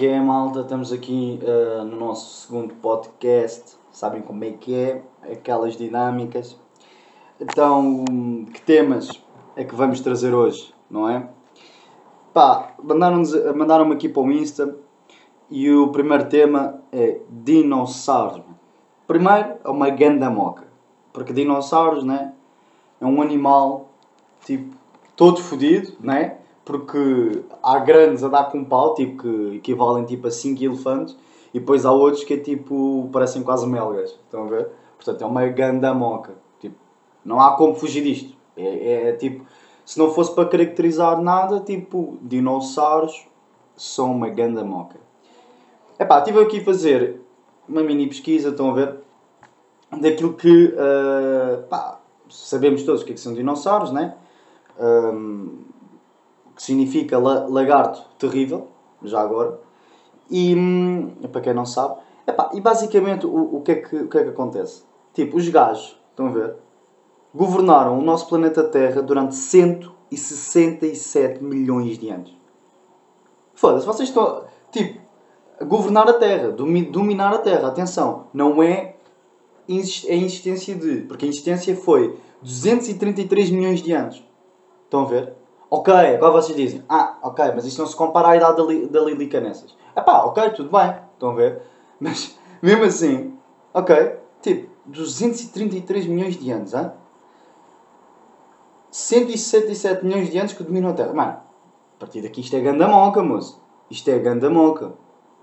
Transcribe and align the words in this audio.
que 0.00 0.06
é, 0.06 0.18
malta? 0.18 0.62
Estamos 0.62 0.94
aqui 0.94 1.38
uh, 1.42 1.84
no 1.84 1.94
nosso 1.94 2.46
segundo 2.46 2.72
podcast. 2.76 3.76
Sabem 3.92 4.22
como 4.22 4.42
é 4.44 4.52
que 4.52 4.74
é? 4.74 5.02
Aquelas 5.30 5.76
dinâmicas. 5.76 6.58
Então, 7.38 8.06
que 8.50 8.62
temas 8.62 9.10
é 9.54 9.62
que 9.62 9.74
vamos 9.74 10.00
trazer 10.00 10.32
hoje, 10.32 10.72
não 10.90 11.06
é? 11.06 11.28
Pá, 12.32 12.72
mandaram-me 12.82 13.52
mandaram 13.54 13.92
aqui 13.92 14.08
para 14.08 14.22
o 14.22 14.32
Insta 14.32 14.74
e 15.50 15.70
o 15.70 15.88
primeiro 15.88 16.30
tema 16.30 16.80
é 16.90 17.20
dinossauros. 17.28 18.40
Primeiro, 19.06 19.58
é 19.62 19.68
uma 19.68 19.90
ganda 19.90 20.30
moca. 20.30 20.66
Porque 21.12 21.34
dinossauros, 21.34 22.04
né? 22.04 22.32
É 22.98 23.04
um 23.04 23.20
animal, 23.20 23.90
tipo, 24.46 24.74
todo 25.14 25.42
fodido, 25.42 25.92
né? 26.00 26.38
Porque 26.70 27.42
há 27.62 27.78
grandes 27.80 28.22
a 28.22 28.28
dar 28.28 28.44
com 28.44 28.58
um 28.58 28.64
pau, 28.64 28.94
tipo, 28.94 29.22
que 29.22 29.56
equivalem 29.56 30.04
tipo 30.04 30.28
a 30.28 30.30
5 30.30 30.62
elefantes, 30.62 31.16
e 31.52 31.58
depois 31.58 31.84
há 31.84 31.90
outros 31.90 32.22
que 32.22 32.34
é 32.34 32.36
tipo, 32.36 33.08
parecem 33.12 33.42
quase 33.42 33.66
melgas, 33.66 34.10
estão 34.10 34.44
a 34.44 34.46
ver? 34.46 34.68
Portanto, 34.96 35.22
é 35.22 35.26
uma 35.26 35.46
ganda 35.48 35.92
moca. 35.92 36.34
Tipo, 36.60 36.76
não 37.24 37.40
há 37.40 37.56
como 37.56 37.74
fugir 37.74 38.04
disto. 38.04 38.36
É, 38.56 38.62
é, 38.62 39.08
é 39.08 39.12
tipo, 39.14 39.44
se 39.84 39.98
não 39.98 40.12
fosse 40.12 40.32
para 40.32 40.48
caracterizar 40.48 41.20
nada, 41.20 41.58
tipo, 41.58 42.18
dinossauros 42.22 43.26
são 43.76 44.12
uma 44.12 44.28
ganda 44.28 44.62
moca. 44.62 45.00
Epá, 45.98 46.18
estive 46.18 46.40
aqui 46.40 46.60
a 46.60 46.64
fazer 46.64 47.20
uma 47.68 47.82
mini 47.82 48.06
pesquisa, 48.06 48.50
estão 48.50 48.70
a 48.70 48.74
ver? 48.74 48.96
Daquilo 50.00 50.34
que, 50.34 50.66
uh, 50.66 51.62
pá, 51.68 52.00
sabemos 52.28 52.84
todos 52.84 53.02
o 53.02 53.04
que, 53.04 53.10
é 53.10 53.14
que 53.14 53.20
são 53.20 53.34
dinossauros, 53.34 53.90
né? 53.90 54.14
Um, 54.78 55.69
que 56.60 56.66
significa 56.66 57.18
la, 57.18 57.48
lagarto 57.48 58.04
terrível, 58.18 58.68
já 59.02 59.22
agora. 59.22 59.58
E, 60.30 60.54
hum, 60.54 61.10
para 61.32 61.40
quem 61.40 61.54
não 61.54 61.64
sabe, 61.64 61.94
epá, 62.26 62.50
e 62.52 62.60
basicamente 62.60 63.24
o, 63.26 63.56
o, 63.56 63.62
que 63.62 63.72
é 63.72 63.76
que, 63.76 63.96
o 63.96 64.08
que 64.08 64.18
é 64.18 64.24
que 64.24 64.28
acontece? 64.28 64.82
Tipo, 65.14 65.38
os 65.38 65.48
gajos, 65.48 65.98
estão 66.10 66.26
a 66.26 66.30
ver? 66.30 66.56
Governaram 67.34 67.98
o 67.98 68.02
nosso 68.02 68.28
planeta 68.28 68.62
Terra 68.62 69.00
durante 69.00 69.36
167 69.36 71.42
milhões 71.42 71.96
de 71.98 72.10
anos. 72.10 72.38
Foda-se, 73.54 73.86
vocês 73.86 74.10
estão. 74.10 74.44
Tipo, 74.70 75.00
governar 75.64 76.10
a 76.10 76.12
Terra, 76.12 76.50
dominar 76.50 77.32
a 77.32 77.38
Terra. 77.38 77.68
Atenção, 77.68 78.26
não 78.34 78.62
é 78.62 78.96
a 79.66 79.72
existência 79.72 80.74
de. 80.74 80.96
Porque 81.02 81.24
a 81.24 81.28
existência 81.28 81.74
foi 81.74 82.18
233 82.42 83.50
milhões 83.50 83.82
de 83.82 83.92
anos. 83.92 84.22
Estão 84.84 85.04
a 85.04 85.06
ver? 85.06 85.39
Ok, 85.70 85.94
agora 85.94 86.32
vocês 86.32 86.56
dizem, 86.56 86.84
ah, 86.88 87.16
ok, 87.22 87.52
mas 87.54 87.64
isto 87.64 87.78
não 87.78 87.86
se 87.86 87.94
compara 87.94 88.30
à 88.30 88.36
idade 88.36 88.56
da, 88.56 88.64
li, 88.64 88.86
da 88.86 89.00
Lilica 89.02 89.40
nessas. 89.40 89.76
Epá, 89.96 90.24
ok, 90.24 90.50
tudo 90.50 90.68
bem, 90.68 90.96
estão 91.12 91.30
a 91.30 91.34
ver? 91.34 91.62
Mas, 92.00 92.36
mesmo 92.60 92.84
assim, 92.84 93.38
ok, 93.72 94.16
tipo, 94.42 94.68
233 94.86 96.06
milhões 96.06 96.36
de 96.36 96.50
anos, 96.50 96.74
hein? 96.74 96.90
167 98.90 100.04
milhões 100.04 100.30
de 100.30 100.38
anos 100.38 100.52
que 100.54 100.64
dominam 100.64 100.90
a 100.90 100.94
Terra. 100.94 101.12
Mano, 101.12 101.32
a 101.32 102.00
partir 102.00 102.22
daqui 102.22 102.40
isto 102.40 102.56
é 102.56 102.60
ganda 102.60 102.88
moca, 102.88 103.22
moço. 103.22 103.62
Isto 103.88 104.10
é 104.10 104.18
ganda 104.18 104.50
moca. 104.50 104.94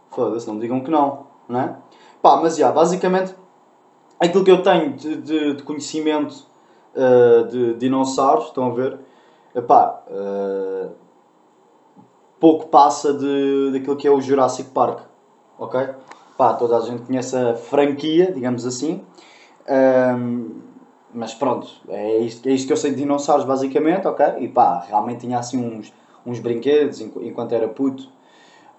Foda-se, 0.09 0.47
não 0.47 0.59
digam 0.59 0.81
que 0.81 0.91
não, 0.91 1.28
não 1.47 1.59
é? 1.62 1.78
Pá, 2.22 2.38
mas 2.38 2.58
já, 2.58 2.72
basicamente, 2.72 3.34
aquilo 4.19 4.44
que 4.44 4.52
eu 4.52 4.62
tenho 4.62 4.94
de, 4.94 5.16
de, 5.17 5.53
de 5.56 5.64
conhecimento 5.64 6.44
uh, 6.95 7.47
de 7.47 7.75
dinossauros, 7.75 8.47
estão 8.47 8.72
a 8.72 8.73
ver? 8.73 9.00
Epá, 9.57 10.03
uh, 10.07 10.91
pouco 12.40 12.68
passa 12.68 13.12
de, 13.12 13.72
daquilo 13.72 13.95
que 13.95 14.07
é 14.07 14.12
o 14.12 14.22
Jurassic 14.22 14.69
Park, 14.69 15.00
ok? 15.57 15.90
Pá, 16.38 16.53
toda 16.53 16.78
a 16.78 16.81
gente 16.81 17.01
conhece 17.01 17.35
a 17.35 17.56
franquia, 17.56 18.31
digamos 18.31 18.67
assim. 18.67 19.03
Um, 19.67 20.62
mas 21.12 21.34
pronto, 21.34 21.67
é 21.90 22.19
isto, 22.19 22.47
é 22.47 22.51
isto 22.51 22.67
que 22.67 22.73
eu 22.73 22.78
sei 22.78 22.91
de 22.91 22.97
dinossauros 22.97 23.46
basicamente, 23.46 24.07
ok? 24.07 24.35
E 24.38 24.47
pá, 24.47 24.85
realmente 24.88 25.22
tinha 25.22 25.40
assim 25.40 25.57
uns, 25.57 25.91
uns 26.23 26.40
brinquedos 26.40 27.01
enquanto 27.01 27.53
era 27.53 27.67
puto. 27.67 28.07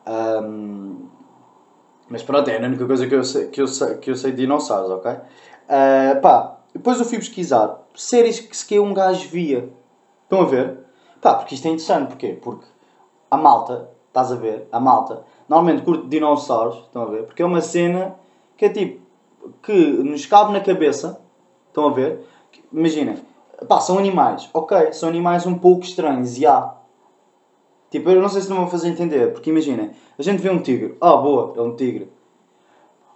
Um, 0.06 1.08
mas 2.08 2.22
pronto, 2.22 2.48
é 2.48 2.56
a 2.56 2.66
única 2.66 2.86
coisa 2.86 3.04
que 3.08 3.16
eu 3.16 3.24
sei, 3.24 3.48
que 3.48 3.60
eu 3.60 3.66
sei, 3.66 3.96
que 3.96 4.10
eu 4.12 4.14
sei 4.14 4.30
de 4.30 4.36
dinossauros, 4.36 4.90
ok? 4.90 5.10
Uh, 5.10 6.20
pá, 6.22 6.60
depois 6.72 7.00
eu 7.00 7.04
fui 7.04 7.18
pesquisar 7.18 7.84
séries 7.96 8.38
que 8.38 8.56
sequer 8.56 8.78
um 8.78 8.94
gajo 8.94 9.28
via. 9.28 9.68
Estão 10.28 10.42
a 10.42 10.44
ver? 10.44 10.78
Pá, 11.22 11.36
porque 11.36 11.54
isto 11.54 11.66
é 11.66 11.70
interessante, 11.70 12.08
porquê? 12.08 12.38
Porque 12.42 12.66
a 13.30 13.36
malta, 13.38 13.88
estás 14.08 14.30
a 14.30 14.34
ver? 14.34 14.68
A 14.70 14.78
malta, 14.78 15.24
normalmente 15.48 15.82
curte 15.82 16.06
dinossauros, 16.06 16.76
estão 16.80 17.00
a 17.00 17.06
ver? 17.06 17.22
Porque 17.24 17.42
é 17.42 17.46
uma 17.46 17.62
cena 17.62 18.14
que 18.54 18.66
é 18.66 18.68
tipo, 18.68 19.00
que 19.62 19.72
nos 19.72 20.26
cabe 20.26 20.52
na 20.52 20.60
cabeça, 20.60 21.18
estão 21.68 21.86
a 21.86 21.90
ver? 21.90 22.26
Imaginem, 22.70 23.16
pá, 23.66 23.80
são 23.80 23.96
animais, 23.96 24.50
ok, 24.52 24.92
são 24.92 25.08
animais 25.08 25.46
um 25.46 25.58
pouco 25.58 25.84
estranhos, 25.84 26.36
e 26.36 26.46
há. 26.46 26.74
Tipo, 27.90 28.10
eu 28.10 28.20
não 28.20 28.28
sei 28.28 28.42
se 28.42 28.50
não 28.50 28.58
vou 28.58 28.66
fazer 28.66 28.88
entender, 28.88 29.32
porque 29.32 29.48
imaginem, 29.48 29.92
a 30.18 30.22
gente 30.22 30.42
vê 30.42 30.50
um 30.50 30.60
tigre, 30.60 30.94
ah, 31.00 31.16
boa, 31.16 31.54
é 31.56 31.62
um 31.62 31.74
tigre. 31.74 32.12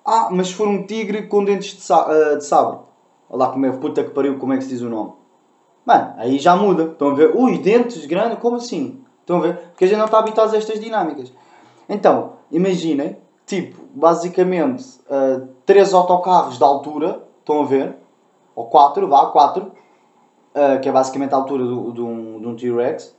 Ah, 0.02 0.28
mas 0.32 0.48
se 0.48 0.54
for 0.54 0.66
um 0.66 0.86
tigre 0.86 1.26
com 1.26 1.44
dentes 1.44 1.76
de, 1.76 1.92
uh, 1.92 2.38
de 2.38 2.44
sabre, 2.46 2.78
olha 3.28 3.38
lá 3.38 3.52
como 3.52 3.66
é, 3.66 3.72
puta 3.72 4.02
que 4.02 4.10
pariu, 4.12 4.38
como 4.38 4.54
é 4.54 4.56
que 4.56 4.64
se 4.64 4.70
diz 4.70 4.80
o 4.80 4.88
nome? 4.88 5.21
Mano, 5.84 6.14
aí 6.16 6.38
já 6.38 6.56
muda. 6.56 6.84
Estão 6.84 7.10
a 7.10 7.14
ver? 7.14 7.36
Ui, 7.36 7.58
dentes 7.58 8.06
grandes, 8.06 8.38
como 8.38 8.56
assim? 8.56 9.02
Estão 9.20 9.38
a 9.38 9.40
ver? 9.40 9.56
Porque 9.70 9.84
a 9.84 9.88
gente 9.88 9.98
não 9.98 10.06
está 10.06 10.18
habituado 10.18 10.54
a 10.54 10.56
estas 10.56 10.80
dinâmicas. 10.80 11.32
Então, 11.88 12.34
imaginem, 12.50 13.18
tipo, 13.46 13.82
basicamente, 13.94 14.84
uh, 15.10 15.48
três 15.66 15.92
autocarros 15.92 16.58
de 16.58 16.64
altura, 16.64 17.22
estão 17.40 17.62
a 17.62 17.64
ver? 17.64 17.96
Ou 18.54 18.66
quatro, 18.66 19.08
vá, 19.08 19.26
quatro, 19.26 19.72
uh, 20.54 20.80
que 20.80 20.88
é 20.88 20.92
basicamente 20.92 21.34
a 21.34 21.36
altura 21.36 21.64
do, 21.64 21.92
de 21.92 22.00
um, 22.00 22.40
de 22.40 22.46
um 22.46 22.56
T-Rex. 22.56 23.16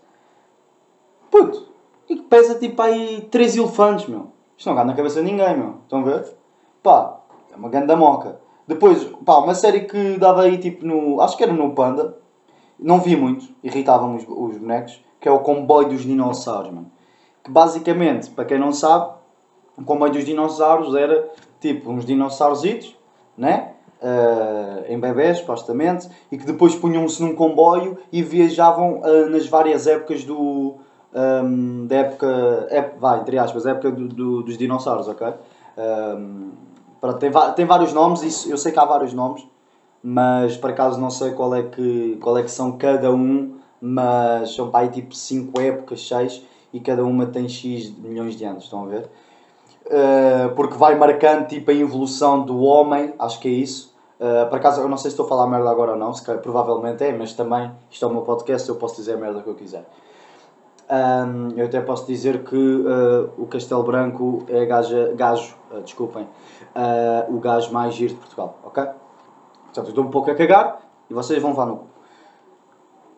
Puto, 1.30 1.68
e 2.10 2.16
que 2.16 2.22
pesa 2.24 2.56
tipo 2.56 2.82
aí 2.82 3.28
três 3.30 3.56
elefantes, 3.58 4.08
meu. 4.08 4.32
Isto 4.58 4.70
não 4.70 4.76
dá 4.76 4.86
na 4.86 4.94
cabeça 4.94 5.22
de 5.22 5.30
ninguém, 5.30 5.58
meu. 5.58 5.76
Estão 5.84 6.00
a 6.00 6.04
ver? 6.04 6.38
Pá, 6.82 7.20
é 7.52 7.56
uma 7.56 7.70
grande 7.70 7.96
moca. 7.96 8.40
Depois, 8.68 9.04
pá, 9.26 9.40
uma 9.40 9.56
série 9.56 9.82
que 9.82 10.18
dava 10.18 10.44
aí 10.44 10.58
tipo 10.58 10.86
no. 10.86 11.20
Acho 11.20 11.36
que 11.36 11.44
era 11.44 11.52
no 11.52 11.74
Panda 11.74 12.23
não 12.80 13.00
vi 13.00 13.16
muito, 13.16 13.48
irritavam 13.64 14.16
os, 14.16 14.24
os 14.28 14.58
bonecos, 14.58 15.04
que 15.20 15.28
é 15.28 15.32
o 15.32 15.40
comboio 15.40 15.90
dos 15.90 16.02
dinossauros, 16.02 16.72
mano. 16.72 16.92
Que 17.44 17.52
basicamente, 17.52 18.30
para 18.30 18.46
quem 18.46 18.60
não 18.60 18.72
sabe, 18.72 19.14
o 19.78 19.84
comboio 19.84 20.12
dos 20.12 20.26
dinossauros 20.26 20.96
era 20.96 21.30
tipo 21.60 21.92
uns 21.92 22.06
dinossauros, 22.06 22.64
né? 23.38 23.70
Uh, 24.02 24.92
em 24.92 25.00
bebés, 25.00 25.38
supostamente, 25.38 26.10
e 26.30 26.38
que 26.38 26.46
depois 26.46 26.76
punham-se 26.76 27.24
num 27.24 27.34
comboio 27.34 27.98
e 28.12 28.22
viajavam 28.22 29.00
uh, 29.00 29.30
nas 29.30 29.48
várias 29.48 29.88
épocas 29.88 30.24
do. 30.26 30.76
Um, 31.16 31.86
da 31.86 31.98
época. 31.98 32.68
Ép, 32.70 33.00
vai, 33.00 33.22
entre 33.22 33.38
aspas, 33.38 33.66
época 33.66 33.92
do, 33.92 34.08
do, 34.10 34.44
dos 34.44 34.58
dinossauros, 34.58 35.08
ok? 35.08 35.28
Um, 35.78 36.52
tem, 37.20 37.32
tem 37.56 37.66
vários 37.66 37.94
nomes, 37.94 38.24
isso, 38.24 38.50
eu 38.50 38.58
sei 38.58 38.72
que 38.72 38.80
há 38.80 38.86
vários 38.86 39.14
nomes, 39.14 39.46
mas 40.04 40.58
por 40.58 40.72
acaso 40.72 41.00
não 41.00 41.10
sei 41.10 41.32
qual 41.32 41.56
é 41.56 41.64
que, 41.64 42.18
qual 42.22 42.38
é 42.38 42.44
que 42.44 42.52
são 42.52 42.74
cada 42.74 43.10
um, 43.10 43.56
mas 43.80 44.54
são 44.54 44.70
tipo 44.92 45.16
5 45.16 45.62
épocas, 45.62 46.06
6 46.08 46.44
e 46.74 46.80
cada 46.80 47.06
uma 47.06 47.26
tem 47.26 47.48
X 47.48 47.96
milhões 47.98 48.36
de 48.36 48.44
anos, 48.44 48.66
estão 48.66 48.84
a 48.84 48.88
ver? 48.88 49.10
Uh, 49.86 50.54
porque 50.56 50.76
vai 50.76 50.96
marcando 50.96 51.48
tipo 51.48 51.72
a 51.72 51.74
evolução 51.74 52.42
do 52.42 52.62
homem, 52.62 53.14
acho 53.18 53.40
que 53.40 53.48
é 53.48 53.52
isso. 53.52 53.94
Uh, 54.20 54.48
por 54.50 54.58
acaso 54.58 54.82
eu 54.82 54.90
não 54.90 54.98
sei 54.98 55.12
se 55.12 55.14
estou 55.14 55.26
a 55.26 55.30
falar 55.30 55.48
merda 55.48 55.70
agora 55.70 55.92
ou 55.92 55.98
não, 55.98 56.14
se 56.14 56.24
provavelmente 56.38 57.04
é, 57.04 57.16
mas 57.16 57.34
também 57.34 57.72
isto 57.90 58.04
é 58.04 58.08
o 58.08 58.12
meu 58.12 58.22
podcast, 58.22 58.68
eu 58.68 58.76
posso 58.76 58.96
dizer 58.96 59.14
a 59.14 59.18
merda 59.18 59.42
que 59.42 59.48
eu 59.48 59.56
quiser. 59.56 59.86
Um, 60.90 61.58
eu 61.58 61.66
até 61.66 61.80
posso 61.82 62.06
dizer 62.06 62.44
que 62.44 62.56
uh, 62.56 63.30
o 63.38 63.46
Castelo 63.48 63.84
Branco 63.84 64.44
é 64.48 64.66
gaja, 64.66 65.14
gajo, 65.16 65.56
desculpem, 65.84 66.28
o 67.30 67.40
gajo 67.40 67.72
mais 67.72 67.94
giro 67.94 68.14
de 68.14 68.20
Portugal, 68.20 68.58
ok? 68.64 68.84
Eu 69.80 69.84
estou 69.84 70.04
um 70.04 70.10
pouco 70.10 70.32
a 70.32 70.36
cagar 70.36 70.80
e 71.10 71.14
vocês 71.14 71.42
vão 71.42 71.52
levar 71.52 71.66
no 71.66 71.78
cu. 71.78 71.88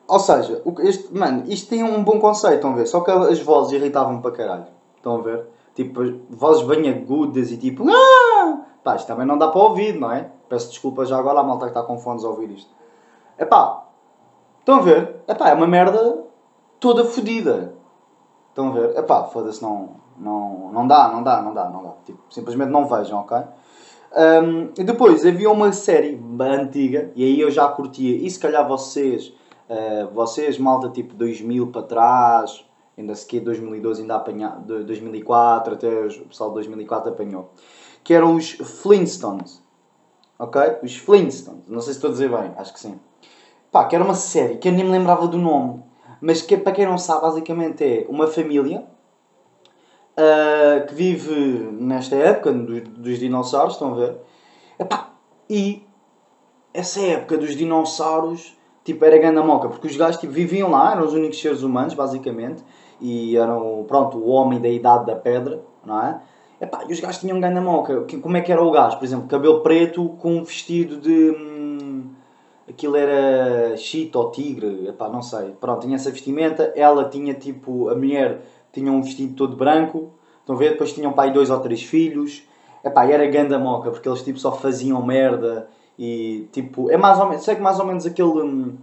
Ou 0.07 0.19
seja, 0.19 0.61
este, 0.79 1.17
mano, 1.17 1.43
isto 1.47 1.69
tem 1.69 1.83
um 1.83 2.03
bom 2.03 2.19
conceito, 2.19 2.55
estão 2.55 2.73
a 2.73 2.75
ver? 2.75 2.85
Só 2.85 3.01
que 3.01 3.09
as 3.09 3.39
vozes 3.39 3.71
irritavam-me 3.73 4.21
para 4.21 4.31
caralho. 4.31 4.67
Estão 4.97 5.15
a 5.15 5.21
ver? 5.21 5.47
Tipo, 5.73 6.01
vozes 6.29 6.63
bem 6.63 6.89
agudas 6.89 7.51
e 7.51 7.57
tipo. 7.57 7.85
Ah! 7.89 8.61
Pá, 8.83 8.95
isto 8.95 9.07
também 9.07 9.25
não 9.25 9.37
dá 9.37 9.47
para 9.47 9.61
ouvir, 9.61 9.99
não 9.99 10.11
é? 10.11 10.29
Peço 10.47 10.69
desculpa 10.69 11.05
já 11.05 11.17
agora 11.17 11.39
à 11.39 11.43
malta 11.43 11.65
que 11.65 11.71
está 11.71 11.81
com 11.81 11.97
fones 11.97 12.23
a 12.23 12.29
ouvir 12.29 12.51
isto. 12.51 12.71
É 13.37 13.45
pá, 13.45 13.83
estão 14.59 14.75
a 14.75 14.81
ver? 14.81 15.23
É 15.27 15.33
pá, 15.33 15.49
é 15.49 15.53
uma 15.53 15.65
merda 15.65 16.23
toda 16.79 17.03
fodida. 17.03 17.73
Estão 18.49 18.69
a 18.69 18.71
ver? 18.71 18.95
É 18.95 19.01
pá, 19.01 19.23
foda-se, 19.23 19.61
não, 19.61 19.89
não, 20.17 20.71
não 20.71 20.87
dá, 20.87 21.07
não 21.09 21.23
dá, 21.23 21.41
não 21.41 21.53
dá, 21.53 21.69
não 21.69 21.83
dá. 21.83 21.91
Tipo, 22.05 22.19
simplesmente 22.29 22.69
não 22.69 22.85
vejam, 22.85 23.19
ok? 23.19 23.37
Um, 24.15 24.69
e 24.77 24.83
depois 24.83 25.25
havia 25.25 25.51
uma 25.51 25.73
série 25.73 26.19
antiga, 26.39 27.11
e 27.15 27.23
aí 27.23 27.39
eu 27.39 27.51
já 27.51 27.67
curtia, 27.67 28.15
e 28.15 28.29
se 28.29 28.39
calhar 28.39 28.65
vocês, 28.65 29.33
uh, 29.69 30.13
vocês 30.13 30.57
malta 30.57 30.89
tipo 30.89 31.13
2000 31.13 31.67
para 31.67 31.83
trás, 31.83 32.65
Ainda 32.97 33.13
se 33.13 33.25
que 33.25 33.39
2012 33.39 34.01
ainda 34.01 34.15
apanhar, 34.15 34.57
de 34.61 34.83
2004 34.83 35.73
até 35.73 35.87
o 35.87 36.27
pessoal 36.27 36.49
de 36.49 36.55
2004 36.55 37.11
apanhou. 37.11 37.51
Que 38.03 38.13
eram 38.13 38.35
os 38.35 38.51
Flintstones. 38.51 39.61
Ok? 40.39 40.61
Os 40.81 40.95
Flintstones. 40.95 41.63
Não 41.67 41.81
sei 41.81 41.93
se 41.93 41.97
estou 41.97 42.09
a 42.09 42.13
dizer 42.13 42.29
bem, 42.29 42.53
acho 42.57 42.73
que 42.73 42.79
sim. 42.79 42.99
Pá, 43.71 43.85
que 43.85 43.95
era 43.95 44.03
uma 44.03 44.13
série 44.13 44.57
que 44.57 44.69
eu 44.69 44.71
nem 44.71 44.85
me 44.85 44.91
lembrava 44.91 45.27
do 45.27 45.37
nome. 45.37 45.83
Mas 46.21 46.41
que, 46.41 46.55
para 46.55 46.71
quem 46.71 46.85
não 46.85 46.97
sabe, 46.97 47.21
basicamente 47.23 47.83
é 47.83 48.05
uma 48.07 48.27
família 48.27 48.85
uh, 50.17 50.85
que 50.87 50.93
vive 50.93 51.33
nesta 51.79 52.15
época 52.15 52.51
dos, 52.51 53.19
dinossauros, 53.19 53.73
estão 53.73 53.93
a 53.93 53.95
ver? 53.95 54.17
Epá, 54.79 55.13
e 55.49 55.85
essa 56.73 56.99
época 57.01 57.37
dos 57.37 57.55
dinossauros, 57.55 58.57
tipo, 58.83 59.03
era 59.05 59.17
grande 59.17 59.41
moca, 59.41 59.69
porque 59.69 59.87
os 59.87 59.95
gajos 59.95 60.19
tipo, 60.19 60.33
viviam 60.33 60.71
lá, 60.71 60.91
eram 60.91 61.05
os 61.05 61.13
únicos 61.13 61.39
seres 61.39 61.63
humanos, 61.63 61.93
basicamente, 61.93 62.63
e 62.99 63.37
eram, 63.37 63.85
pronto, 63.87 64.17
o 64.17 64.29
homem 64.29 64.59
da 64.59 64.69
idade 64.69 65.05
da 65.05 65.15
pedra, 65.15 65.61
não 65.85 66.01
é? 66.01 66.21
Epá, 66.59 66.85
e 66.87 66.93
os 66.93 66.99
gajos 66.99 67.19
tinham 67.19 67.39
grande 67.39 67.59
moca. 67.59 68.05
Como 68.21 68.37
é 68.37 68.41
que 68.41 68.51
era 68.51 68.63
o 68.63 68.71
gajo? 68.71 68.97
Por 68.97 69.05
exemplo, 69.05 69.27
cabelo 69.27 69.61
preto 69.61 70.09
com 70.19 70.37
um 70.37 70.43
vestido 70.43 70.97
de. 70.97 71.31
Hum, 71.31 72.11
aquilo 72.67 72.95
era 72.95 73.75
chita 73.75 74.17
ou 74.17 74.31
tigre, 74.31 74.87
epá, 74.87 75.09
não 75.09 75.21
sei. 75.21 75.51
Pronto, 75.59 75.81
tinha 75.81 75.95
essa 75.95 76.09
vestimenta. 76.09 76.71
Ela 76.75 77.09
tinha 77.09 77.33
tipo. 77.33 77.89
A 77.89 77.95
mulher 77.95 78.41
tinha 78.75 78.91
um 78.91 79.01
vestido 79.01 79.33
todo 79.35 79.55
branco. 79.55 80.11
Estão 80.39 80.55
a 80.55 80.59
ver? 80.59 80.71
Depois 80.71 80.93
tinham 80.93 81.11
pai 81.13 81.31
dois 81.31 81.49
ou 81.49 81.59
três 81.59 81.81
filhos. 81.81 82.43
Epá, 82.83 83.05
era 83.05 83.25
ganda 83.25 83.57
moca, 83.57 83.89
porque 83.89 84.07
eles 84.07 84.21
tipo 84.21 84.37
só 84.37 84.51
faziam 84.51 85.03
merda 85.03 85.67
e 85.97 86.47
tipo. 86.51 86.91
É 86.91 86.97
mais 86.97 87.19
ou 87.19 87.27
menos. 87.27 87.43
Sei 87.43 87.55
que 87.55 87.61
mais 87.61 87.79
ou 87.79 87.85
menos 87.85 88.05
aquele. 88.05 88.29
Hum, 88.29 88.77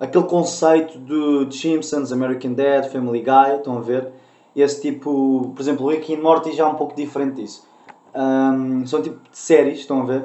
aquele 0.00 0.24
conceito 0.24 0.98
de, 0.98 1.46
de 1.46 1.56
Simpsons, 1.56 2.12
American 2.12 2.52
Dad, 2.52 2.86
Family 2.90 3.20
Guy, 3.20 3.56
estão 3.56 3.78
a 3.78 3.80
ver? 3.80 4.08
Esse 4.56 4.80
tipo, 4.80 5.52
por 5.54 5.62
exemplo, 5.62 5.88
Rick 5.88 6.14
and 6.14 6.20
Morty 6.20 6.52
já 6.52 6.64
é 6.64 6.66
um 6.66 6.74
pouco 6.74 6.94
diferente 6.94 7.42
disso. 7.42 7.66
Um, 8.14 8.86
são 8.86 9.02
tipo 9.02 9.18
de 9.28 9.36
séries, 9.36 9.80
estão 9.80 10.02
a 10.02 10.04
ver? 10.04 10.22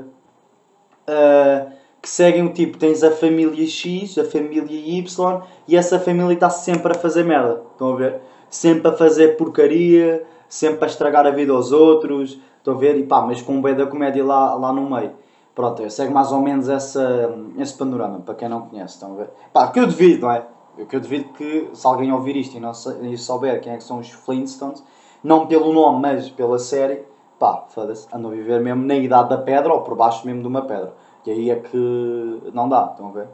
Uh, 1.07 1.71
que 2.01 2.09
seguem 2.09 2.45
o 2.45 2.53
tipo, 2.53 2.77
tens 2.77 3.03
a 3.03 3.11
família 3.11 3.67
X, 3.67 4.17
a 4.17 4.23
família 4.23 4.63
Y 4.71 5.41
e 5.67 5.75
essa 5.75 5.99
família 5.99 6.33
está 6.33 6.49
sempre 6.49 6.91
a 6.91 6.95
fazer 6.95 7.23
merda, 7.23 7.61
estão 7.71 7.93
a 7.93 7.95
ver? 7.95 8.21
Sempre 8.49 8.89
a 8.89 8.93
fazer 8.93 9.37
porcaria, 9.37 10.25
sempre 10.47 10.85
a 10.85 10.87
estragar 10.87 11.25
a 11.25 11.31
vida 11.31 11.53
aos 11.53 11.71
outros, 11.71 12.39
estão 12.57 12.73
a 12.73 12.77
ver? 12.77 12.97
E 12.97 13.03
pá, 13.03 13.21
mas 13.21 13.41
com 13.41 13.53
um 13.53 13.61
bem 13.61 13.75
da 13.75 13.85
comédia 13.85 14.25
lá, 14.25 14.55
lá 14.55 14.73
no 14.73 14.89
meio. 14.89 15.11
Pronto, 15.53 15.89
segue 15.89 16.13
mais 16.13 16.31
ou 16.31 16.39
menos 16.39 16.69
essa, 16.69 17.35
esse 17.57 17.77
panorama, 17.77 18.19
para 18.21 18.33
quem 18.35 18.47
não 18.47 18.61
conhece, 18.61 18.93
estão 18.93 19.13
a 19.13 19.15
ver? 19.17 19.29
Pá, 19.51 19.67
que 19.67 19.79
eu 19.79 19.87
devido, 19.87 20.21
não 20.21 20.31
é? 20.31 20.45
O 20.77 20.85
que 20.85 20.95
eu 20.95 21.01
devido 21.01 21.33
que, 21.33 21.69
se 21.73 21.85
alguém 21.85 22.13
ouvir 22.13 22.37
isto 22.37 22.55
e 22.55 22.59
não 22.59 22.71
e 23.01 23.17
souber 23.17 23.59
quem 23.59 23.73
é 23.73 23.77
que 23.77 23.83
são 23.83 23.99
os 23.99 24.09
Flintstones, 24.09 24.81
não 25.21 25.47
pelo 25.47 25.73
nome, 25.73 26.01
mas 26.01 26.29
pela 26.29 26.57
série, 26.57 27.03
pá, 27.37 27.65
foda-se, 27.69 28.07
andam 28.13 28.31
a 28.31 28.33
viver 28.33 28.61
mesmo 28.61 28.85
na 28.85 28.95
idade 28.95 29.29
da 29.29 29.37
pedra 29.37 29.73
ou 29.73 29.81
por 29.81 29.95
baixo 29.95 30.25
mesmo 30.25 30.41
de 30.41 30.47
uma 30.47 30.61
pedra. 30.61 30.93
E 31.25 31.31
aí 31.31 31.49
é 31.51 31.55
que 31.57 32.41
não 32.53 32.67
dá, 32.67 32.89
estão 32.91 33.09
a 33.09 33.11
ver? 33.11 33.27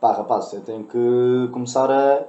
Pá, 0.00 0.12
rapaz, 0.12 0.44
você 0.44 0.60
tem 0.60 0.84
que 0.84 1.48
começar 1.50 1.90
a, 1.90 2.24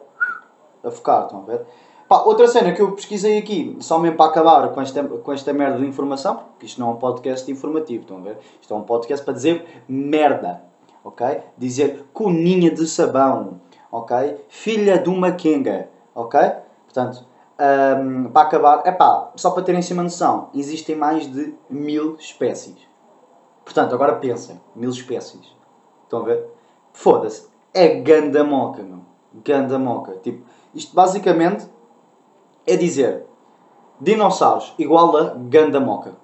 a 0.84 0.90
focar, 0.90 1.26
estão 1.26 1.42
a 1.42 1.46
ver? 1.46 1.66
Pá, 2.10 2.24
outra 2.24 2.48
cena 2.48 2.74
que 2.74 2.82
eu 2.82 2.92
pesquisei 2.94 3.38
aqui, 3.38 3.78
só 3.82 4.00
mesmo 4.00 4.18
para 4.18 4.32
acabar 4.32 4.70
com 4.70 4.82
esta, 4.82 5.04
com 5.04 5.32
esta 5.32 5.54
merda 5.54 5.78
de 5.78 5.86
informação, 5.86 6.38
porque 6.38 6.66
isto 6.66 6.82
não 6.82 6.90
é 6.90 6.92
um 6.94 6.96
podcast 6.96 7.52
informativo, 7.52 8.02
estão 8.02 8.18
a 8.18 8.22
ver? 8.22 8.40
Isto 8.60 8.74
é 8.74 8.78
um 8.78 8.82
podcast 8.82 9.24
para 9.24 9.36
dizer 9.36 9.84
merda, 9.88 10.64
ok? 11.04 11.42
Dizer 11.56 12.08
coninha 12.12 12.72
de 12.72 12.88
sabão, 12.88 13.62
ok? 13.92 14.44
Filha 14.50 14.98
de 14.98 15.08
uma 15.08 15.34
quenga, 15.34 15.88
ok? 16.16 16.40
Portanto, 16.86 17.24
um, 18.02 18.32
para 18.32 18.48
acabar, 18.48 18.82
é 18.86 18.92
pá, 18.92 19.32
só 19.36 19.52
para 19.52 19.62
terem 19.62 19.84
cima 19.84 20.02
noção, 20.02 20.50
existem 20.56 20.96
mais 20.96 21.32
de 21.32 21.54
mil 21.70 22.16
espécies. 22.16 22.78
Portanto, 23.64 23.94
agora 23.94 24.16
pensem, 24.16 24.60
mil 24.76 24.90
espécies. 24.90 25.56
Estão 26.06 26.22
a 26.22 26.24
ver? 26.24 26.44
Foda-se, 26.92 27.48
é 27.72 27.88
ganda 28.00 28.44
moca, 28.44 28.82
meu. 28.82 29.02
Ganda 29.46 29.78
moca. 29.78 30.14
Tipo, 30.24 30.44
isto 30.74 30.96
basicamente 30.96 31.70
é 32.70 32.78
dizer 32.78 33.26
dinossauros 34.00 34.74
igual 34.78 35.16
a 35.18 35.24
ganda 35.36 35.80
moca. 35.80 36.16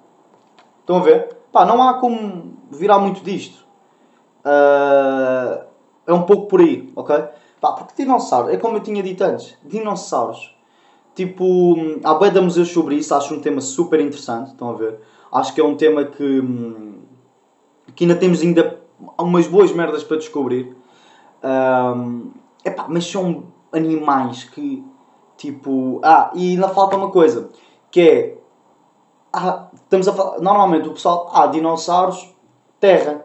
Estão 0.80 0.96
a 0.96 1.00
ver? 1.00 1.36
Pá, 1.52 1.64
não 1.64 1.82
há 1.82 1.94
como 1.94 2.54
virar 2.70 2.98
muito 2.98 3.22
disto. 3.22 3.64
Uh, 4.44 5.64
é 6.06 6.12
um 6.12 6.22
pouco 6.22 6.46
por 6.46 6.60
aí, 6.60 6.92
ok? 6.94 7.16
Pá, 7.60 7.72
porque 7.72 8.02
dinossauros, 8.02 8.52
é 8.52 8.56
como 8.56 8.76
eu 8.76 8.80
tinha 8.80 9.02
dito 9.02 9.22
antes, 9.24 9.56
dinossauros. 9.64 10.54
Tipo, 11.14 11.74
há 12.04 12.14
bem 12.14 12.30
da 12.30 12.42
museus 12.42 12.70
sobre 12.70 12.96
isso, 12.96 13.14
acho 13.14 13.34
um 13.34 13.40
tema 13.40 13.60
super 13.60 14.00
interessante, 14.00 14.48
estão 14.48 14.70
a 14.70 14.74
ver? 14.74 15.00
Acho 15.32 15.54
que 15.54 15.60
é 15.60 15.64
um 15.64 15.74
tema 15.74 16.04
que, 16.04 16.42
que 17.94 18.04
ainda 18.04 18.14
temos 18.14 18.42
ainda 18.42 18.78
umas 19.18 19.46
boas 19.46 19.72
merdas 19.72 20.04
para 20.04 20.18
descobrir. 20.18 20.76
Um, 21.42 22.30
epá, 22.64 22.86
mas 22.88 23.06
são 23.06 23.44
animais 23.72 24.44
que 24.44 24.84
Tipo, 25.36 26.00
ah, 26.02 26.30
e 26.34 26.52
ainda 26.52 26.68
falta 26.68 26.96
uma 26.96 27.10
coisa, 27.10 27.50
que 27.90 28.00
é, 28.00 28.38
ah, 29.32 29.68
estamos 29.74 30.08
a 30.08 30.12
falar, 30.12 30.40
normalmente 30.40 30.88
o 30.88 30.92
pessoal, 30.92 31.30
ah, 31.32 31.46
dinossauros, 31.46 32.34
terra, 32.80 33.24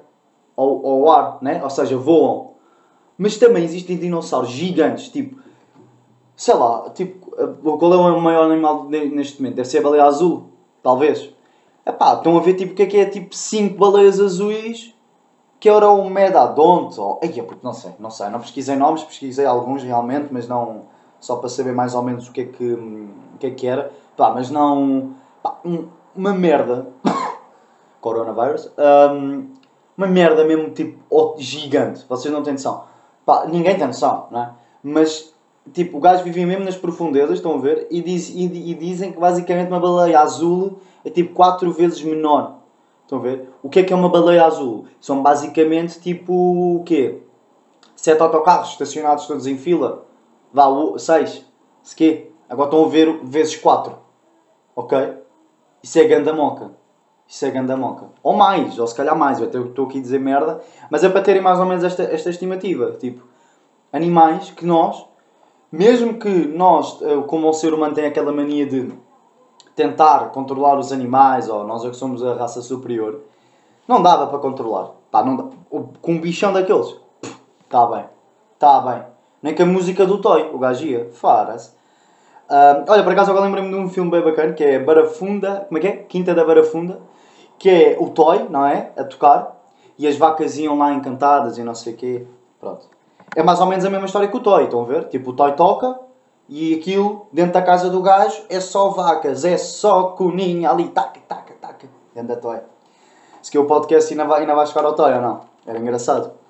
ou, 0.55 0.83
ou 0.83 1.11
ar, 1.11 1.37
né? 1.41 1.61
ou 1.63 1.69
seja, 1.69 1.97
voam. 1.97 2.51
Mas 3.17 3.37
também 3.37 3.63
existem 3.63 3.97
dinossauros 3.97 4.49
gigantes, 4.49 5.09
tipo, 5.09 5.39
sei 6.35 6.55
lá, 6.55 6.89
tipo, 6.89 7.31
qual 7.77 7.93
é 7.93 7.97
o 7.97 8.21
maior 8.21 8.51
animal 8.51 8.85
neste 8.85 9.41
momento? 9.41 9.55
Deve 9.55 9.69
ser 9.69 9.77
a 9.77 9.81
baleia 9.83 10.05
azul, 10.05 10.49
talvez. 10.83 11.33
Epá, 11.85 12.15
estão 12.15 12.37
a 12.37 12.41
ver 12.41 12.55
tipo 12.55 12.73
o 12.73 12.75
que 12.75 12.83
é 12.83 12.85
que 12.85 12.97
é 12.97 13.05
tipo 13.05 13.35
5 13.35 13.77
baleias 13.77 14.19
azuis 14.19 14.93
que 15.61 15.69
era 15.69 15.87
o 15.87 16.09
Medadonte, 16.09 16.99
ou... 16.99 17.17
Porque 17.17 17.59
não 17.61 17.71
sei, 17.71 17.91
não 17.99 18.09
sei, 18.09 18.29
não 18.29 18.39
pesquisei 18.39 18.75
nomes, 18.75 19.03
pesquisei 19.03 19.45
alguns 19.45 19.83
realmente, 19.83 20.29
mas 20.31 20.47
não 20.47 20.87
só 21.21 21.35
para 21.35 21.47
saber 21.47 21.71
mais 21.71 21.93
ou 21.93 22.01
menos 22.01 22.27
o 22.27 22.31
que 22.31 22.41
é 22.41 22.45
que, 22.45 22.73
o 22.73 23.37
que, 23.39 23.47
é 23.47 23.51
que 23.51 23.67
era. 23.67 23.91
Pá, 24.17 24.31
mas 24.31 24.49
não. 24.49 25.13
Pá, 25.41 25.57
uma 26.15 26.33
merda. 26.33 26.87
Coronavirus. 28.01 28.71
Um, 28.77 29.51
uma 29.95 30.07
merda 30.07 30.43
mesmo, 30.43 30.71
tipo, 30.71 30.97
gigante. 31.37 32.03
Vocês 32.09 32.33
não 32.33 32.41
têm 32.41 32.53
noção. 32.53 32.83
Pá, 33.23 33.45
ninguém 33.45 33.77
tem 33.77 33.85
noção, 33.85 34.27
não 34.31 34.41
é? 34.41 34.51
Mas, 34.83 35.31
tipo, 35.71 35.99
o 35.99 36.01
gajo 36.01 36.23
vivia 36.23 36.45
mesmo 36.45 36.65
nas 36.65 36.75
profundezas, 36.75 37.35
estão 37.35 37.53
a 37.53 37.59
ver? 37.59 37.87
E, 37.91 38.01
diz, 38.01 38.29
e, 38.29 38.45
e 38.45 38.73
dizem 38.73 39.11
que 39.11 39.19
basicamente 39.19 39.67
uma 39.67 39.79
baleia 39.79 40.19
azul 40.19 40.79
é 41.05 41.09
tipo 41.11 41.35
4 41.35 41.71
vezes 41.71 42.01
menor. 42.01 42.55
Estão 43.03 43.19
a 43.19 43.21
ver? 43.21 43.47
O 43.61 43.69
que 43.69 43.81
é 43.81 43.83
que 43.83 43.93
é 43.93 43.95
uma 43.95 44.09
baleia 44.09 44.43
azul? 44.43 44.85
São 44.99 45.21
basicamente 45.21 45.99
tipo 45.99 46.33
o 46.33 46.83
quê? 46.83 47.19
Sete 47.95 48.21
autocarros 48.21 48.69
estacionados 48.69 49.27
todos 49.27 49.45
em 49.45 49.57
fila 49.57 50.09
Vá, 50.53 50.65
6. 50.97 51.45
Se 51.83 51.95
quê? 51.95 52.31
Agora 52.49 52.69
estão 52.69 52.85
a 52.85 52.89
ver 52.89 53.19
vezes 53.23 53.55
4. 53.55 53.95
Ok? 54.75 55.17
Isso 55.81 55.99
é 55.99 56.03
ganda 56.05 56.33
moca. 56.33 56.71
Isso 57.27 57.45
é 57.45 57.51
ganda 57.51 57.77
moca. 57.77 58.07
Ou 58.21 58.33
mais, 58.33 58.77
ou 58.77 58.85
se 58.85 58.93
calhar 58.93 59.17
mais. 59.17 59.39
Eu 59.39 59.67
estou 59.67 59.85
aqui 59.85 59.99
a 59.99 60.01
dizer 60.01 60.19
merda. 60.19 60.61
Mas 60.89 61.03
é 61.03 61.09
para 61.09 61.21
terem 61.21 61.41
mais 61.41 61.59
ou 61.59 61.65
menos 61.65 61.83
esta, 61.83 62.03
esta 62.03 62.29
estimativa. 62.29 62.91
Tipo, 62.99 63.25
animais 63.91 64.51
que 64.51 64.65
nós, 64.65 65.05
mesmo 65.71 66.15
que 66.15 66.29
nós, 66.29 67.01
eh, 67.01 67.21
como 67.27 67.47
o 67.47 67.53
ser 67.53 67.73
humano 67.73 67.93
tem 67.93 68.05
aquela 68.05 68.33
mania 68.33 68.65
de 68.65 68.91
tentar 69.75 70.31
controlar 70.31 70.77
os 70.77 70.91
animais, 70.91 71.47
ou 71.47 71.63
nós 71.63 71.85
é 71.85 71.89
que 71.89 71.95
somos 71.95 72.23
a 72.23 72.35
raça 72.35 72.61
superior, 72.61 73.21
não 73.87 74.01
dava 74.01 74.27
para 74.27 74.39
controlar. 74.39 74.91
Pá, 75.09 75.23
não 75.23 75.35
dá. 75.35 75.45
Com 76.01 76.13
um 76.13 76.21
bichão 76.21 76.51
daqueles, 76.51 76.95
está 77.63 77.85
bem. 77.87 78.05
Está 78.53 78.81
bem. 78.81 79.03
Nem 79.41 79.53
que 79.53 79.61
a 79.61 79.65
música 79.65 80.05
do 80.05 80.19
Toy, 80.19 80.51
o 80.53 80.59
gajo 80.59 80.85
ia. 80.85 81.09
Faras. 81.11 81.75
Uh, 82.49 82.83
olha, 82.87 83.03
por 83.03 83.13
acaso 83.13 83.31
agora 83.31 83.45
lembrei-me 83.45 83.69
de 83.69 83.75
um 83.75 83.89
filme 83.89 84.11
bem 84.11 84.21
bacana 84.21 84.53
que 84.53 84.63
é 84.63 84.77
Barafunda. 84.77 85.65
Como 85.67 85.77
é 85.77 85.81
que 85.81 85.87
é? 85.87 85.91
Quinta 85.97 86.33
da 86.35 86.43
Barafunda. 86.45 86.99
Que 87.57 87.69
é 87.69 87.97
o 87.99 88.09
Toy, 88.09 88.47
não 88.49 88.65
é? 88.65 88.91
A 88.97 89.03
tocar. 89.03 89.57
E 89.97 90.07
as 90.07 90.17
vacas 90.17 90.57
iam 90.57 90.77
lá 90.77 90.93
encantadas 90.93 91.57
e 91.57 91.63
não 91.63 91.73
sei 91.73 91.93
o 91.93 91.97
quê. 91.97 92.27
Pronto. 92.59 92.85
É 93.35 93.41
mais 93.41 93.59
ou 93.61 93.65
menos 93.65 93.85
a 93.85 93.89
mesma 93.89 94.05
história 94.05 94.27
que 94.27 94.35
o 94.35 94.41
Toy, 94.41 94.65
estão 94.65 94.81
a 94.81 94.85
ver? 94.85 95.05
Tipo, 95.05 95.29
o 95.29 95.33
Toy 95.33 95.53
toca 95.53 95.97
e 96.49 96.73
aquilo, 96.75 97.27
dentro 97.31 97.53
da 97.53 97.61
casa 97.61 97.89
do 97.89 98.01
gajo, 98.01 98.43
é 98.49 98.59
só 98.59 98.89
vacas, 98.89 99.45
é 99.45 99.57
só 99.57 100.09
coninha 100.09 100.69
ali, 100.69 100.89
taca, 100.89 101.21
taca, 101.25 101.53
taca. 101.61 101.87
Dentro 102.13 102.35
da 102.35 102.35
Toy. 102.35 102.59
Se 103.41 103.49
que 103.49 103.57
o 103.57 103.65
podcast 103.65 104.11
ainda 104.11 104.25
vai, 104.25 104.41
ainda 104.41 104.53
vai 104.53 104.67
chegar 104.67 104.83
ao 104.83 104.93
Toy 104.93 105.13
ou 105.13 105.21
não? 105.21 105.39
Era 105.65 105.79
engraçado. 105.79 106.40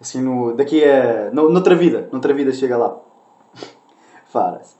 Assim, 0.00 0.20
no, 0.20 0.54
daqui 0.54 0.84
a. 0.84 1.30
No, 1.30 1.48
noutra 1.48 1.74
vida, 1.74 2.08
noutra 2.12 2.34
vida 2.34 2.52
chega 2.52 2.76
lá. 2.76 2.96
Faras. 4.26 4.76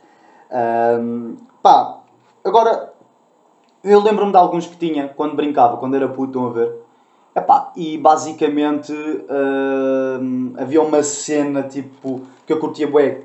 Um, 0.50 1.36
pá, 1.62 2.00
agora. 2.44 2.92
Eu 3.82 4.00
lembro-me 4.00 4.32
de 4.32 4.38
alguns 4.38 4.66
que 4.66 4.76
tinha 4.78 5.08
quando 5.08 5.36
brincava, 5.36 5.76
quando 5.76 5.94
era 5.94 6.08
puto, 6.08 6.28
estão 6.28 6.46
a 6.46 6.50
ver? 6.50 6.74
Epá, 7.36 7.72
e 7.76 7.98
basicamente 7.98 8.94
havia 10.56 10.80
uma 10.80 11.02
cena 11.02 11.64
tipo 11.64 12.22
que 12.46 12.52
eu 12.52 12.58
curtia 12.58 12.86
bué. 12.86 13.22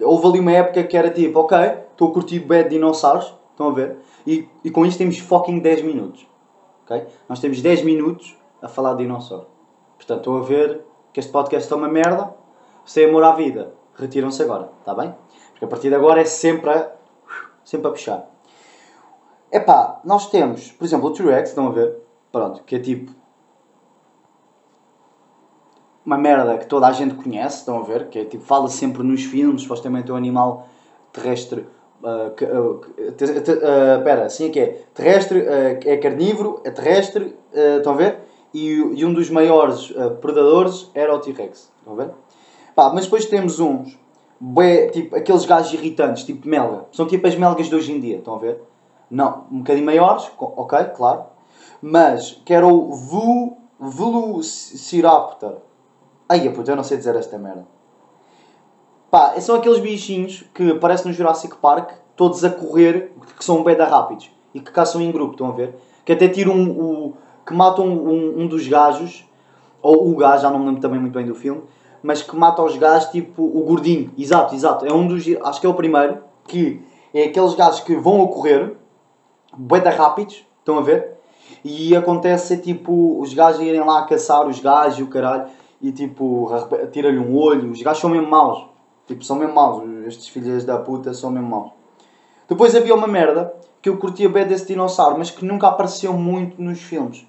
Houve 0.00 0.26
ali 0.26 0.40
uma 0.40 0.50
época 0.50 0.82
que 0.82 0.96
era 0.96 1.10
tipo, 1.10 1.38
ok, 1.38 1.56
estou 1.92 2.08
a 2.08 2.12
curtir 2.12 2.40
bad 2.40 2.70
dinossauros, 2.70 3.34
estão 3.50 3.68
a 3.68 3.72
ver? 3.72 3.98
E, 4.26 4.48
e 4.64 4.70
com 4.70 4.86
isto 4.86 4.98
temos 4.98 5.18
fucking 5.18 5.58
10 5.60 5.82
minutos. 5.82 6.26
ok? 6.84 7.06
Nós 7.28 7.38
temos 7.38 7.60
10 7.60 7.84
minutos 7.84 8.36
a 8.62 8.68
falar 8.68 8.94
de 8.94 9.02
dinossauro. 9.04 9.46
Portanto, 9.96 10.18
estou 10.18 10.38
a 10.38 10.42
ver 10.42 10.80
que 11.12 11.20
este 11.20 11.32
podcast 11.32 11.72
é 11.72 11.76
uma 11.76 11.88
merda. 11.88 12.34
Se 12.84 13.02
é 13.02 13.08
amor 13.08 13.24
à 13.24 13.32
vida, 13.32 13.74
retiram-se 13.94 14.42
agora, 14.42 14.70
está 14.80 14.94
bem? 14.94 15.14
Porque 15.52 15.64
a 15.64 15.68
partir 15.68 15.88
de 15.88 15.94
agora 15.94 16.20
é 16.20 16.24
sempre 16.24 16.70
a, 16.70 16.92
sempre 17.64 17.88
a 17.88 17.90
puxar. 17.90 18.30
Epá, 19.52 20.00
nós 20.04 20.30
temos, 20.30 20.70
por 20.72 20.84
exemplo, 20.84 21.08
o 21.08 21.12
T-Rex, 21.12 21.50
estão 21.50 21.68
a 21.68 21.70
ver? 21.70 21.96
Pronto, 22.30 22.62
que 22.64 22.76
é 22.76 22.78
tipo 22.78 23.12
uma 26.04 26.16
merda 26.16 26.56
que 26.58 26.66
toda 26.66 26.86
a 26.86 26.92
gente 26.92 27.14
conhece, 27.14 27.58
estão 27.58 27.78
a 27.78 27.82
ver? 27.82 28.08
Que 28.08 28.20
é 28.20 28.24
tipo, 28.24 28.42
fala 28.44 28.68
sempre 28.68 29.02
nos 29.02 29.24
filmes, 29.24 29.62
supostamente 29.62 30.10
é 30.10 30.14
um 30.14 30.16
animal 30.16 30.66
terrestre. 31.12 31.66
Uh, 32.02 32.32
uh, 32.44 32.80
uh, 32.80 34.02
pera, 34.02 34.24
assim 34.24 34.46
é 34.46 34.50
que 34.50 34.60
é. 34.60 34.66
Terrestre, 34.94 35.40
é 35.40 35.96
carnívoro, 35.98 36.62
é 36.64 36.70
terrestre, 36.70 37.36
estão 37.52 37.92
a 37.92 37.96
ver? 37.96 38.29
E, 38.52 38.68
e, 38.68 39.04
um 39.04 39.12
dos 39.12 39.30
maiores 39.30 39.92
predadores 40.20 40.90
era 40.94 41.14
o 41.14 41.18
T-Rex, 41.18 41.70
estão 41.78 41.92
a 41.92 41.96
ver? 41.96 42.10
Pá, 42.74 42.90
mas 42.92 43.04
depois 43.04 43.26
temos 43.26 43.60
uns, 43.60 43.96
bué, 44.40 44.88
tipo, 44.88 45.14
aqueles 45.14 45.44
gajos 45.44 45.72
irritantes, 45.72 46.24
tipo 46.24 46.48
melga. 46.48 46.86
São 46.92 47.06
tipo 47.06 47.26
as 47.26 47.36
melgas 47.36 47.68
de 47.68 47.74
hoje 47.74 47.92
em 47.92 48.00
dia, 48.00 48.18
estão 48.18 48.34
a 48.34 48.38
ver? 48.38 48.60
Não, 49.10 49.44
um 49.52 49.58
bocadinho 49.58 49.86
maiores, 49.86 50.30
ok, 50.38 50.84
claro. 50.96 51.24
Mas, 51.80 52.40
que 52.44 52.52
era 52.52 52.66
o 52.66 52.92
Velociraptor 53.80 55.58
Ai, 56.32 56.48
puta, 56.50 56.70
eu 56.70 56.76
não 56.76 56.84
sei 56.84 56.96
dizer 56.96 57.16
esta 57.16 57.36
merda. 57.36 57.66
Pá, 59.10 59.40
são 59.40 59.56
aqueles 59.56 59.80
bichinhos 59.80 60.44
que 60.54 60.70
aparecem 60.70 61.10
no 61.10 61.12
Jurassic 61.12 61.56
Park, 61.56 61.90
todos 62.14 62.44
a 62.44 62.50
correr, 62.50 63.12
que 63.36 63.44
são 63.44 63.64
bem 63.64 63.76
da 63.76 63.84
rápidos 63.84 64.30
e 64.54 64.60
que 64.60 64.70
caçam 64.70 65.00
em 65.00 65.10
grupo, 65.10 65.32
estão 65.32 65.48
a 65.48 65.50
ver? 65.50 65.74
Que 66.04 66.12
até 66.12 66.28
tiram 66.28 66.54
um 66.54 67.14
que 67.50 67.56
matam 67.56 67.84
um, 67.84 68.42
um, 68.42 68.46
dos 68.46 68.68
gajos, 68.68 69.28
ou 69.82 70.08
o 70.08 70.16
gajo, 70.16 70.42
já 70.42 70.50
não 70.50 70.60
me 70.60 70.66
lembro 70.66 70.80
também 70.80 71.00
muito 71.00 71.12
bem 71.12 71.26
do 71.26 71.34
filme, 71.34 71.62
mas 72.00 72.22
que 72.22 72.36
mata 72.36 72.62
os 72.62 72.76
gajos 72.76 73.10
tipo 73.10 73.42
o 73.42 73.64
gordinho, 73.64 74.12
exato, 74.16 74.54
exato. 74.54 74.86
É 74.86 74.92
um 74.92 75.04
dos, 75.08 75.24
acho 75.42 75.60
que 75.60 75.66
é 75.66 75.68
o 75.68 75.74
primeiro, 75.74 76.18
que 76.46 76.80
é 77.12 77.24
aqueles 77.24 77.54
gajos 77.54 77.80
que 77.80 77.96
vão 77.96 78.22
a 78.22 78.28
correr, 78.28 78.76
bem 79.58 79.80
da 79.80 79.90
rápidos, 79.90 80.46
estão 80.60 80.78
a 80.78 80.80
ver? 80.80 81.18
E 81.64 81.96
acontece 81.96 82.56
tipo 82.58 83.20
os 83.20 83.34
gajos 83.34 83.60
irem 83.60 83.80
lá 83.80 84.04
caçar 84.06 84.46
os 84.46 84.60
gajos 84.60 85.00
e 85.00 85.02
o 85.02 85.08
caralho 85.08 85.46
e 85.82 85.90
tipo, 85.90 86.48
tira-lhe 86.92 87.18
um 87.18 87.36
olho. 87.36 87.72
Os 87.72 87.82
gajos 87.82 88.00
são 88.00 88.10
mesmo 88.10 88.30
maus. 88.30 88.64
Tipo, 89.08 89.24
são 89.24 89.36
mesmo 89.36 89.54
maus. 89.54 89.82
Estes 90.06 90.28
filhos 90.28 90.64
da 90.64 90.78
puta 90.78 91.12
são 91.12 91.30
mesmo 91.30 91.48
maus. 91.48 91.72
Depois 92.48 92.76
havia 92.76 92.94
uma 92.94 93.08
merda 93.08 93.52
que 93.82 93.88
eu 93.88 93.96
curtia 93.96 94.28
bem 94.28 94.46
desse 94.46 94.66
dinossauro, 94.66 95.18
mas 95.18 95.30
que 95.30 95.44
nunca 95.44 95.66
apareceu 95.66 96.12
muito 96.12 96.62
nos 96.62 96.80
filmes. 96.80 97.26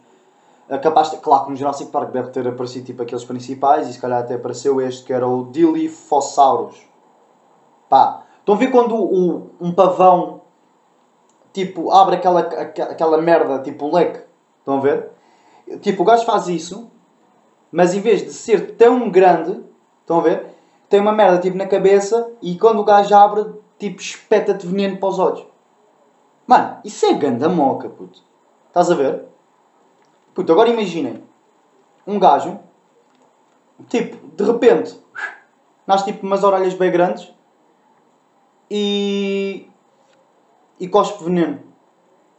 É 0.71 0.77
capaz 0.77 1.11
de, 1.11 1.17
claro 1.17 1.45
que 1.45 1.51
no 1.51 1.55
Jurassic 1.55 1.91
Park 1.91 2.11
deve 2.11 2.29
ter 2.29 2.47
aparecido 2.47 2.85
tipo 2.85 3.03
aqueles 3.03 3.23
principais 3.23 3.87
e 3.87 3.93
se 3.93 3.99
calhar 3.99 4.21
até 4.21 4.35
apareceu 4.35 4.81
este 4.81 5.03
que 5.03 5.13
era 5.13 5.27
o 5.27 5.51
Dilophosaurus. 5.51 6.81
Pá, 7.89 8.23
estão 8.39 8.55
a 8.55 8.57
ver 8.57 8.71
quando 8.71 8.95
o, 8.95 9.51
um 9.59 9.71
pavão 9.73 10.41
tipo 11.53 11.91
abre 11.91 12.15
aquela, 12.15 12.39
aquela 12.39 13.21
merda, 13.21 13.59
tipo 13.59 13.85
o 13.85 13.93
leque? 13.93 14.23
Estão 14.59 14.77
a 14.77 14.79
ver? 14.79 15.11
Tipo, 15.81 16.01
o 16.01 16.05
gajo 16.05 16.25
faz 16.25 16.47
isso 16.47 16.89
mas 17.71 17.95
em 17.95 18.01
vez 18.01 18.21
de 18.21 18.33
ser 18.33 18.75
tão 18.75 19.09
grande, 19.09 19.63
estão 20.01 20.19
a 20.19 20.23
ver? 20.23 20.47
Tem 20.89 20.99
uma 20.99 21.13
merda 21.13 21.39
tipo 21.39 21.55
na 21.55 21.65
cabeça 21.65 22.29
e 22.41 22.57
quando 22.57 22.79
o 22.79 22.83
gajo 22.83 23.15
abre, 23.15 23.45
tipo, 23.79 24.01
espeta-te 24.01 24.67
veneno 24.67 24.97
para 24.97 25.09
os 25.09 25.17
olhos. 25.17 25.47
Mano, 26.45 26.79
isso 26.83 27.05
é 27.05 27.13
ganda 27.13 27.47
moca, 27.47 27.87
puto. 27.87 28.21
Estás 28.67 28.91
a 28.91 28.95
ver? 28.95 29.25
Puto, 30.33 30.51
agora 30.51 30.69
imaginem. 30.69 31.23
Um 32.05 32.17
gajo, 32.17 32.59
tipo, 33.87 34.17
de 34.35 34.43
repente, 34.43 34.99
nasce 35.85 36.05
tipo 36.05 36.25
umas 36.25 36.43
orelhas 36.43 36.73
bem 36.73 36.91
grandes 36.91 37.31
e. 38.69 39.67
e 40.79 40.87
cospe 40.87 41.23
veneno. 41.23 41.59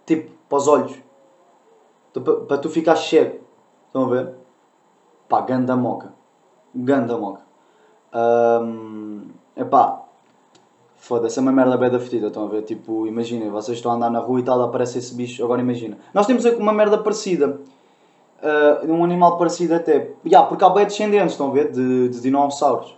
Tipo, 0.06 0.32
para 0.49 0.58
os 0.58 0.68
olhos. 0.68 0.99
Para 2.49 2.58
tu 2.58 2.68
ficar 2.68 2.96
cego. 2.96 3.40
Estão 3.87 4.04
a 4.04 4.08
ver? 4.08 4.34
Pá, 5.28 5.40
ganda 5.42 5.76
moca. 5.76 6.12
Ganda 6.75 7.16
moca. 7.16 7.42
Um, 8.14 9.28
epá, 9.56 10.02
foda-se, 10.96 11.38
é 11.38 11.42
uma 11.42 11.52
merda 11.52 11.76
bem 11.76 11.90
da 11.90 11.99
fedida, 11.99 12.26
estão 12.28 12.44
a 12.44 12.49
ver? 12.49 12.62
Tipo, 12.62 13.06
imaginem, 13.06 13.50
vocês 13.50 13.78
estão 13.78 13.92
a 13.92 13.94
andar 13.94 14.11
na 14.11 14.18
rua 14.18 14.40
e 14.40 14.42
tal, 14.42 14.61
aparece 14.62 14.99
esse 14.99 15.14
bicho, 15.14 15.42
agora 15.42 15.61
imagina. 15.61 15.99
Nós 16.12 16.26
temos 16.26 16.44
uma 16.44 16.72
merda 16.72 16.99
parecida. 16.99 17.61
Uh, 18.42 18.92
um 18.92 19.04
animal 19.04 19.38
parecido 19.38 19.75
até. 19.75 20.11
Yeah, 20.26 20.49
porque 20.49 20.64
há 20.64 20.68
bem 20.68 20.84
descendentes, 20.84 21.32
estão 21.32 21.50
a 21.50 21.52
ver? 21.52 21.70
De, 21.70 22.08
de 22.08 22.20
dinossauros. 22.20 22.96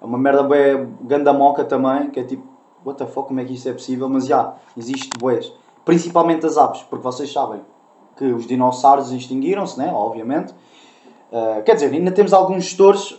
É 0.00 0.04
uma 0.04 0.18
merda 0.18 0.42
bem 0.42 0.94
ganda 1.00 1.32
moca 1.32 1.64
também, 1.64 2.10
que 2.10 2.20
é 2.20 2.24
tipo, 2.24 2.46
what 2.84 2.98
the 2.98 3.06
fuck, 3.06 3.28
como 3.28 3.40
é 3.40 3.44
que 3.44 3.54
isto 3.54 3.68
é 3.68 3.72
possível? 3.72 4.08
Mas 4.08 4.26
já, 4.26 4.36
yeah, 4.36 4.56
existe 4.76 5.08
boés. 5.18 5.52
Principalmente 5.84 6.44
as 6.44 6.58
aves, 6.58 6.82
porque 6.82 7.02
vocês 7.02 7.32
sabem 7.32 7.60
que 8.16 8.24
os 8.26 8.46
dinossauros 8.46 9.10
extinguiram-se, 9.12 9.78
né? 9.78 9.90
Obviamente. 9.92 10.52
Uh, 11.32 11.62
quer 11.64 11.74
dizer, 11.74 11.90
ainda 11.90 12.10
temos 12.10 12.32
alguns 12.34 12.64
gestores 12.64 13.18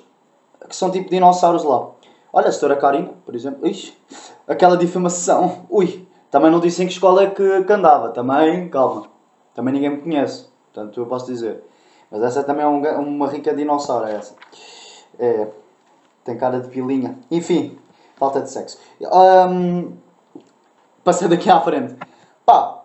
que 0.70 0.76
são 0.76 0.92
tipo 0.92 1.10
dinossauros 1.10 1.64
lá. 1.64 1.90
Olha, 2.32 2.50
a 2.50 2.52
setora 2.52 2.76
Karina, 2.76 3.12
por 3.26 3.36
exemplo. 3.36 3.68
Ixi, 3.68 3.98
aquela 4.48 4.78
difamação. 4.78 5.66
Ui, 5.70 6.08
também 6.30 6.52
não 6.52 6.60
disse 6.60 6.84
em 6.84 6.88
que 6.88 6.94
escola 6.94 7.24
é 7.24 7.28
que, 7.30 7.64
que 7.64 7.74
andava. 7.74 8.10
Também, 8.10 8.70
calma. 8.70 9.08
Também 9.54 9.74
ninguém 9.74 9.90
me 9.90 9.98
conhece. 9.98 10.53
Portanto, 10.74 11.00
eu 11.00 11.06
posso 11.06 11.28
dizer. 11.28 11.64
Mas 12.10 12.24
essa 12.24 12.44
também 12.44 12.66
é 12.66 12.68
um, 12.68 12.82
uma 13.02 13.28
rica 13.28 13.54
dinossauro, 13.54 14.08
é 14.08 14.16
essa. 14.16 14.36
É, 15.20 15.48
tem 16.24 16.36
cara 16.36 16.60
de 16.60 16.68
pilinha. 16.68 17.20
Enfim, 17.30 17.78
falta 18.16 18.42
de 18.42 18.50
sexo. 18.50 18.80
Um, 19.02 19.94
passando 21.04 21.34
aqui 21.34 21.50
à 21.50 21.62
frente. 21.62 21.96
Pá, 22.46 22.84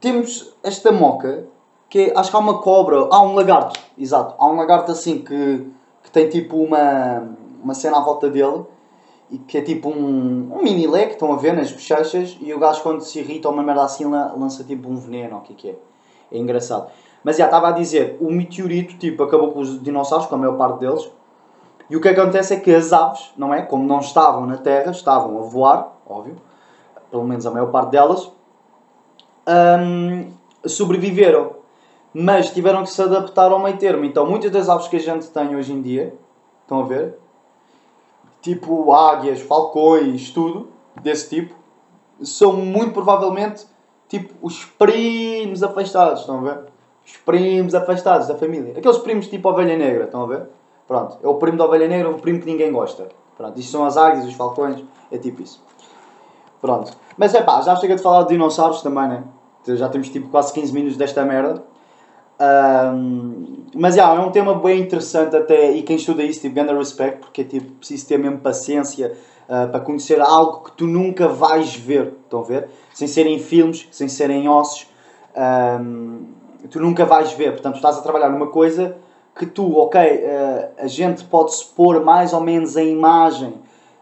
temos 0.00 0.54
esta 0.62 0.90
moca 0.90 1.46
que 1.88 2.10
é, 2.10 2.18
acho 2.18 2.30
que 2.30 2.36
há 2.36 2.40
uma 2.40 2.58
cobra, 2.60 3.08
há 3.10 3.22
um 3.22 3.34
lagarto, 3.34 3.78
exato, 3.98 4.34
há 4.38 4.46
um 4.46 4.56
lagarto 4.56 4.90
assim 4.90 5.18
que, 5.18 5.70
que 6.02 6.10
tem 6.10 6.26
tipo 6.26 6.56
uma, 6.56 7.28
uma 7.62 7.74
cena 7.74 7.98
à 7.98 8.00
volta 8.00 8.30
dele 8.30 8.64
e 9.30 9.36
que 9.36 9.58
é 9.58 9.60
tipo 9.60 9.90
um, 9.90 10.50
um 10.54 10.62
mini 10.62 10.86
leque, 10.86 11.12
estão 11.12 11.30
a 11.32 11.36
ver 11.36 11.52
nas 11.52 11.70
bochechas 11.70 12.38
e 12.40 12.52
o 12.54 12.58
gajo 12.58 12.82
quando 12.82 13.02
se 13.02 13.18
irrita 13.18 13.48
ou 13.48 13.54
uma 13.54 13.62
merda 13.62 13.84
assim 13.84 14.06
lança 14.06 14.64
tipo 14.64 14.88
um 14.88 14.96
veneno, 14.96 15.36
o 15.36 15.40
que 15.42 15.52
é 15.52 15.56
que 15.56 15.70
é? 15.70 15.91
É 16.32 16.38
engraçado. 16.38 16.90
Mas 17.22 17.36
já 17.36 17.44
estava 17.44 17.68
a 17.68 17.72
dizer, 17.72 18.16
o 18.20 18.30
meteorito 18.30 18.96
tipo 18.96 19.22
acabou 19.22 19.52
com 19.52 19.60
os 19.60 19.82
dinossauros, 19.82 20.26
com 20.26 20.34
a 20.34 20.38
maior 20.38 20.56
parte 20.56 20.80
deles, 20.80 21.08
e 21.88 21.96
o 21.96 22.00
que 22.00 22.08
acontece 22.08 22.54
é 22.54 22.60
que 22.60 22.74
as 22.74 22.92
aves, 22.92 23.32
não 23.36 23.52
é? 23.52 23.62
Como 23.62 23.84
não 23.84 24.00
estavam 24.00 24.46
na 24.46 24.56
Terra, 24.56 24.90
estavam 24.90 25.38
a 25.38 25.42
voar, 25.42 25.92
óbvio, 26.06 26.36
pelo 27.10 27.24
menos 27.24 27.46
a 27.46 27.50
maior 27.50 27.70
parte 27.70 27.90
delas, 27.90 28.32
hum, 29.46 30.32
sobreviveram 30.64 31.62
mas 32.14 32.50
tiveram 32.50 32.82
que 32.82 32.90
se 32.90 33.00
adaptar 33.00 33.50
ao 33.50 33.58
meio 33.58 33.76
termo. 33.78 34.04
Então, 34.04 34.26
muitas 34.26 34.50
das 34.50 34.68
aves 34.68 34.88
que 34.88 34.96
a 34.96 35.00
gente 35.00 35.28
tem 35.28 35.56
hoje 35.56 35.72
em 35.72 35.80
dia, 35.80 36.14
estão 36.62 36.80
a 36.80 36.84
ver? 36.84 37.18
Tipo 38.42 38.92
águias, 38.92 39.40
falcões, 39.40 40.30
tudo 40.30 40.68
desse 41.00 41.30
tipo, 41.30 41.54
são 42.20 42.52
muito 42.54 42.92
provavelmente 42.92 43.64
tipo 44.12 44.34
os 44.42 44.62
primos 44.62 45.62
afastados, 45.62 46.20
estão 46.20 46.40
a 46.40 46.42
ver? 46.42 46.58
Os 47.04 47.16
primos 47.16 47.74
afastados 47.74 48.28
da 48.28 48.34
família. 48.34 48.74
Aqueles 48.76 48.98
primos 48.98 49.26
tipo 49.26 49.48
ovelha 49.48 49.74
negra, 49.74 50.04
estão 50.04 50.22
a 50.24 50.26
ver? 50.26 50.48
Pronto, 50.86 51.16
é 51.22 51.26
o 51.26 51.36
primo 51.36 51.56
da 51.56 51.64
ovelha 51.64 51.88
negra, 51.88 52.10
o 52.10 52.20
primo 52.20 52.38
que 52.38 52.44
ninguém 52.44 52.70
gosta. 52.70 53.08
Pronto, 53.38 53.58
isto 53.58 53.72
são 53.72 53.86
as 53.86 53.96
águias, 53.96 54.26
os 54.26 54.34
falcões, 54.34 54.84
é 55.10 55.16
tipo 55.16 55.40
isso. 55.40 55.64
Pronto. 56.60 56.92
Mas 57.16 57.34
é 57.34 57.42
pá, 57.42 57.62
já 57.62 57.74
chega 57.76 57.96
de 57.96 58.02
falar 58.02 58.24
de 58.24 58.28
dinossauros 58.28 58.82
também, 58.82 59.08
né? 59.08 59.24
Já 59.66 59.88
temos 59.88 60.10
tipo 60.10 60.28
quase 60.28 60.52
15 60.52 60.74
minutos 60.74 60.98
desta 60.98 61.24
merda. 61.24 61.62
Um, 62.38 63.64
mas 63.74 63.96
yeah, 63.96 64.20
é 64.20 64.24
um 64.24 64.30
tema 64.30 64.54
bem 64.56 64.80
interessante 64.82 65.34
até, 65.34 65.72
e 65.72 65.82
quem 65.82 65.96
estuda 65.96 66.22
isso, 66.22 66.40
tipo, 66.42 66.54
grande 66.54 66.74
respect, 66.74 67.20
porque 67.20 67.40
é 67.40 67.44
tipo, 67.44 67.72
preciso 67.76 68.06
ter 68.08 68.18
mesmo 68.18 68.38
paciência 68.40 69.16
uh, 69.48 69.70
para 69.70 69.80
conhecer 69.80 70.20
algo 70.20 70.64
que 70.64 70.72
tu 70.72 70.86
nunca 70.86 71.28
vais 71.28 71.74
ver, 71.74 72.14
estão 72.24 72.40
a 72.40 72.44
ver? 72.44 72.68
Sem 72.92 73.06
serem 73.06 73.38
filmes, 73.38 73.88
sem 73.90 74.08
serem 74.08 74.48
ossos, 74.48 74.86
um, 75.80 76.26
tu 76.70 76.80
nunca 76.80 77.04
vais 77.04 77.32
ver, 77.32 77.52
portanto, 77.52 77.76
estás 77.76 77.98
a 77.98 78.02
trabalhar 78.02 78.28
numa 78.28 78.48
coisa 78.48 78.96
que 79.34 79.46
tu, 79.46 79.76
ok, 79.78 80.00
uh, 80.00 80.68
a 80.78 80.86
gente 80.86 81.24
pode 81.24 81.52
expor 81.52 82.04
mais 82.04 82.32
ou 82.32 82.40
menos 82.40 82.76
a 82.76 82.82
imagem 82.82 83.54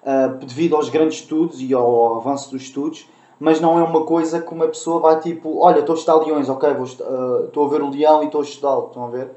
uh, 0.03 0.45
devido 0.45 0.77
aos 0.77 0.89
grandes 0.89 1.21
estudos 1.21 1.61
e 1.61 1.73
ao 1.73 2.17
avanço 2.17 2.51
dos 2.51 2.63
estudos, 2.63 3.09
mas 3.39 3.61
não 3.61 3.79
é 3.79 3.83
uma 3.83 4.05
coisa 4.05 4.41
que 4.41 4.53
uma 4.53 4.67
pessoa 4.67 5.01
vai 5.01 5.21
tipo, 5.21 5.61
olha, 5.61 5.81
estou 5.81 5.95
a 5.95 5.99
estudar 5.99 6.17
leões, 6.17 6.49
ok, 6.49 6.75
vou, 6.75 6.85
uh, 6.85 7.47
estou 7.47 7.65
a 7.65 7.69
ver 7.69 7.83
o 7.83 7.91
leão 7.91 8.23
e 8.23 8.27
estou 8.27 8.41
a 8.41 8.45
estudá-lo, 8.45 8.89
estão 8.89 9.05
a 9.05 9.09
ver? 9.09 9.31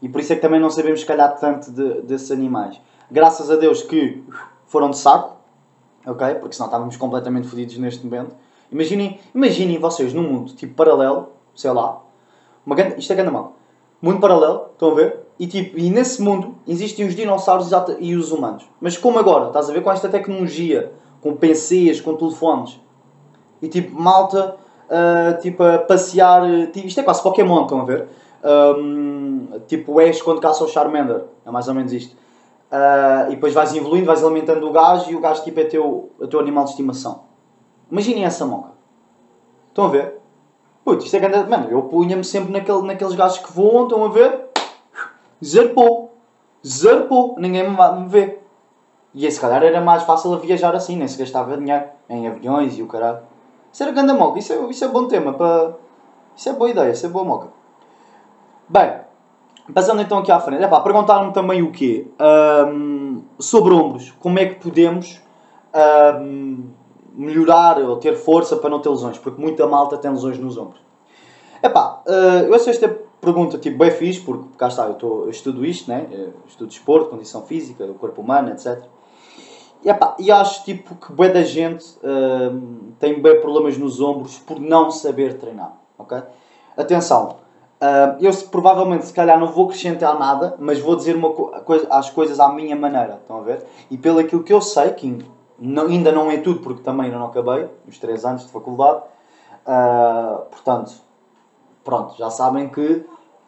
E 0.00 0.08
por 0.08 0.20
isso 0.20 0.32
é 0.32 0.36
que 0.36 0.42
também 0.42 0.60
não 0.60 0.70
sabemos, 0.70 1.00
se 1.00 1.06
calhar, 1.06 1.38
tanto 1.38 1.70
de, 1.70 2.02
desses 2.02 2.30
animais. 2.30 2.80
Graças 3.10 3.50
a 3.50 3.56
Deus 3.56 3.82
que 3.82 4.22
foram 4.72 4.88
de 4.88 4.96
saco, 4.96 5.36
ok? 6.06 6.34
Porque 6.36 6.54
senão 6.56 6.66
estávamos 6.66 6.96
completamente 6.96 7.46
fodidos 7.46 7.76
neste 7.76 8.04
momento. 8.06 8.34
Imaginem, 8.70 9.20
imaginem 9.34 9.78
vocês 9.78 10.14
num 10.14 10.22
mundo 10.22 10.54
tipo 10.54 10.74
paralelo, 10.74 11.28
sei 11.54 11.70
lá, 11.70 12.00
uma 12.64 12.74
grande, 12.74 12.98
isto 12.98 13.12
é 13.12 13.16
grande 13.16 13.32
mal. 13.32 13.52
Mundo 14.00 14.18
paralelo, 14.18 14.70
estão 14.72 14.92
a 14.92 14.94
ver? 14.94 15.20
E, 15.38 15.46
tipo, 15.46 15.78
e 15.78 15.90
nesse 15.90 16.22
mundo 16.22 16.54
existem 16.66 17.06
os 17.06 17.14
dinossauros 17.14 17.70
e 18.00 18.16
os 18.16 18.32
humanos. 18.32 18.64
Mas 18.80 18.96
como 18.96 19.18
agora? 19.18 19.48
Estás 19.48 19.68
a 19.68 19.72
ver 19.74 19.82
com 19.82 19.92
esta 19.92 20.08
tecnologia, 20.08 20.92
com 21.20 21.36
PCs, 21.36 22.00
com 22.00 22.16
telefones. 22.16 22.80
E 23.60 23.68
tipo, 23.68 23.94
malta, 24.00 24.56
uh, 24.88 25.40
tipo, 25.40 25.62
a 25.62 25.78
passear. 25.78 26.42
Tipo, 26.72 26.86
isto 26.86 26.98
é 26.98 27.02
quase 27.02 27.22
Pokémon, 27.22 27.62
estão 27.62 27.80
a 27.80 27.84
ver? 27.84 28.08
Um, 28.42 29.48
tipo, 29.68 30.00
és 30.00 30.20
quando 30.22 30.40
caça 30.40 30.64
o 30.64 30.68
Charmander. 30.68 31.24
É 31.44 31.50
mais 31.50 31.68
ou 31.68 31.74
menos 31.74 31.92
isto. 31.92 32.16
Uh, 32.72 33.28
e 33.30 33.34
depois 33.34 33.52
vais 33.52 33.74
evoluindo, 33.74 34.06
vais 34.06 34.24
alimentando 34.24 34.66
o 34.66 34.72
gajo 34.72 35.10
e 35.10 35.14
o 35.14 35.20
gajo 35.20 35.44
tipo, 35.44 35.60
é 35.60 35.64
teu, 35.64 36.10
é 36.22 36.26
teu 36.26 36.40
animal 36.40 36.64
de 36.64 36.70
estimação. 36.70 37.24
Imaginem 37.90 38.24
essa 38.24 38.46
moca. 38.46 38.70
Estão 39.68 39.84
a 39.84 39.88
ver? 39.88 40.18
Putz, 40.82 41.04
isto 41.04 41.14
é 41.14 41.20
grande. 41.20 41.50
Mano, 41.50 41.70
eu 41.70 41.82
punha-me 41.82 42.24
sempre 42.24 42.50
naquele, 42.50 42.80
naqueles 42.82 43.14
gajos 43.14 43.38
que 43.40 43.52
voam, 43.52 43.82
estão 43.84 44.02
a 44.06 44.08
ver? 44.08 44.46
Zarpou. 45.44 46.14
Zarpou. 46.66 47.34
Ninguém 47.38 47.68
me, 47.68 47.76
me 47.76 48.08
vê. 48.08 48.38
E 49.14 49.30
se 49.30 49.38
calhar 49.38 49.62
era 49.62 49.82
mais 49.82 50.04
fácil 50.04 50.32
a 50.32 50.38
viajar 50.38 50.74
assim, 50.74 50.96
nem 50.96 51.06
se 51.06 51.18
gastava 51.18 51.58
dinheiro 51.58 51.84
em 52.08 52.26
aviões 52.26 52.78
e 52.78 52.82
o 52.82 52.86
caralho. 52.86 53.20
Isso 53.70 53.82
era 53.82 53.92
grande 53.92 54.14
moca. 54.14 54.38
Isso 54.38 54.50
é, 54.50 54.56
isso 54.70 54.82
é 54.82 54.88
bom 54.88 55.06
tema 55.06 55.34
para. 55.34 55.74
Isso 56.34 56.48
é 56.48 56.52
boa 56.54 56.70
ideia, 56.70 56.90
isso 56.90 57.04
é 57.04 57.08
boa 57.10 57.24
moca. 57.24 57.48
Bem, 58.66 59.00
passando 59.72 60.02
então 60.02 60.18
aqui 60.18 60.32
à 60.32 60.40
frente. 60.40 60.62
Epá, 60.62 60.80
perguntaram-me 60.80 61.32
também 61.32 61.62
o 61.62 61.70
quê? 61.70 62.06
Um, 62.20 63.22
sobre 63.38 63.74
ombros. 63.74 64.10
Como 64.18 64.38
é 64.38 64.46
que 64.46 64.54
podemos. 64.56 65.20
Um, 65.74 66.72
melhorar 67.14 67.78
ou 67.78 67.96
ter 67.96 68.14
força 68.16 68.56
para 68.56 68.70
não 68.70 68.80
ter 68.80 68.88
lesões, 68.88 69.18
porque 69.18 69.40
muita 69.40 69.66
malta 69.66 69.96
tem 69.98 70.10
lesões 70.10 70.38
nos 70.38 70.56
ombros. 70.56 70.80
Epá, 71.62 72.02
uh, 72.06 72.46
eu 72.46 72.54
achei 72.54 72.72
esta 72.72 72.88
pergunta 73.20 73.58
tipo, 73.58 73.78
bem 73.78 73.90
fixe, 73.90 74.20
porque 74.20 74.48
cá 74.56 74.68
está, 74.68 74.86
eu, 74.86 74.94
tô, 74.94 75.24
eu 75.24 75.30
estudo 75.30 75.64
isto, 75.64 75.88
né? 75.88 76.08
Eu 76.10 76.32
estudo 76.46 76.68
desporto, 76.68 77.10
condição 77.10 77.42
física, 77.42 77.86
do 77.86 77.94
corpo 77.94 78.20
humano, 78.20 78.50
etc. 78.50 78.82
E, 79.84 79.88
epá, 79.88 80.16
e 80.18 80.30
acho 80.30 80.64
tipo, 80.64 80.94
que 80.96 81.12
bem 81.12 81.32
da 81.32 81.42
gente 81.42 81.84
uh, 81.98 82.92
tem 82.98 83.20
bem 83.20 83.40
problemas 83.40 83.78
nos 83.78 84.00
ombros 84.00 84.38
por 84.38 84.58
não 84.58 84.90
saber 84.90 85.38
treinar, 85.38 85.76
ok? 85.98 86.20
Atenção, 86.76 87.36
uh, 87.82 88.16
eu 88.20 88.32
provavelmente 88.48 89.06
se 89.06 89.12
calhar 89.12 89.38
não 89.38 89.48
vou 89.48 89.66
acrescentar 89.66 90.16
nada, 90.18 90.54
mas 90.58 90.78
vou 90.78 90.94
dizer 90.94 91.16
uma 91.16 91.30
co 91.30 91.48
coisa, 91.64 91.86
as 91.90 92.08
coisas 92.08 92.38
à 92.38 92.48
minha 92.48 92.76
maneira, 92.76 93.18
estão 93.20 93.38
a 93.38 93.42
ver? 93.42 93.64
E 93.90 93.98
pelo 93.98 94.20
aquilo 94.20 94.44
que 94.44 94.52
eu 94.52 94.60
sei, 94.60 94.90
que 94.90 95.18
não, 95.58 95.86
ainda 95.86 96.12
não 96.12 96.30
é 96.30 96.38
tudo, 96.38 96.60
porque 96.60 96.82
também 96.82 97.06
ainda 97.06 97.18
não 97.18 97.26
acabei, 97.26 97.68
os 97.88 97.98
3 97.98 98.24
anos 98.24 98.46
de 98.46 98.52
faculdade. 98.52 99.02
Uh, 99.66 100.44
portanto, 100.50 100.92
pronto, 101.84 102.16
já 102.16 102.30
sabem 102.30 102.68
que 102.68 103.04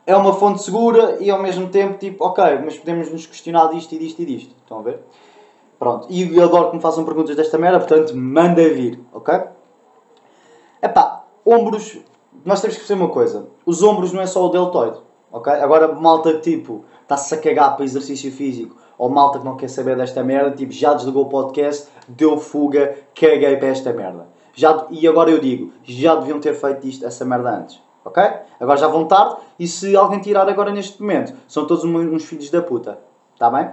é 0.06 0.14
uma 0.16 0.34
fonte 0.34 0.62
segura 0.62 1.16
e 1.20 1.30
ao 1.30 1.40
mesmo 1.40 1.68
tempo, 1.68 1.98
tipo, 1.98 2.24
ok, 2.24 2.60
mas 2.64 2.76
podemos 2.76 3.10
nos 3.10 3.26
questionar 3.26 3.68
disto 3.68 3.92
e 3.94 3.98
disto 3.98 4.20
e 4.22 4.26
disto. 4.26 4.54
Estão 4.62 4.80
a 4.80 4.82
ver? 4.82 5.00
Pronto, 5.78 6.06
e 6.10 6.36
eu 6.36 6.44
adoro 6.44 6.70
que 6.70 6.76
me 6.76 6.82
façam 6.82 7.04
perguntas 7.04 7.34
desta 7.36 7.58
merda, 7.58 7.78
portanto, 7.80 8.14
manda 8.16 8.62
vir, 8.68 9.00
ok? 9.12 9.42
Epá, 10.80 11.24
ombros, 11.44 11.98
nós 12.44 12.60
temos 12.60 12.76
que 12.76 12.80
perceber 12.80 13.02
uma 13.02 13.10
coisa: 13.10 13.48
os 13.64 13.82
ombros 13.82 14.12
não 14.12 14.20
é 14.20 14.26
só 14.26 14.44
o 14.44 14.48
deltoide, 14.48 14.98
ok? 15.32 15.52
Agora, 15.54 15.92
malta 15.92 16.38
tipo, 16.38 16.84
está-se 17.02 17.34
a 17.34 17.38
cagar 17.38 17.76
para 17.76 17.84
exercício 17.84 18.30
físico 18.30 18.76
ou 18.96 19.08
malta 19.08 19.38
que 19.38 19.44
não 19.44 19.56
quer 19.56 19.68
saber 19.68 19.96
desta 19.96 20.22
merda, 20.22 20.52
tipo, 20.52 20.72
já 20.72 20.94
desligou 20.94 21.24
o 21.24 21.28
podcast, 21.28 21.88
deu 22.08 22.38
fuga, 22.38 22.96
caguei 23.14 23.56
para 23.56 23.68
esta 23.68 23.92
merda. 23.92 24.28
Já, 24.54 24.86
e 24.88 25.06
agora 25.08 25.30
eu 25.30 25.40
digo, 25.40 25.72
já 25.82 26.14
deviam 26.14 26.38
ter 26.38 26.54
feito 26.54 26.86
isto, 26.86 27.04
essa 27.04 27.24
merda 27.24 27.50
antes. 27.50 27.82
Ok? 28.04 28.22
Agora 28.60 28.78
já 28.78 28.86
vão 28.86 29.06
tarde 29.06 29.36
e 29.58 29.66
se 29.66 29.96
alguém 29.96 30.20
tirar 30.20 30.48
agora 30.48 30.70
neste 30.70 31.00
momento, 31.00 31.34
são 31.48 31.66
todos 31.66 31.84
uns 31.84 32.24
filhos 32.24 32.50
da 32.50 32.62
puta. 32.62 32.98
Está 33.32 33.50
bem? 33.50 33.70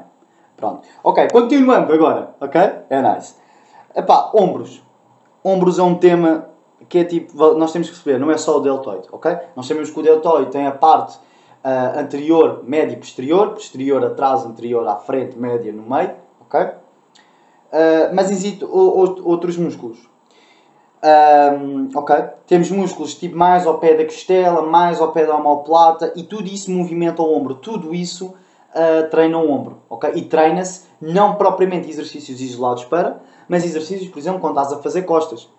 Pronto. 0.55 0.87
Ok, 1.03 1.27
continuando 1.31 1.91
agora. 1.93 2.33
Ok? 2.39 2.59
É 2.89 3.01
nice. 3.01 3.35
Epá, 3.95 4.31
ombros. 4.33 4.81
Ombros 5.43 5.77
é 5.77 5.83
um 5.83 5.95
tema 5.95 6.49
que 6.89 6.99
é 6.99 7.03
tipo, 7.03 7.53
nós 7.53 7.71
temos 7.71 7.89
que 7.89 7.95
perceber, 7.95 8.19
não 8.19 8.31
é 8.31 8.37
só 8.37 8.57
o 8.57 8.59
deltoide, 8.59 9.07
ok? 9.11 9.37
Nós 9.55 9.65
sabemos 9.65 9.89
que 9.89 9.99
o 9.99 10.03
deltoide 10.03 10.51
tem 10.51 10.67
a 10.67 10.71
parte 10.71 11.17
uh, 11.17 11.99
anterior, 11.99 12.61
médio 12.63 12.93
e 12.93 12.97
posterior, 12.97 13.49
posterior 13.49 14.03
atrás, 14.03 14.45
anterior 14.45 14.87
à 14.87 14.95
frente, 14.95 15.37
média 15.37 15.71
no 15.71 15.83
meio, 15.83 16.11
ok? 16.41 16.61
Uh, 16.61 18.13
mas 18.13 18.29
existem 18.29 18.67
outros 18.67 19.57
músculos. 19.57 20.09
Um, 21.03 21.89
ok? 21.95 22.15
Temos 22.45 22.69
músculos 22.69 23.15
tipo 23.15 23.35
mais 23.35 23.65
ao 23.65 23.79
pé 23.79 23.95
da 23.95 24.05
costela, 24.05 24.61
mais 24.61 25.01
ao 25.01 25.11
pé 25.11 25.25
da 25.25 25.35
omoplata 25.35 26.13
e 26.15 26.21
tudo 26.21 26.47
isso 26.47 26.69
movimenta 26.69 27.23
o 27.23 27.33
ombro. 27.33 27.55
Tudo 27.55 27.95
isso 27.95 28.35
uh, 28.75 29.09
treina 29.09 29.37
o 29.37 29.49
ombro, 29.49 29.79
ok? 29.89 30.11
E 30.13 30.23
treina-se 30.23 30.85
não 31.01 31.35
propriamente 31.35 31.89
exercícios 31.89 32.39
isolados 32.41 32.83
para, 32.83 33.19
mas 33.47 33.65
exercícios, 33.65 34.09
por 34.09 34.19
exemplo, 34.19 34.39
quando 34.39 34.59
estás 34.59 34.77
a 34.77 34.81
fazer 34.81 35.03
costas. 35.03 35.49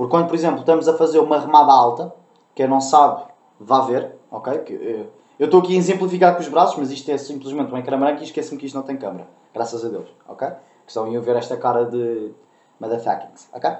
Porque 0.00 0.12
quando, 0.12 0.28
por 0.28 0.34
exemplo, 0.34 0.60
estamos 0.60 0.88
a 0.88 0.96
fazer 0.96 1.18
uma 1.18 1.38
remada 1.38 1.70
alta, 1.70 2.14
quem 2.54 2.66
não 2.66 2.80
sabe, 2.80 3.22
vá 3.60 3.82
ver, 3.82 4.16
ok? 4.30 4.54
Uh, 4.54 5.06
eu 5.38 5.44
estou 5.44 5.60
aqui 5.60 5.74
a 5.74 5.76
exemplificar 5.76 6.34
com 6.34 6.40
os 6.40 6.48
braços, 6.48 6.78
mas 6.78 6.90
isto 6.90 7.10
é 7.10 7.18
simplesmente 7.18 7.70
um 7.70 7.76
ecrã 7.76 7.98
branco 7.98 8.22
e 8.22 8.24
esqueço-me 8.24 8.58
que 8.58 8.64
isto 8.64 8.76
não 8.76 8.82
tem 8.82 8.96
câmera. 8.96 9.28
Graças 9.52 9.84
a 9.84 9.90
Deus, 9.90 10.08
ok? 10.26 10.48
Que 10.86 10.90
só 10.90 11.06
iam 11.06 11.20
ver 11.20 11.36
esta 11.36 11.54
cara 11.54 11.84
de 11.84 12.32
motherfuckings, 12.80 13.50
ok? 13.52 13.70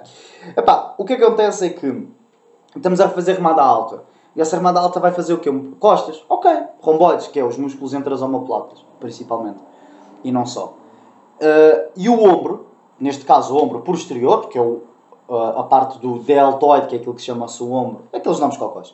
Epá, 0.55 0.93
o 0.95 1.05
que 1.05 1.13
acontece 1.13 1.65
é 1.65 1.69
que 1.71 2.07
estamos 2.75 3.01
a 3.01 3.09
fazer 3.09 3.37
remada 3.37 3.63
alta. 3.63 4.03
E 4.35 4.41
essa 4.41 4.57
remada 4.57 4.79
alta 4.79 4.99
vai 4.99 5.11
fazer 5.11 5.33
o 5.33 5.39
quê? 5.39 5.49
Costas, 5.79 6.23
ok. 6.29 6.51
Romboides, 6.81 7.29
que 7.29 7.39
é 7.39 7.43
os 7.43 7.57
músculos 7.57 7.95
entre 7.95 8.13
as 8.13 8.21
omoplatas, 8.21 8.85
principalmente. 8.99 9.57
E 10.23 10.31
não 10.31 10.45
só. 10.45 10.75
Uh, 11.41 11.89
e 11.97 12.07
o 12.07 12.23
ombro, 12.23 12.67
neste 12.99 13.25
caso 13.25 13.55
o 13.55 13.57
ombro 13.59 13.81
posterior, 13.81 14.49
que 14.49 14.59
é 14.59 14.61
o, 14.61 14.83
a 15.35 15.63
parte 15.63 15.99
do 15.99 16.19
deltoide, 16.19 16.87
que 16.87 16.95
é 16.95 16.99
aquilo 16.99 17.15
que 17.15 17.21
chama-se 17.21 17.61
o 17.63 17.71
ombro, 17.71 18.03
aqueles 18.13 18.39
nomes 18.39 18.57
cocós 18.57 18.93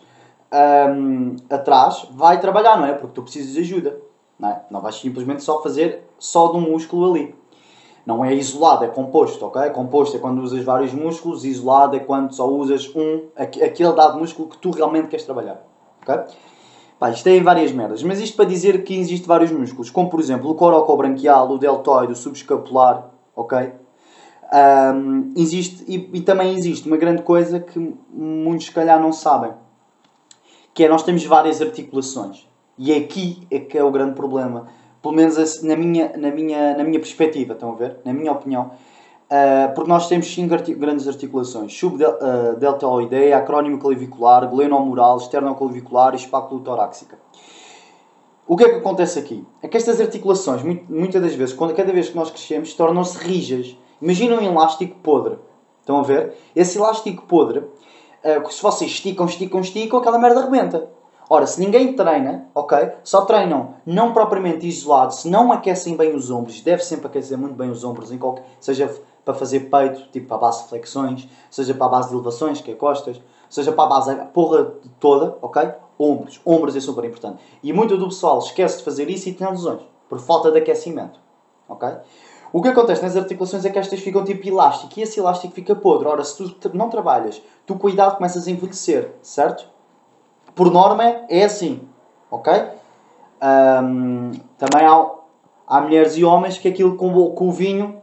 um, 0.52 1.36
atrás 1.50 2.08
vai 2.12 2.40
trabalhar, 2.40 2.78
não 2.78 2.86
é? 2.86 2.94
Porque 2.94 3.14
tu 3.14 3.24
precisas 3.24 3.54
de 3.54 3.60
ajuda, 3.60 4.00
não 4.40 4.50
é? 4.50 4.62
Não 4.70 4.82
vais 4.82 4.96
simplesmente 4.96 5.44
só 5.44 5.62
fazer 5.62 6.04
só 6.18 6.52
de 6.52 6.58
um 6.58 6.62
músculo 6.62 7.12
ali. 7.12 7.36
Não 8.06 8.24
é 8.24 8.34
isolado, 8.34 8.86
é 8.86 8.88
composto, 8.88 9.46
ok? 9.46 9.70
Composto 9.72 10.16
é 10.16 10.20
quando 10.20 10.42
usas 10.42 10.64
vários 10.64 10.94
músculos, 10.94 11.44
isolado 11.44 11.96
é 11.96 12.00
quando 12.00 12.34
só 12.34 12.48
usas 12.48 12.90
um, 12.96 13.28
aquele 13.36 13.92
dado 13.92 14.18
músculo 14.18 14.48
que 14.48 14.58
tu 14.58 14.72
realmente 14.72 15.10
queres 15.10 15.26
trabalhar, 15.26 15.62
ok? 16.02 16.16
Pá, 16.98 17.10
isto 17.12 17.28
é 17.28 17.40
várias 17.42 17.72
merdas, 17.74 18.02
mas 18.02 18.20
isto 18.22 18.38
para 18.38 18.46
dizer 18.46 18.84
que 18.84 18.98
existem 18.98 19.28
vários 19.28 19.52
músculos, 19.52 19.92
como 19.92 20.10
por 20.10 20.20
exemplo 20.20 20.50
o 20.50 20.56
corocobranquial, 20.56 21.52
o 21.52 21.58
deltoide, 21.58 22.14
o 22.14 22.16
subescapular, 22.16 23.10
ok? 23.36 23.74
Um, 24.54 25.34
existe, 25.36 25.84
e, 25.88 26.10
e 26.14 26.22
também 26.22 26.56
existe 26.56 26.88
uma 26.88 26.96
grande 26.96 27.22
coisa 27.22 27.60
que 27.60 27.94
muitos 28.10 28.68
se 28.68 28.72
calhar 28.72 29.00
não 29.00 29.12
sabem, 29.12 29.52
que 30.74 30.86
é 30.86 30.90
nós 30.90 31.04
temos 31.04 31.26
várias 31.26 31.62
articulações. 31.62 32.48
E 32.78 32.94
aqui 32.94 33.46
é 33.52 33.60
que 33.60 33.78
é 33.78 33.84
o 33.84 33.92
grande 33.92 34.14
problema. 34.14 34.68
Pelo 35.02 35.16
menos 35.16 35.62
na 35.64 35.76
minha, 35.76 36.16
na 36.18 36.32
minha, 36.32 36.78
na 36.78 36.84
minha 36.84 37.00
perspectiva, 37.00 37.54
estão 37.54 37.72
a 37.72 37.76
ver? 37.76 37.98
Na 38.06 38.14
minha 38.14 38.32
opinião. 38.32 38.72
Uh, 39.28 39.74
porque 39.76 39.90
nós 39.90 40.08
temos 40.08 40.34
cinco 40.34 40.54
artic 40.54 40.78
grandes 40.78 41.06
articulações: 41.08 41.78
subdeltoideia, 41.78 43.36
uh, 43.36 43.40
acrónimo 43.40 43.78
clavicular, 43.78 44.48
glenomural, 44.50 45.18
esternoclavicular 45.18 46.14
e 46.14 46.18
espáculo-torácica. 46.18 47.18
O 48.48 48.56
que 48.56 48.64
é 48.64 48.70
que 48.70 48.76
acontece 48.76 49.20
aqui? 49.20 49.46
É 49.62 49.68
que 49.68 49.76
estas 49.76 50.00
articulações, 50.00 50.64
muitas 50.64 51.22
das 51.22 51.36
vezes, 51.36 51.54
quando, 51.54 51.76
cada 51.76 51.92
vez 51.92 52.10
que 52.10 52.16
nós 52.16 52.30
crescemos, 52.30 52.74
tornam-se 52.74 53.18
rijas. 53.18 53.76
Imagina 54.02 54.36
um 54.36 54.42
elástico 54.42 54.96
podre. 55.00 55.40
Estão 55.80 56.00
a 56.00 56.04
ver? 56.04 56.36
Esse 56.56 56.78
elástico 56.78 57.24
podre 57.24 57.60
uh, 57.60 58.52
se 58.52 58.62
vocês 58.62 58.92
esticam, 58.92 59.26
esticam, 59.26 59.62
esticam, 59.62 60.00
aquela 60.00 60.20
merda 60.20 60.42
rebenta. 60.42 60.90
Ora, 61.30 61.46
se 61.46 61.60
ninguém 61.60 61.94
treina, 61.94 62.48
ok? 62.56 62.92
Só 63.04 63.26
treinam 63.26 63.76
não 63.86 64.14
propriamente 64.14 64.66
isolados, 64.66 65.22
se 65.22 65.30
não 65.30 65.52
aquecem 65.52 65.98
bem 65.98 66.16
os 66.16 66.32
ombros, 66.32 66.62
deve 66.62 66.84
sempre 66.84 67.08
aquecer 67.08 67.38
muito 67.38 67.56
bem 67.56 67.70
os 67.70 67.84
ombros, 67.84 68.14
em 68.14 68.18
qualquer, 68.18 68.46
seja 68.62 68.90
para 69.26 69.34
fazer 69.34 69.70
peito, 69.70 70.10
tipo 70.10 70.26
para 70.26 70.38
a 70.38 70.40
base 70.40 70.64
de 70.64 70.70
flexões, 70.70 71.28
seja 71.52 71.74
para 71.74 71.86
a 71.86 71.90
base 71.90 72.08
de 72.08 72.16
elevações, 72.16 72.62
que 72.62 72.72
é 72.72 72.76
costas, 72.76 73.22
seja 73.50 73.74
para 73.74 73.84
a 73.84 73.88
base, 73.88 74.12
a 74.12 74.26
porra 74.26 74.74
toda, 75.02 75.38
ok? 75.42 75.70
Ombros. 76.00 76.40
Ombros 76.46 76.78
é 76.78 76.80
super 76.80 77.04
importante. 77.04 77.44
E 77.62 77.74
muito 77.74 77.98
do 77.98 78.08
pessoal 78.08 78.40
esquece 78.40 78.78
de 78.78 78.86
fazer 78.86 79.10
isso 79.10 79.28
e 79.28 79.34
tem 79.34 79.50
lesões, 79.50 79.82
por 80.08 80.20
falta 80.20 80.50
de 80.50 80.60
aquecimento, 80.60 81.20
ok? 81.68 81.90
O 82.52 82.62
que 82.62 82.70
acontece 82.70 83.04
nas 83.04 83.16
articulações 83.16 83.66
é 83.66 83.70
que 83.70 83.80
estas 83.80 84.00
ficam 84.00 84.24
tipo 84.24 84.48
elástico 84.48 84.94
e 84.98 85.04
esse 85.04 85.20
elástico 85.20 85.54
fica 85.54 85.76
podre. 85.76 86.08
Ora, 86.08 86.24
se 86.24 86.50
tu 86.50 86.76
não 86.76 86.90
trabalhas, 86.90 87.42
tu 87.66 87.76
cuidado 87.76 88.16
começas 88.16 88.48
a 88.48 88.52
envelhecer, 88.52 89.14
certo? 89.22 89.68
Por 90.56 90.72
norma 90.72 91.04
é 91.30 91.44
assim, 91.44 91.82
ok? 92.32 92.54
Um, 93.42 94.32
também 94.58 94.88
há, 94.88 95.12
há 95.68 95.82
mulheres 95.82 96.18
e 96.18 96.24
homens 96.24 96.58
que 96.58 96.68
aquilo 96.68 96.96
com, 96.96 97.32
com 97.32 97.50
o 97.50 97.52
vinho 97.52 98.02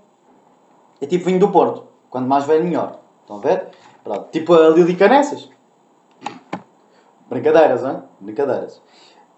é 1.01 1.07
tipo 1.07 1.25
vinho 1.25 1.41
do 1.41 1.51
Porto. 1.51 1.87
Quanto 2.11 2.29
mais 2.29 2.45
velho, 2.45 2.65
melhor. 2.65 3.01
Estão 3.23 3.39
a 3.39 3.41
ver? 3.41 3.69
Pronto. 4.05 4.29
Tipo 4.31 4.55
a 4.55 4.69
Lili 4.69 4.95
Canessas. 4.95 5.51
Brincadeiras, 7.29 7.83
não 7.83 7.91
é? 7.91 8.03
Brincadeiras. 8.21 8.81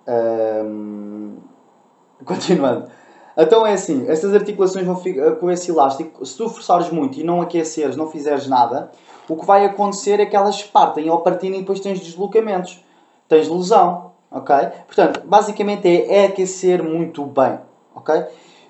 Um... 0.06 1.38
Continuando. 2.24 2.90
Então 3.36 3.66
é 3.66 3.74
assim, 3.74 4.06
estas 4.08 4.32
articulações 4.34 4.86
vão 4.86 4.96
ficar 4.96 5.32
com 5.32 5.50
esse 5.50 5.70
elástico. 5.70 6.24
Se 6.24 6.36
tu 6.36 6.48
forçares 6.48 6.90
muito 6.90 7.20
e 7.20 7.24
não 7.24 7.42
aqueceres, 7.42 7.94
não 7.94 8.08
fizeres 8.08 8.46
nada, 8.46 8.90
o 9.28 9.36
que 9.36 9.44
vai 9.44 9.64
acontecer 9.64 10.20
é 10.20 10.26
que 10.26 10.34
elas 10.34 10.62
partem 10.62 11.10
ou 11.10 11.20
partirem 11.20 11.58
e 11.58 11.60
depois 11.60 11.80
tens 11.80 12.00
deslocamentos. 12.00 12.82
Tens 13.28 13.48
lesão, 13.48 14.12
ok? 14.30 14.54
Portanto, 14.86 15.22
basicamente 15.26 15.86
é, 15.86 16.22
é 16.22 16.26
aquecer 16.26 16.82
muito 16.82 17.24
bem, 17.24 17.58
ok? 17.94 18.24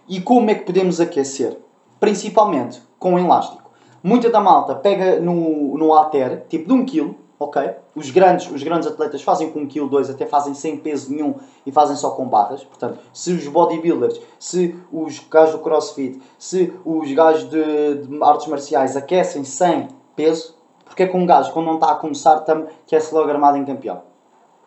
E 0.08 0.20
como 0.20 0.50
é 0.50 0.54
que 0.54 0.64
podemos 0.64 1.00
aquecer? 1.00 1.56
Principalmente 2.00 2.82
com 2.98 3.18
elástico. 3.18 3.70
Muita 4.02 4.30
da 4.30 4.40
malta 4.40 4.74
pega 4.74 5.20
no, 5.20 5.76
no 5.76 5.92
halter, 5.92 6.44
tipo 6.48 6.66
de 6.66 6.72
1 6.72 6.76
um 6.76 6.86
kg, 6.86 7.14
ok? 7.38 7.70
Os 7.94 8.10
grandes, 8.10 8.50
os 8.50 8.62
grandes 8.62 8.88
atletas 8.88 9.22
fazem 9.22 9.50
com 9.50 9.60
1 9.60 9.68
kg, 9.68 9.88
2, 9.88 10.10
até 10.10 10.26
fazem 10.26 10.54
sem 10.54 10.76
peso 10.76 11.12
nenhum 11.12 11.34
e 11.64 11.72
fazem 11.72 11.96
só 11.96 12.10
com 12.10 12.26
barras. 12.26 12.64
Portanto, 12.64 12.98
se 13.12 13.32
os 13.32 13.46
bodybuilders, 13.46 14.20
se 14.38 14.76
os 14.92 15.18
gajos 15.30 15.56
do 15.56 15.60
crossfit, 15.60 16.20
se 16.38 16.72
os 16.84 17.12
gajos 17.12 17.48
de, 17.48 18.06
de 18.06 18.22
artes 18.22 18.46
marciais 18.46 18.96
aquecem 18.96 19.44
sem 19.44 19.88
peso, 20.14 20.54
porque 20.84 21.02
é 21.02 21.06
que 21.06 21.16
um 21.16 21.26
gajo, 21.26 21.52
quando 21.52 21.66
não 21.66 21.74
está 21.74 21.92
a 21.92 21.96
começar, 21.96 22.44
quer-se 22.86 23.14
logo 23.14 23.28
armado 23.28 23.58
em 23.58 23.64
campeão? 23.64 24.02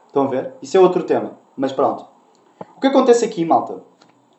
Estão 0.08 0.24
a 0.24 0.28
ver? 0.28 0.54
Isso 0.62 0.78
é 0.78 0.80
outro 0.80 1.04
tema. 1.04 1.38
Mas 1.56 1.72
pronto. 1.72 2.06
O 2.76 2.80
que 2.80 2.88
acontece 2.88 3.26
aqui, 3.26 3.44
malta, 3.46 3.82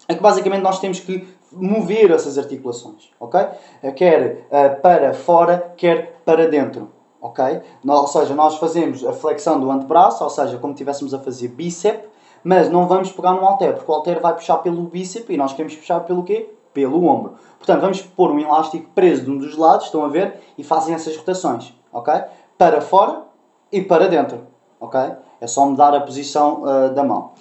é 0.06 0.14
que 0.14 0.22
basicamente 0.22 0.62
nós 0.62 0.78
temos 0.78 1.00
que 1.00 1.26
mover 1.52 2.10
essas 2.10 2.38
articulações, 2.38 3.10
ok? 3.18 3.40
Quer 3.96 4.46
uh, 4.46 4.80
para 4.80 5.12
fora, 5.14 5.72
quer 5.76 6.20
para 6.24 6.48
dentro 6.48 6.90
ok? 7.20 7.60
Ou 7.86 8.06
seja, 8.06 8.34
nós 8.34 8.56
fazemos 8.56 9.04
a 9.04 9.12
flexão 9.12 9.60
do 9.60 9.70
antebraço, 9.70 10.24
ou 10.24 10.30
seja, 10.30 10.58
como 10.58 10.72
estivéssemos 10.72 11.12
a 11.12 11.18
fazer 11.18 11.48
bíceps, 11.48 12.08
mas 12.42 12.70
não 12.70 12.86
vamos 12.86 13.12
pegar 13.12 13.32
no 13.32 13.40
halter, 13.40 13.74
porque 13.74 13.90
o 13.90 13.94
halter 13.94 14.20
vai 14.20 14.34
puxar 14.34 14.58
pelo 14.58 14.82
bíceps 14.84 15.28
e 15.28 15.36
nós 15.36 15.52
queremos 15.52 15.76
puxar 15.76 16.00
pelo 16.00 16.22
quê? 16.22 16.50
Pelo 16.72 17.04
ombro. 17.04 17.34
Portanto, 17.58 17.80
vamos 17.80 18.00
pôr 18.00 18.30
um 18.30 18.38
elástico 18.38 18.88
preso 18.94 19.24
de 19.24 19.30
um 19.30 19.38
dos 19.38 19.56
lados, 19.56 19.86
estão 19.86 20.04
a 20.04 20.08
ver? 20.08 20.40
E 20.56 20.64
fazem 20.64 20.94
essas 20.94 21.16
rotações, 21.16 21.74
ok? 21.92 22.14
Para 22.56 22.80
fora 22.80 23.24
e 23.70 23.82
para 23.82 24.08
dentro, 24.08 24.46
ok? 24.78 24.98
É 25.40 25.46
só 25.46 25.66
mudar 25.66 25.94
a 25.94 26.00
posição 26.00 26.62
uh, 26.62 26.94
da 26.94 27.04
mão. 27.04 27.32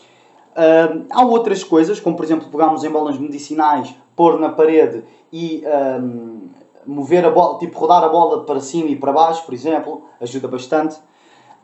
Uh, 0.51 1.05
há 1.09 1.23
outras 1.23 1.63
coisas, 1.63 1.99
como 1.99 2.15
por 2.17 2.25
exemplo 2.25 2.49
pegarmos 2.49 2.83
em 2.83 2.89
bolas 2.89 3.17
medicinais, 3.17 3.95
pôr 4.15 4.37
na 4.37 4.49
parede 4.49 5.05
e 5.31 5.63
um, 6.01 6.49
mover 6.85 7.25
a 7.25 7.31
bola, 7.31 7.57
tipo 7.59 7.77
rodar 7.79 8.03
a 8.03 8.09
bola 8.09 8.43
para 8.43 8.59
cima 8.59 8.89
e 8.89 8.95
para 8.95 9.11
baixo, 9.11 9.45
por 9.45 9.53
exemplo, 9.53 10.03
ajuda 10.19 10.47
bastante. 10.47 10.97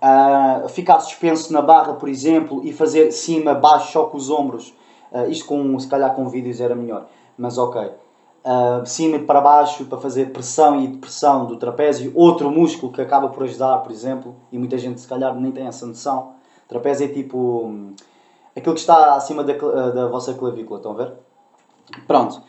Uh, 0.01 0.67
ficar 0.69 0.99
suspenso 0.99 1.51
na 1.51 1.61
barra, 1.61 1.93
por 1.93 2.09
exemplo, 2.09 2.61
e 2.63 2.73
fazer 2.73 3.11
cima, 3.11 3.53
baixo, 3.53 3.91
só 3.91 4.05
com 4.05 4.17
os 4.17 4.29
ombros. 4.29 4.75
Uh, 5.11 5.29
isto 5.29 5.45
com, 5.45 5.79
se 5.79 5.87
calhar 5.87 6.13
com 6.13 6.27
vídeos 6.27 6.59
era 6.59 6.75
melhor, 6.75 7.07
mas 7.37 7.57
ok. 7.57 7.81
Uh, 7.81 8.85
cima 8.85 9.15
e 9.15 9.19
para 9.23 9.41
baixo 9.41 9.85
para 9.85 9.97
fazer 9.97 10.31
pressão 10.31 10.79
e 10.79 10.87
depressão 10.87 11.47
do 11.47 11.57
trapézio, 11.57 12.11
outro 12.13 12.51
músculo 12.51 12.91
que 12.91 13.01
acaba 13.01 13.29
por 13.29 13.43
ajudar, 13.43 13.79
por 13.79 13.91
exemplo, 13.91 14.35
e 14.51 14.59
muita 14.59 14.77
gente 14.77 15.01
se 15.01 15.07
calhar 15.07 15.33
nem 15.35 15.51
tem 15.51 15.65
essa 15.65 15.85
noção. 15.85 16.33
Trapézio 16.67 17.05
é 17.05 17.07
tipo 17.07 17.37
um, 17.37 17.95
aquilo 18.55 18.75
que 18.75 18.81
está 18.81 19.15
acima 19.15 19.43
da, 19.43 19.53
da 19.53 20.07
vossa 20.07 20.33
clavícula, 20.33 20.77
estão 20.77 20.91
a 20.91 20.95
ver? 20.95 21.13
Pronto. 22.05 22.41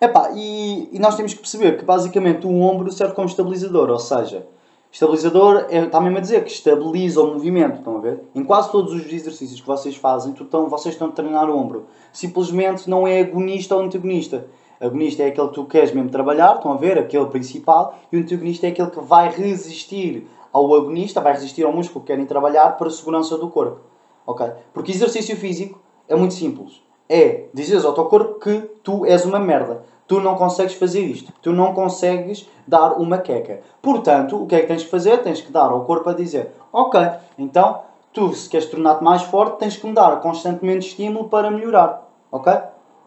Epá, 0.00 0.30
e, 0.34 0.88
e 0.92 0.98
nós 0.98 1.14
temos 1.14 1.34
que 1.34 1.40
perceber 1.40 1.76
que 1.76 1.84
basicamente 1.84 2.46
o 2.46 2.60
ombro 2.60 2.90
serve 2.90 3.12
como 3.12 3.28
estabilizador, 3.28 3.90
ou 3.90 3.98
seja, 3.98 4.46
estabilizador 4.90 5.66
é, 5.68 5.84
está 5.84 6.00
mesmo 6.00 6.16
a 6.16 6.20
dizer 6.22 6.42
que 6.42 6.50
estabiliza 6.50 7.20
o 7.20 7.34
movimento, 7.34 7.80
estão 7.80 7.98
a 7.98 8.00
ver? 8.00 8.22
Em 8.34 8.42
quase 8.42 8.72
todos 8.72 8.94
os 8.94 9.12
exercícios 9.12 9.60
que 9.60 9.66
vocês 9.66 9.94
fazem, 9.96 10.32
estão, 10.32 10.70
vocês 10.70 10.94
estão 10.94 11.08
a 11.08 11.12
treinar 11.12 11.50
o 11.50 11.58
ombro. 11.58 11.84
Simplesmente 12.14 12.88
não 12.88 13.06
é 13.06 13.20
agonista 13.20 13.76
ou 13.76 13.82
antagonista. 13.82 14.46
Agonista 14.80 15.22
é 15.22 15.26
aquele 15.26 15.48
que 15.48 15.54
tu 15.54 15.66
queres 15.66 15.92
mesmo 15.92 16.08
trabalhar, 16.08 16.56
estão 16.56 16.72
a 16.72 16.76
ver? 16.78 16.98
Aquele 16.98 17.26
principal. 17.26 17.94
E 18.10 18.16
o 18.16 18.20
antagonista 18.20 18.66
é 18.66 18.70
aquele 18.70 18.90
que 18.90 19.00
vai 19.00 19.28
resistir 19.28 20.26
ao 20.50 20.74
agonista, 20.74 21.20
vai 21.20 21.34
resistir 21.34 21.62
ao 21.64 21.74
músculo 21.74 22.00
que 22.00 22.06
querem 22.06 22.24
trabalhar 22.24 22.78
para 22.78 22.88
a 22.88 22.90
segurança 22.90 23.36
do 23.36 23.50
corpo. 23.50 23.80
Ok? 24.26 24.50
Porque 24.72 24.92
exercício 24.92 25.36
físico 25.36 25.78
é 26.08 26.16
muito 26.16 26.32
simples. 26.32 26.80
É 27.06 27.48
dizeres 27.52 27.84
ao 27.84 27.92
teu 27.92 28.06
corpo 28.06 28.38
que 28.38 28.60
tu 28.82 29.04
és 29.04 29.26
uma 29.26 29.38
merda 29.38 29.89
tu 30.10 30.20
não 30.20 30.34
consegues 30.34 30.74
fazer 30.74 31.02
isto, 31.02 31.32
tu 31.40 31.52
não 31.52 31.72
consegues 31.72 32.50
dar 32.66 32.94
uma 32.94 33.18
queca. 33.18 33.60
Portanto, 33.80 34.42
o 34.42 34.44
que 34.44 34.56
é 34.56 34.60
que 34.62 34.66
tens 34.66 34.82
que 34.82 34.90
fazer? 34.90 35.18
Tens 35.18 35.40
que 35.40 35.52
dar 35.52 35.70
ao 35.70 35.84
corpo 35.84 36.10
a 36.10 36.12
dizer: 36.12 36.50
Ok, 36.72 37.00
então 37.38 37.82
tu, 38.12 38.34
se 38.34 38.48
queres 38.48 38.66
tornar-te 38.66 39.04
mais 39.04 39.22
forte, 39.22 39.60
tens 39.60 39.76
que 39.76 39.86
me 39.86 39.94
dar 39.94 40.20
constantemente 40.20 40.88
estímulo 40.88 41.28
para 41.28 41.48
melhorar. 41.48 42.08
Ok? 42.32 42.52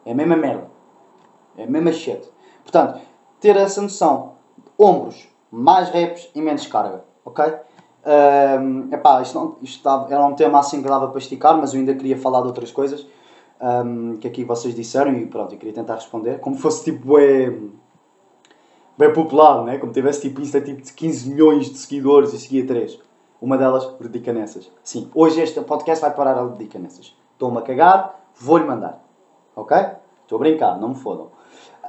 É 0.05 0.13
a 0.13 0.15
mesma 0.15 0.37
merda. 0.37 0.71
É 1.57 1.65
a 1.65 1.67
mesma 1.67 1.91
shit. 1.91 2.25
Portanto, 2.61 3.01
ter 3.41 3.57
essa 3.57 3.81
noção. 3.81 4.35
Ombros, 4.79 5.27
mais 5.51 5.89
reps 5.89 6.29
e 6.33 6.41
menos 6.41 6.65
carga. 6.67 7.03
Ok? 7.25 7.43
Um, 8.05 8.93
epá, 8.93 9.21
isto, 9.21 9.37
não, 9.37 9.57
isto 9.61 9.89
era 10.09 10.25
um 10.25 10.35
tema 10.35 10.57
assim 10.57 10.81
que 10.81 10.87
dava 10.87 11.09
para 11.09 11.19
esticar, 11.19 11.57
mas 11.57 11.73
eu 11.73 11.81
ainda 11.81 11.95
queria 11.95 12.17
falar 12.17 12.39
de 12.39 12.47
outras 12.47 12.71
coisas 12.71 13.05
um, 13.63 14.17
que 14.17 14.27
aqui 14.27 14.43
vocês 14.43 14.75
disseram 14.75 15.13
e 15.13 15.25
pronto, 15.25 15.53
eu 15.53 15.57
queria 15.57 15.73
tentar 15.73 15.95
responder, 15.95 16.39
como 16.39 16.57
fosse 16.57 16.83
tipo 16.83 17.17
é 17.17 17.49
bem 18.97 19.13
popular, 19.13 19.63
né? 19.63 19.77
como 19.77 19.93
tivesse 19.93 20.21
tipo 20.21 20.41
Insta 20.41 20.59
tipo 20.59 20.81
de 20.81 20.91
15 20.91 21.29
milhões 21.29 21.69
de 21.69 21.77
seguidores 21.77 22.33
e 22.33 22.39
seguia 22.39 22.67
3. 22.67 22.99
Uma 23.41 23.57
delas 23.57 23.89
dedica 23.99 24.31
nessas. 24.33 24.69
Sim, 24.83 25.09
hoje 25.15 25.41
este 25.41 25.59
podcast 25.61 26.01
vai 26.01 26.13
parar 26.13 26.37
a 26.37 26.45
dedica 26.45 26.77
nessas. 26.77 27.15
Estou-me 27.33 27.57
a 27.57 27.61
cagar, 27.61 28.19
vou-lhe 28.35 28.65
mandar. 28.65 29.03
Ok? 29.55 29.77
Estou 30.21 30.37
a 30.37 30.39
brincar, 30.39 30.79
não 30.79 30.89
me 30.89 30.95
fodam. 30.95 31.27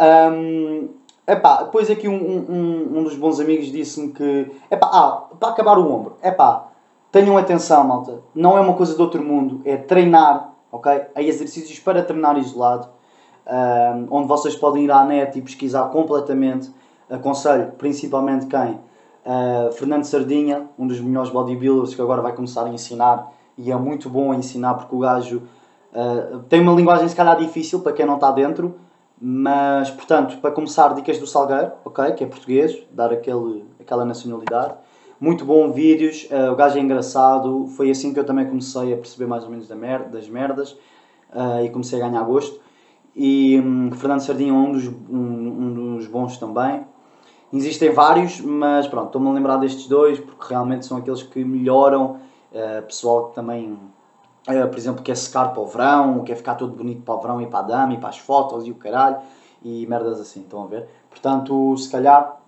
Um, 0.01 0.89
epá, 1.27 1.63
depois 1.63 1.91
aqui 1.91 2.09
um, 2.09 2.15
um, 2.15 2.99
um 2.99 3.05
dos 3.05 3.17
bons 3.17 3.39
amigos 3.39 3.67
disse-me 3.67 4.13
que. 4.13 4.51
Epá, 4.71 4.91
ah, 4.93 5.29
para 5.39 5.51
acabar 5.51 5.79
o 5.79 5.93
ombro. 5.93 6.17
Epá, 6.23 6.69
tenham 7.13 7.37
atenção, 7.37 7.85
malta. 7.85 8.21
Não 8.35 8.59
é 8.59 8.61
uma 8.61 8.75
coisa 8.75 8.95
de 8.97 9.03
outro 9.03 9.23
mundo. 9.23 9.61
É 9.65 9.77
treinar 9.77 10.54
ok? 10.75 11.07
Há 11.15 11.23
exercícios 11.23 11.79
para 11.79 12.03
treinar 12.03 12.37
isolado, 12.37 12.89
onde 14.11 14.27
vocês 14.27 14.57
podem 14.57 14.85
ir 14.85 14.91
à 14.91 15.05
net 15.05 15.39
e 15.39 15.43
pesquisar 15.43 15.85
completamente. 15.85 16.71
Aconselho 17.09 17.73
principalmente 17.79 18.47
quem? 18.47 18.81
Uh, 19.25 19.73
Fernando 19.73 20.05
Sardinha, 20.05 20.69
um 20.79 20.87
dos 20.87 21.01
melhores 21.01 21.31
bodybuilders 21.31 21.95
que 21.95 22.03
agora 22.03 22.21
vai 22.21 22.35
começar 22.35 22.65
a 22.65 22.69
ensinar 22.69 23.33
e 23.57 23.71
é 23.71 23.77
muito 23.77 24.11
bom 24.11 24.33
a 24.33 24.37
ensinar 24.37 24.75
porque 24.75 24.95
o 24.95 24.99
gajo 24.99 25.43
uh, 25.95 26.41
tem 26.41 26.61
uma 26.61 26.73
linguagem 26.73 27.09
se 27.09 27.17
calhar 27.17 27.37
difícil 27.37 27.81
para 27.81 27.93
quem 27.93 28.05
não 28.05 28.17
está 28.17 28.31
dentro, 28.33 28.75
mas 29.19 29.91
portanto, 29.91 30.39
para 30.39 30.51
começar, 30.51 30.95
dicas 30.95 31.19
do 31.19 31.27
Salgueiro, 31.27 31.73
ok? 31.85 32.13
Que 32.13 32.25
é 32.25 32.27
português, 32.27 32.77
dar 32.91 33.13
aquele, 33.13 33.65
aquela 33.81 34.05
nacionalidade 34.05 34.75
muito 35.25 35.43
bom 35.43 35.73
vídeos, 35.73 36.29
uh, 36.31 36.53
o 36.53 36.55
gajo 36.55 36.77
é 36.77 36.83
engraçado, 36.83 37.67
foi 37.69 37.91
assim 37.91 38.13
que 38.13 38.21
eu 38.21 38.25
também 38.25 38.47
comecei 38.47 38.93
a 38.93 38.97
perceber 38.99 39.25
mais 39.25 39.43
ou 39.43 39.49
menos 39.49 39.67
da 39.67 39.75
mer 39.75 40.11
das 40.11 40.29
merdas 40.29 40.73
uh, 41.33 41.65
e 41.65 41.71
comecei 41.71 41.99
a 41.99 42.07
ganhar 42.07 42.23
gosto. 42.25 42.61
E 43.17 43.59
um, 43.59 43.91
Fernando 43.93 44.21
Sardinha 44.21 44.51
é 44.51 44.55
um 44.55 44.73
dos, 44.73 44.87
um, 44.87 45.17
um, 45.17 45.97
dos 45.97 46.07
bons 46.09 46.37
também. 46.37 46.85
Existem 47.51 47.91
vários, 47.91 48.39
mas 48.43 48.87
pronto, 48.87 49.07
estou-me 49.07 49.31
a 49.31 49.33
lembrar 49.33 49.57
destes 49.57 49.87
dois 49.87 50.21
porque 50.21 50.45
realmente 50.47 50.85
são 50.85 50.99
aqueles 50.99 51.23
que 51.23 51.43
melhoram. 51.43 52.19
Uh, 52.53 52.83
pessoal 52.87 53.31
que 53.31 53.35
também, 53.35 53.79
por 54.45 54.77
exemplo, 54.77 55.03
quer 55.03 55.17
secar 55.17 55.55
para 55.55 55.63
o 55.63 55.67
verão, 55.67 56.23
quer 56.23 56.37
ficar 56.37 56.55
todo 56.55 56.77
bonito 56.77 57.01
para 57.01 57.15
o 57.15 57.21
verão 57.21 57.41
e 57.41 57.47
para 57.47 57.61
a 57.61 57.63
dama 57.63 57.95
e 57.95 57.97
para 57.97 58.11
as 58.11 58.19
fotos 58.19 58.67
e 58.67 58.71
o 58.71 58.75
caralho 58.75 59.17
e 59.65 59.87
merdas 59.87 60.21
assim, 60.21 60.41
estão 60.41 60.65
a 60.65 60.67
ver? 60.67 60.87
Portanto, 61.09 61.75
se 61.79 61.91
calhar 61.91 62.44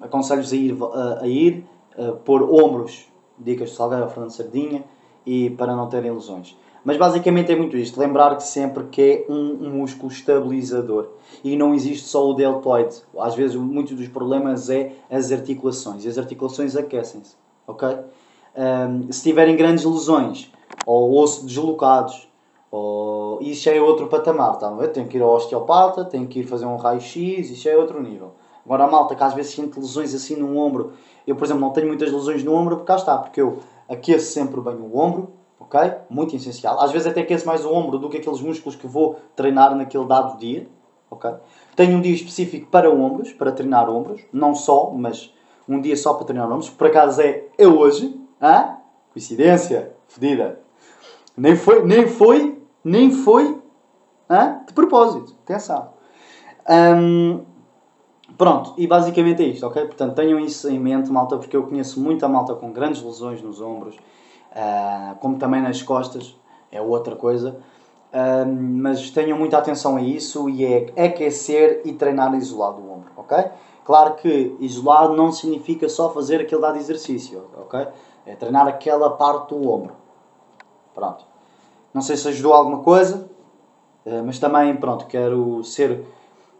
aconselho-vos 0.00 0.52
a 0.52 0.56
ir, 0.56 0.76
a, 1.20 1.26
ir 1.26 1.64
pôr 2.24 2.42
ombros, 2.42 3.06
dicas 3.38 3.70
de 3.70 3.76
ou 3.76 4.08
Fernando 4.08 4.30
Sardinha, 4.30 4.84
e 5.26 5.50
para 5.50 5.74
não 5.74 5.88
terem 5.88 6.12
lesões. 6.12 6.56
Mas 6.84 6.98
basicamente 6.98 7.50
é 7.50 7.56
muito 7.56 7.78
isto, 7.78 7.98
lembrar 7.98 8.36
que 8.36 8.42
sempre 8.42 8.84
que 8.84 9.00
é 9.00 9.32
um, 9.32 9.70
músculo 9.70 10.12
estabilizador 10.12 11.08
e 11.42 11.56
não 11.56 11.74
existe 11.74 12.06
só 12.06 12.28
o 12.28 12.34
deltoide. 12.34 12.96
Às 13.18 13.34
vezes 13.34 13.56
muitos 13.56 13.96
dos 13.96 14.06
problemas 14.08 14.68
é 14.68 14.92
as 15.10 15.32
articulações 15.32 16.04
e 16.04 16.08
as 16.08 16.18
articulações 16.18 16.76
aquecem-se, 16.76 17.36
ok? 17.66 17.88
Um, 18.54 19.10
se 19.10 19.22
tiverem 19.22 19.56
grandes 19.56 19.84
lesões 19.84 20.52
ou 20.86 21.18
osso 21.18 21.46
deslocados, 21.46 22.28
ou... 22.70 23.40
isso 23.40 23.70
é 23.70 23.80
outro 23.80 24.06
patamar, 24.08 24.58
tá? 24.58 24.70
tem 24.88 25.06
que 25.06 25.16
ir 25.16 25.22
ao 25.22 25.34
osteopata, 25.34 26.04
tem 26.04 26.26
que 26.26 26.40
ir 26.40 26.44
fazer 26.44 26.66
um 26.66 26.76
raio-x, 26.76 27.50
isso 27.50 27.66
é 27.66 27.76
outro 27.78 28.02
nível. 28.02 28.32
Agora 28.64 28.84
a 28.84 28.86
malta 28.86 29.14
que 29.14 29.22
às 29.22 29.34
vezes 29.34 29.52
sente 29.52 29.78
lesões 29.78 30.14
assim 30.14 30.36
no 30.36 30.56
ombro, 30.56 30.92
eu 31.26 31.36
por 31.36 31.44
exemplo 31.44 31.60
não 31.60 31.70
tenho 31.70 31.86
muitas 31.86 32.10
lesões 32.10 32.42
no 32.42 32.54
ombro 32.54 32.76
porque 32.76 32.86
cá 32.86 32.96
está, 32.96 33.18
porque 33.18 33.40
eu 33.40 33.58
aqueço 33.88 34.32
sempre 34.32 34.60
bem 34.60 34.74
o 34.74 34.96
ombro, 34.96 35.32
ok? 35.60 35.80
Muito 36.08 36.34
essencial. 36.34 36.80
Às 36.80 36.90
vezes 36.90 37.06
até 37.06 37.20
aqueço 37.20 37.46
mais 37.46 37.64
o 37.64 37.72
ombro 37.72 37.98
do 37.98 38.08
que 38.08 38.16
aqueles 38.16 38.40
músculos 38.40 38.76
que 38.76 38.86
vou 38.86 39.18
treinar 39.36 39.74
naquele 39.74 40.06
dado 40.06 40.38
dia, 40.38 40.66
ok? 41.10 41.30
Tenho 41.76 41.98
um 41.98 42.00
dia 42.00 42.14
específico 42.14 42.68
para 42.70 42.90
ombros, 42.90 43.32
para 43.32 43.52
treinar 43.52 43.90
ombros, 43.90 44.22
não 44.32 44.54
só, 44.54 44.90
mas 44.90 45.32
um 45.68 45.80
dia 45.80 45.96
só 45.96 46.14
para 46.14 46.26
treinar 46.26 46.50
ombros, 46.50 46.70
por 46.70 46.86
acaso 46.86 47.20
é, 47.20 47.44
é 47.58 47.66
hoje, 47.66 48.18
hã? 48.40 48.76
Coincidência, 49.12 49.94
fedida. 50.08 50.60
Nem 51.36 51.56
foi, 51.56 51.84
nem 51.84 52.06
foi, 52.06 52.62
nem 52.82 53.10
foi, 53.10 53.60
hã? 54.28 54.62
De 54.66 54.72
propósito, 54.72 55.34
atenção. 55.44 55.92
Um, 56.68 57.44
pronto, 58.36 58.74
e 58.76 58.86
basicamente 58.86 59.42
é 59.42 59.46
isto, 59.46 59.66
ok? 59.66 59.84
Portanto, 59.86 60.14
tenham 60.14 60.38
isso 60.38 60.68
em 60.68 60.78
mente, 60.78 61.10
malta, 61.10 61.36
porque 61.36 61.56
eu 61.56 61.64
conheço 61.64 62.00
muita 62.00 62.28
malta 62.28 62.54
com 62.54 62.72
grandes 62.72 63.02
lesões 63.02 63.42
nos 63.42 63.60
ombros, 63.60 63.96
uh, 63.96 65.16
como 65.20 65.38
também 65.38 65.62
nas 65.62 65.82
costas, 65.82 66.36
é 66.70 66.80
outra 66.80 67.16
coisa. 67.16 67.56
Um, 68.14 68.80
mas 68.80 69.10
tenham 69.10 69.36
muita 69.36 69.58
atenção 69.58 69.96
a 69.96 70.00
isso 70.00 70.48
e 70.48 70.64
é 70.64 70.92
aquecer 71.04 71.82
e 71.84 71.92
treinar 71.94 72.32
isolado 72.36 72.80
o 72.80 72.92
ombro, 72.92 73.10
ok? 73.16 73.36
Claro 73.84 74.14
que 74.14 74.56
isolado 74.60 75.14
não 75.14 75.32
significa 75.32 75.88
só 75.88 76.10
fazer 76.10 76.40
aquele 76.40 76.60
dado 76.60 76.78
exercício, 76.78 77.44
ok? 77.56 77.88
É 78.24 78.36
treinar 78.36 78.68
aquela 78.68 79.10
parte 79.10 79.52
do 79.52 79.68
ombro. 79.68 79.94
Pronto. 80.94 81.24
Não 81.92 82.00
sei 82.00 82.16
se 82.16 82.28
ajudou 82.28 82.54
alguma 82.54 82.78
coisa, 82.78 83.28
eh, 84.06 84.22
mas 84.22 84.38
também, 84.38 84.74
pronto, 84.76 85.06
quero 85.06 85.62
ser. 85.64 86.04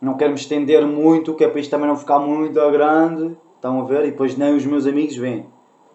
Não 0.04 0.14
quero 0.14 0.32
me 0.32 0.38
estender 0.38 0.86
muito, 0.86 1.34
que 1.34 1.42
é 1.42 1.48
para 1.48 1.60
isto 1.60 1.70
também 1.70 1.88
não 1.88 1.96
ficar 1.96 2.18
muito 2.18 2.54
grande. 2.70 3.36
Estão 3.56 3.80
a 3.80 3.84
ver? 3.84 4.04
E 4.04 4.10
depois 4.10 4.36
nem 4.36 4.54
os 4.54 4.66
meus 4.66 4.86
amigos 4.86 5.16
vêm. 5.16 5.46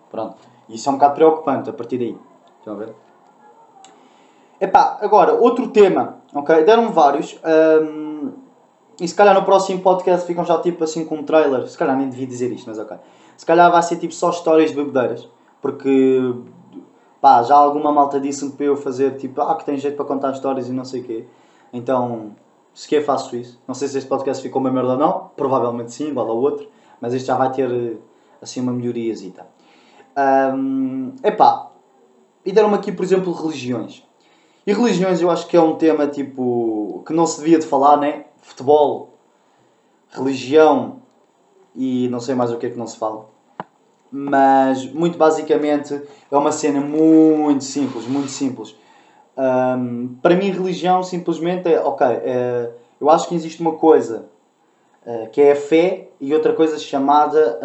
Pronto. 0.09 0.37
Isso 0.67 0.89
é 0.89 0.91
um 0.91 0.95
bocado 0.95 1.13
preocupante 1.13 1.69
a 1.69 1.73
partir 1.73 1.99
daí. 1.99 2.17
Estão 2.57 2.73
a 2.73 2.77
ver? 2.77 2.93
Epá, 4.59 4.97
agora, 5.01 5.33
outro 5.33 5.67
tema, 5.69 6.17
ok? 6.33 6.63
Deram 6.63 6.91
vários. 6.91 7.39
Um, 7.81 8.31
e 8.99 9.07
se 9.07 9.13
calhar 9.13 9.33
no 9.33 9.43
próximo 9.43 9.79
podcast 9.81 10.25
ficam 10.25 10.43
já 10.43 10.59
tipo 10.59 10.83
assim 10.83 11.05
com 11.05 11.15
um 11.15 11.23
trailer. 11.23 11.67
Se 11.67 11.77
calhar 11.77 11.95
nem 11.95 12.09
devia 12.09 12.27
dizer 12.27 12.51
isto, 12.51 12.67
mas 12.67 12.79
ok. 12.79 12.97
Se 13.37 13.45
calhar 13.45 13.71
vai 13.71 13.81
ser 13.83 13.97
tipo 13.97 14.13
só 14.13 14.31
histórias 14.31 14.71
de 14.71 14.75
bebedeiras. 14.75 15.29
Porque 15.61 16.33
pá, 17.21 17.43
já 17.43 17.55
alguma 17.55 17.91
malta 17.91 18.19
disse-me 18.19 18.51
para 18.51 18.65
eu 18.65 18.75
fazer 18.75 19.17
tipo, 19.17 19.41
ah, 19.41 19.55
que 19.55 19.65
tem 19.65 19.77
jeito 19.77 19.95
para 19.95 20.05
contar 20.05 20.31
histórias 20.31 20.67
e 20.67 20.73
não 20.73 20.83
sei 20.83 21.01
o 21.01 21.03
quê. 21.03 21.25
Então, 21.71 22.31
se 22.73 22.87
quer 22.87 23.03
faço 23.03 23.35
isso. 23.35 23.59
Não 23.67 23.75
sei 23.75 23.87
se 23.87 23.97
este 23.97 24.07
podcast 24.07 24.41
ficou 24.41 24.61
uma 24.61 24.71
merda 24.71 24.93
ou 24.93 24.97
não. 24.97 25.31
Provavelmente 25.35 25.93
sim, 25.93 26.09
igual 26.09 26.29
ao 26.29 26.37
outro. 26.37 26.67
Mas 27.01 27.13
este 27.13 27.27
já 27.27 27.35
vai 27.35 27.51
ter 27.51 27.97
assim 28.41 28.61
uma 28.61 28.71
melhoriazita. 28.71 29.47
Um, 30.55 31.13
epá, 31.23 31.71
e 32.45 32.51
deram-me 32.51 32.75
aqui, 32.75 32.91
por 32.91 33.03
exemplo, 33.03 33.31
religiões. 33.33 34.03
E 34.65 34.73
religiões 34.73 35.21
eu 35.21 35.29
acho 35.29 35.47
que 35.47 35.57
é 35.57 35.61
um 35.61 35.75
tema 35.75 36.07
tipo 36.07 37.03
que 37.05 37.13
não 37.13 37.25
se 37.25 37.39
devia 37.39 37.59
de 37.59 37.65
falar, 37.65 37.97
né? 37.97 38.25
Futebol, 38.41 39.17
religião 40.09 41.01
e 41.75 42.07
não 42.09 42.19
sei 42.19 42.35
mais 42.35 42.51
o 42.51 42.57
que 42.57 42.65
é 42.65 42.69
que 42.69 42.77
não 42.77 42.87
se 42.87 42.97
fala. 42.97 43.29
Mas 44.11 44.85
muito 44.91 45.17
basicamente 45.17 46.01
é 46.31 46.37
uma 46.37 46.51
cena 46.51 46.81
muito 46.81 47.63
simples, 47.63 48.07
muito 48.07 48.29
simples. 48.29 48.75
Um, 49.39 50.17
para 50.21 50.35
mim, 50.35 50.51
religião 50.51 51.01
simplesmente 51.01 51.71
é 51.71 51.79
ok. 51.79 52.05
É, 52.07 52.71
eu 52.99 53.09
acho 53.09 53.29
que 53.29 53.35
existe 53.35 53.61
uma 53.61 53.77
coisa 53.77 54.25
uh, 55.05 55.29
que 55.29 55.41
é 55.41 55.53
a 55.53 55.55
fé 55.55 56.09
e 56.19 56.33
outra 56.33 56.51
coisa 56.51 56.77
chamada 56.77 57.57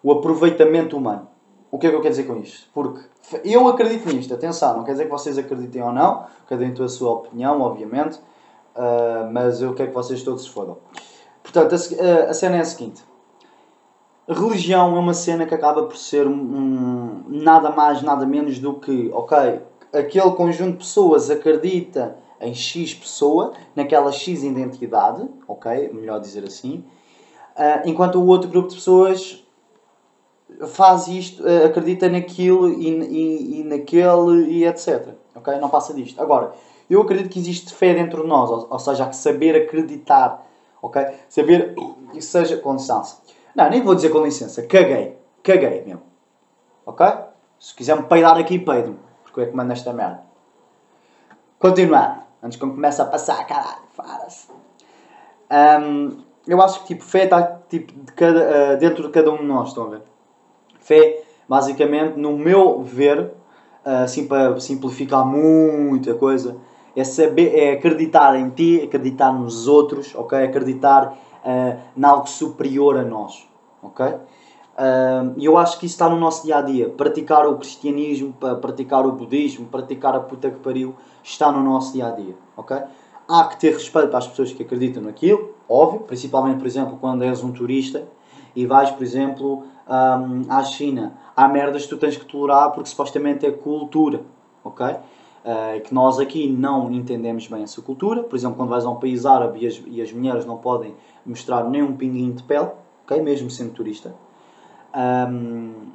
o 0.00 0.12
aproveitamento 0.12 0.96
humano. 0.96 1.26
O 1.72 1.78
que 1.78 1.88
é 1.88 1.90
que 1.90 1.96
eu 1.96 2.00
quero 2.00 2.14
dizer 2.14 2.24
com 2.24 2.36
isto? 2.36 2.68
Porque 2.72 3.00
eu 3.44 3.66
acredito 3.66 4.08
nisto, 4.08 4.32
atenção, 4.32 4.76
não 4.76 4.84
quer 4.84 4.92
dizer 4.92 5.04
que 5.04 5.10
vocês 5.10 5.36
acreditem 5.36 5.82
ou 5.82 5.92
não, 5.92 6.24
cada 6.48 6.64
um 6.64 6.72
tem 6.72 6.84
a 6.84 6.88
sua 6.88 7.10
opinião, 7.10 7.60
obviamente, 7.60 8.16
uh, 8.76 9.30
mas 9.32 9.60
eu 9.60 9.74
quero 9.74 9.88
que 9.88 9.94
vocês 9.94 10.22
todos 10.22 10.44
se 10.44 10.50
fodam. 10.50 10.78
Portanto, 11.42 11.74
a, 11.74 12.30
a, 12.30 12.34
cena 12.34 12.56
é 12.56 12.60
a 12.60 12.64
seguinte: 12.64 13.02
a 14.28 14.32
religião 14.32 14.96
é 14.96 15.00
uma 15.00 15.14
cena 15.14 15.44
que 15.44 15.54
acaba 15.54 15.82
por 15.82 15.96
ser 15.96 16.28
um, 16.28 17.24
nada 17.26 17.70
mais, 17.70 18.02
nada 18.02 18.24
menos 18.24 18.60
do 18.60 18.74
que, 18.74 19.10
ok, 19.12 19.60
aquele 19.92 20.30
conjunto 20.32 20.72
de 20.72 20.78
pessoas 20.78 21.30
acredita 21.30 22.16
em 22.40 22.54
X 22.54 22.94
pessoa, 22.94 23.52
naquela 23.74 24.12
X 24.12 24.42
identidade, 24.42 25.28
ok, 25.46 25.90
melhor 25.92 26.20
dizer 26.20 26.44
assim, 26.44 26.84
uh, 27.56 27.88
enquanto 27.88 28.16
o 28.16 28.26
outro 28.26 28.48
grupo 28.48 28.68
de 28.68 28.76
pessoas 28.76 29.44
faz 30.68 31.08
isto, 31.08 31.46
eh, 31.46 31.66
acredita 31.66 32.08
naquilo 32.08 32.68
e, 32.68 32.88
e, 32.88 33.60
e 33.60 33.64
naquele 33.64 34.50
e 34.50 34.66
etc. 34.66 35.08
Ok? 35.34 35.54
Não 35.58 35.68
passa 35.68 35.92
disto. 35.94 36.20
Agora, 36.20 36.52
eu 36.88 37.02
acredito 37.02 37.28
que 37.28 37.38
existe 37.38 37.72
fé 37.72 37.94
dentro 37.94 38.22
de 38.22 38.28
nós, 38.28 38.50
ou, 38.50 38.66
ou 38.70 38.78
seja, 38.78 39.04
há 39.04 39.08
que 39.08 39.16
saber 39.16 39.54
acreditar. 39.54 40.46
Ok? 40.80 41.04
Saber 41.28 41.74
que 42.12 42.22
seja 42.22 42.56
com 42.56 42.72
licença. 42.72 43.18
Não, 43.54 43.68
nem 43.68 43.82
vou 43.82 43.94
dizer 43.94 44.10
com 44.10 44.24
licença. 44.24 44.62
Caguei. 44.62 45.16
Caguei 45.42 45.84
mesmo. 45.84 46.02
Ok? 46.86 47.06
Se 47.58 47.74
quiser 47.74 47.96
me 47.96 48.04
peidar 48.04 48.36
aqui, 48.38 48.58
peido-me. 48.58 49.07
Porque 49.28 49.40
eu 49.40 49.44
é 49.44 49.46
que 49.48 49.56
mando 49.56 49.72
esta 49.72 49.92
merda. 49.92 50.22
Continuar. 51.58 52.26
Antes 52.42 52.58
que 52.58 52.64
eu 52.64 52.70
comece 52.70 53.00
a 53.02 53.04
passar, 53.04 53.46
caralho. 53.46 53.82
Fara-se. 53.92 54.48
Um, 55.50 56.18
eu 56.46 56.60
acho 56.62 56.80
que 56.80 56.88
tipo, 56.88 57.04
fé 57.04 57.24
está 57.24 57.60
tipo, 57.68 57.92
de 57.92 58.12
cada, 58.12 58.74
uh, 58.74 58.78
dentro 58.78 59.04
de 59.04 59.10
cada 59.10 59.30
um 59.30 59.38
de 59.38 59.44
nós. 59.44 59.68
Estão 59.68 59.84
a 59.84 59.88
ver? 59.88 60.02
Fé, 60.78 61.22
basicamente, 61.48 62.16
no 62.16 62.36
meu 62.36 62.82
ver, 62.82 63.32
assim 63.84 64.26
para 64.26 64.58
simplificar 64.60 65.24
muita 65.24 66.14
coisa, 66.14 66.56
é 66.96 67.04
saber, 67.04 67.54
é 67.56 67.72
acreditar 67.72 68.36
em 68.36 68.50
ti, 68.50 68.82
acreditar 68.82 69.32
nos 69.32 69.68
outros, 69.68 70.14
ok? 70.14 70.44
Acreditar 70.44 71.14
uh, 71.44 71.78
em 71.96 72.04
algo 72.04 72.28
superior 72.28 72.96
a 72.98 73.02
nós, 73.02 73.48
ok? 73.82 74.14
E 75.36 75.44
eu 75.44 75.58
acho 75.58 75.78
que 75.78 75.86
isso 75.86 75.94
está 75.94 76.08
no 76.08 76.16
nosso 76.16 76.44
dia 76.44 76.58
a 76.58 76.62
dia. 76.62 76.88
Praticar 76.88 77.46
o 77.46 77.56
cristianismo, 77.56 78.32
praticar 78.60 79.04
o 79.04 79.12
budismo, 79.12 79.66
praticar 79.66 80.14
a 80.14 80.20
puta 80.20 80.50
que 80.50 80.58
pariu, 80.60 80.94
está 81.22 81.50
no 81.50 81.62
nosso 81.62 81.92
dia 81.92 82.06
a 82.06 82.10
dia, 82.10 82.36
ok? 82.56 82.76
Há 83.28 83.44
que 83.44 83.58
ter 83.58 83.72
respeito 83.72 84.16
às 84.16 84.26
pessoas 84.26 84.52
que 84.52 84.62
acreditam 84.62 85.02
naquilo, 85.02 85.50
óbvio, 85.68 86.00
principalmente, 86.00 86.58
por 86.58 86.66
exemplo, 86.66 86.96
quando 87.00 87.24
és 87.24 87.42
um 87.42 87.52
turista 87.52 88.06
e 88.54 88.66
vais, 88.66 88.90
por 88.90 89.02
exemplo, 89.02 89.64
à 90.48 90.62
China. 90.64 91.12
Há 91.36 91.48
merdas 91.48 91.82
que 91.82 91.88
tu 91.88 91.96
tens 91.96 92.16
que 92.16 92.24
tolerar 92.24 92.72
porque 92.72 92.88
supostamente 92.88 93.46
é 93.46 93.50
cultura, 93.50 94.22
ok? 94.62 94.86
Uh, 94.86 95.80
que 95.82 95.94
nós 95.94 96.18
aqui 96.18 96.48
não 96.48 96.90
entendemos 96.92 97.46
bem 97.46 97.62
essa 97.62 97.80
cultura. 97.80 98.22
Por 98.22 98.36
exemplo, 98.36 98.56
quando 98.56 98.68
vais 98.68 98.84
a 98.84 98.90
um 98.90 98.96
país 98.96 99.24
árabe 99.24 99.60
e 99.60 99.66
as, 99.66 99.82
e 99.86 100.02
as 100.02 100.12
mulheres 100.12 100.44
não 100.44 100.58
podem 100.58 100.94
mostrar 101.24 101.64
nem 101.64 101.82
um 101.82 101.96
pinguinho 101.96 102.32
de 102.32 102.42
pele, 102.42 102.68
ok? 103.04 103.20
Mesmo 103.22 103.50
sendo 103.50 103.72
turista. 103.72 104.14
Um, 104.96 105.88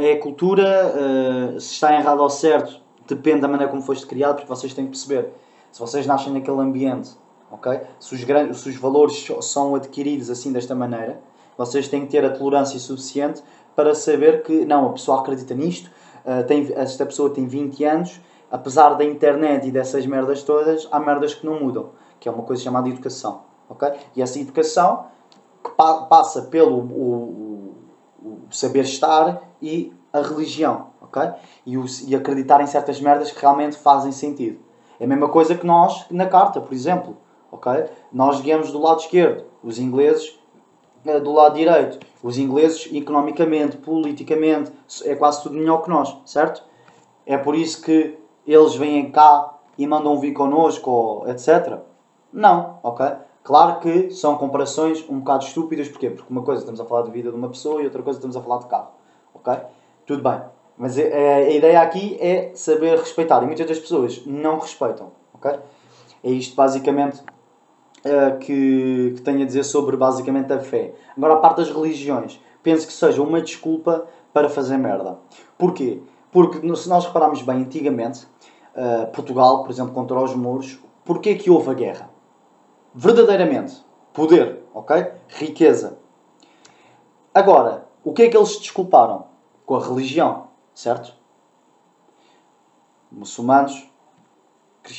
é 0.00 0.12
a 0.12 0.20
cultura, 0.20 0.94
uh, 0.94 1.60
se 1.60 1.74
está 1.74 1.94
errado 1.94 2.20
ou 2.20 2.30
certo, 2.30 2.80
depende 3.06 3.40
da 3.40 3.48
maneira 3.48 3.70
como 3.70 3.82
foste 3.82 4.06
criado, 4.06 4.36
porque 4.36 4.48
vocês 4.48 4.74
têm 4.74 4.84
que 4.84 4.90
perceber. 4.90 5.32
Se 5.72 5.80
vocês 5.80 6.06
nascem 6.06 6.32
naquele 6.32 6.60
ambiente, 6.60 7.10
ok? 7.50 7.80
Se 7.98 8.14
os, 8.14 8.24
grandes, 8.24 8.58
se 8.58 8.68
os 8.68 8.76
valores 8.76 9.26
são 9.42 9.74
adquiridos 9.74 10.30
assim 10.30 10.52
desta 10.52 10.74
maneira, 10.74 11.20
vocês 11.56 11.88
têm 11.88 12.06
que 12.06 12.12
ter 12.12 12.24
a 12.24 12.30
tolerância 12.30 12.78
suficiente 12.78 13.42
para 13.74 13.94
saber 13.94 14.42
que, 14.42 14.64
não, 14.64 14.86
a 14.86 14.92
pessoa 14.92 15.20
acredita 15.20 15.54
nisto, 15.54 15.90
uh, 16.24 16.44
tem, 16.46 16.72
esta 16.74 17.06
pessoa 17.06 17.30
tem 17.30 17.46
20 17.46 17.84
anos, 17.84 18.20
apesar 18.50 18.94
da 18.94 19.04
internet 19.04 19.68
e 19.68 19.70
dessas 19.70 20.04
merdas 20.06 20.42
todas, 20.42 20.88
há 20.90 20.98
merdas 20.98 21.34
que 21.34 21.46
não 21.46 21.60
mudam, 21.60 21.90
que 22.18 22.28
é 22.28 22.32
uma 22.32 22.42
coisa 22.42 22.62
chamada 22.62 22.88
educação. 22.88 23.42
ok? 23.68 23.92
E 24.16 24.22
essa 24.22 24.38
educação 24.38 25.06
que 25.62 25.70
pa 25.70 26.02
passa 26.02 26.42
pelo 26.42 26.78
o, 26.78 27.39
o, 28.50 28.54
saber 28.54 28.84
estar 28.84 29.42
e 29.62 29.92
a 30.12 30.20
religião. 30.20 30.88
ok? 31.00 31.22
E, 31.64 31.78
o, 31.78 31.84
e 32.06 32.14
acreditar 32.14 32.60
em 32.60 32.66
certas 32.66 33.00
merdas 33.00 33.30
que 33.30 33.40
realmente 33.40 33.76
fazem 33.76 34.12
sentido. 34.12 34.58
É 34.98 35.04
a 35.04 35.08
mesma 35.08 35.28
coisa 35.28 35.54
que 35.54 35.66
nós 35.66 36.04
na 36.10 36.26
carta, 36.26 36.60
por 36.60 36.74
exemplo. 36.74 37.16
ok? 37.50 37.84
Nós 38.12 38.40
guiamos 38.40 38.70
do 38.70 38.80
lado 38.80 39.00
esquerdo. 39.00 39.44
Os 39.62 39.78
ingleses 39.78 40.38
eh, 41.04 41.20
do 41.20 41.32
lado 41.32 41.54
direito. 41.54 41.98
Os 42.22 42.36
ingleses, 42.36 42.88
economicamente, 42.92 43.78
politicamente, 43.78 44.70
é 45.04 45.14
quase 45.14 45.42
tudo 45.42 45.54
melhor 45.54 45.82
que 45.82 45.88
nós, 45.88 46.14
certo? 46.26 46.62
É 47.24 47.38
por 47.38 47.54
isso 47.54 47.80
que 47.82 48.18
eles 48.46 48.74
vêm 48.74 49.10
cá 49.10 49.58
e 49.78 49.86
mandam 49.86 50.18
vir 50.18 50.32
connosco, 50.32 51.24
etc. 51.26 51.78
Não, 52.30 52.78
ok? 52.82 53.06
Claro 53.42 53.80
que 53.80 54.10
são 54.10 54.36
comparações 54.36 55.04
um 55.08 55.18
bocado 55.18 55.44
estúpidas, 55.44 55.88
porquê? 55.88 56.10
Porque 56.10 56.30
uma 56.30 56.42
coisa 56.42 56.60
estamos 56.60 56.80
a 56.80 56.84
falar 56.84 57.02
de 57.02 57.10
vida 57.10 57.30
de 57.30 57.36
uma 57.36 57.48
pessoa 57.48 57.80
e 57.80 57.84
outra 57.84 58.02
coisa 58.02 58.18
estamos 58.18 58.36
a 58.36 58.42
falar 58.42 58.58
de 58.58 58.66
carro, 58.66 58.90
ok? 59.34 59.54
Tudo 60.06 60.22
bem. 60.22 60.40
Mas 60.76 60.98
a, 60.98 61.02
a 61.02 61.50
ideia 61.50 61.80
aqui 61.80 62.16
é 62.20 62.52
saber 62.54 62.98
respeitar 62.98 63.42
e 63.42 63.46
muitas 63.46 63.66
das 63.66 63.78
pessoas 63.78 64.22
não 64.26 64.58
respeitam, 64.58 65.12
ok? 65.34 65.58
É 66.22 66.30
isto 66.30 66.54
basicamente 66.54 67.22
uh, 68.04 68.38
que, 68.38 69.14
que 69.16 69.22
tenho 69.22 69.42
a 69.42 69.44
dizer 69.46 69.64
sobre 69.64 69.96
basicamente 69.96 70.52
a 70.52 70.60
fé. 70.60 70.94
Agora, 71.16 71.34
a 71.34 71.36
parte 71.38 71.58
das 71.58 71.70
religiões, 71.70 72.40
penso 72.62 72.86
que 72.86 72.92
seja 72.92 73.22
uma 73.22 73.40
desculpa 73.40 74.06
para 74.32 74.48
fazer 74.48 74.76
merda. 74.76 75.18
Porquê? 75.58 76.00
Porque 76.30 76.60
se 76.76 76.88
nós 76.88 77.06
repararmos 77.06 77.42
bem, 77.42 77.56
antigamente, 77.56 78.26
uh, 78.74 79.06
Portugal, 79.12 79.62
por 79.62 79.70
exemplo, 79.70 79.92
contra 79.92 80.20
os 80.20 80.34
muros, 80.34 80.78
porquê 81.04 81.34
que 81.34 81.50
houve 81.50 81.70
a 81.70 81.74
guerra? 81.74 82.09
Verdadeiramente 82.94 83.82
poder, 84.12 84.62
ok? 84.74 85.12
Riqueza. 85.28 85.98
Agora, 87.32 87.86
o 88.04 88.12
que 88.12 88.22
é 88.22 88.28
que 88.28 88.36
eles 88.36 88.50
se 88.50 88.60
desculparam? 88.60 89.26
Com 89.64 89.76
a 89.76 89.84
religião, 89.84 90.48
certo? 90.74 91.14
Muçulmanos, 93.10 93.88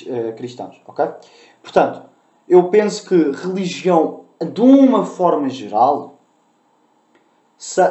eh, 0.07 0.31
cristãos, 0.33 0.81
ok? 0.87 1.05
Portanto, 1.61 2.03
eu 2.47 2.69
penso 2.69 3.07
que 3.07 3.15
religião, 3.31 4.25
de 4.39 4.61
uma 4.61 5.05
forma 5.05 5.49
geral, 5.49 6.19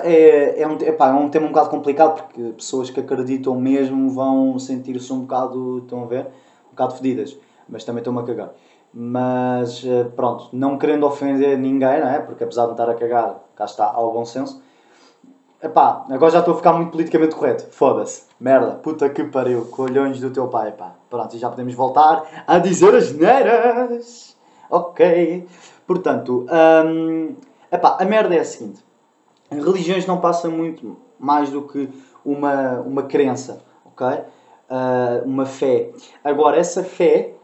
é, 0.03 0.63
é, 0.63 0.67
um, 0.67 0.77
epá, 0.81 1.11
é 1.11 1.13
um 1.13 1.31
tema 1.31 1.47
um 1.47 1.51
bocado 1.51 1.71
complicado 1.71 2.23
porque 2.23 2.53
pessoas 2.55 2.91
que 2.91 2.99
acreditam 2.99 3.55
mesmo 3.59 4.11
vão 4.11 4.59
sentir-se 4.59 5.13
um 5.13 5.21
bocado, 5.21 5.79
estão 5.79 6.03
a 6.03 6.07
ver, 6.07 6.27
um 6.67 6.71
bocado 6.71 6.97
fedidas, 6.97 7.37
mas 7.69 7.85
também 7.85 8.01
estão-me 8.01 8.19
a 8.21 8.25
cagar. 8.25 8.53
Mas 8.93 9.85
eh, 9.85 10.05
pronto, 10.17 10.49
não 10.53 10.77
querendo 10.77 11.07
ofender 11.07 11.57
ninguém, 11.57 12.01
não 12.01 12.09
é? 12.09 12.19
Porque 12.19 12.43
apesar 12.43 12.63
de 12.63 12.69
não 12.69 12.75
estar 12.75 12.91
a 12.91 12.95
cagar, 12.95 13.37
cá 13.55 13.65
está, 13.65 13.87
ao 13.87 14.13
bom 14.13 14.25
senso. 14.25 14.61
Epá, 15.63 16.07
agora 16.11 16.33
já 16.33 16.39
estou 16.39 16.55
a 16.55 16.57
ficar 16.57 16.73
muito 16.73 16.91
politicamente 16.91 17.35
correto. 17.35 17.67
Foda-se. 17.71 18.25
Merda. 18.41 18.73
Puta 18.77 19.09
que 19.11 19.25
pariu. 19.25 19.67
Colhões 19.67 20.19
do 20.19 20.31
teu 20.31 20.49
pai, 20.49 20.73
pá. 20.73 20.95
Pronto, 21.09 21.37
e 21.37 21.39
já 21.39 21.51
podemos 21.51 21.75
voltar 21.75 22.45
a 22.47 22.59
dizer 22.59 22.95
as 22.95 23.13
neiras. 23.13 24.37
Ok. 24.71 25.47
Portanto, 25.87 26.47
hum, 26.87 27.35
epá, 27.71 27.99
a 28.01 28.05
merda 28.05 28.35
é 28.35 28.41
a 28.41 28.45
seguinte. 28.45 28.83
Religiões 29.51 30.07
não 30.07 30.19
passa 30.21 30.49
muito 30.49 30.97
mais 31.19 31.51
do 31.51 31.63
que 31.63 31.91
uma, 32.25 32.81
uma 32.81 33.03
crença, 33.03 33.63
ok? 33.85 34.07
Uh, 34.07 35.27
uma 35.27 35.45
fé. 35.45 35.91
Agora, 36.25 36.57
essa 36.57 36.83
fé 36.83 37.35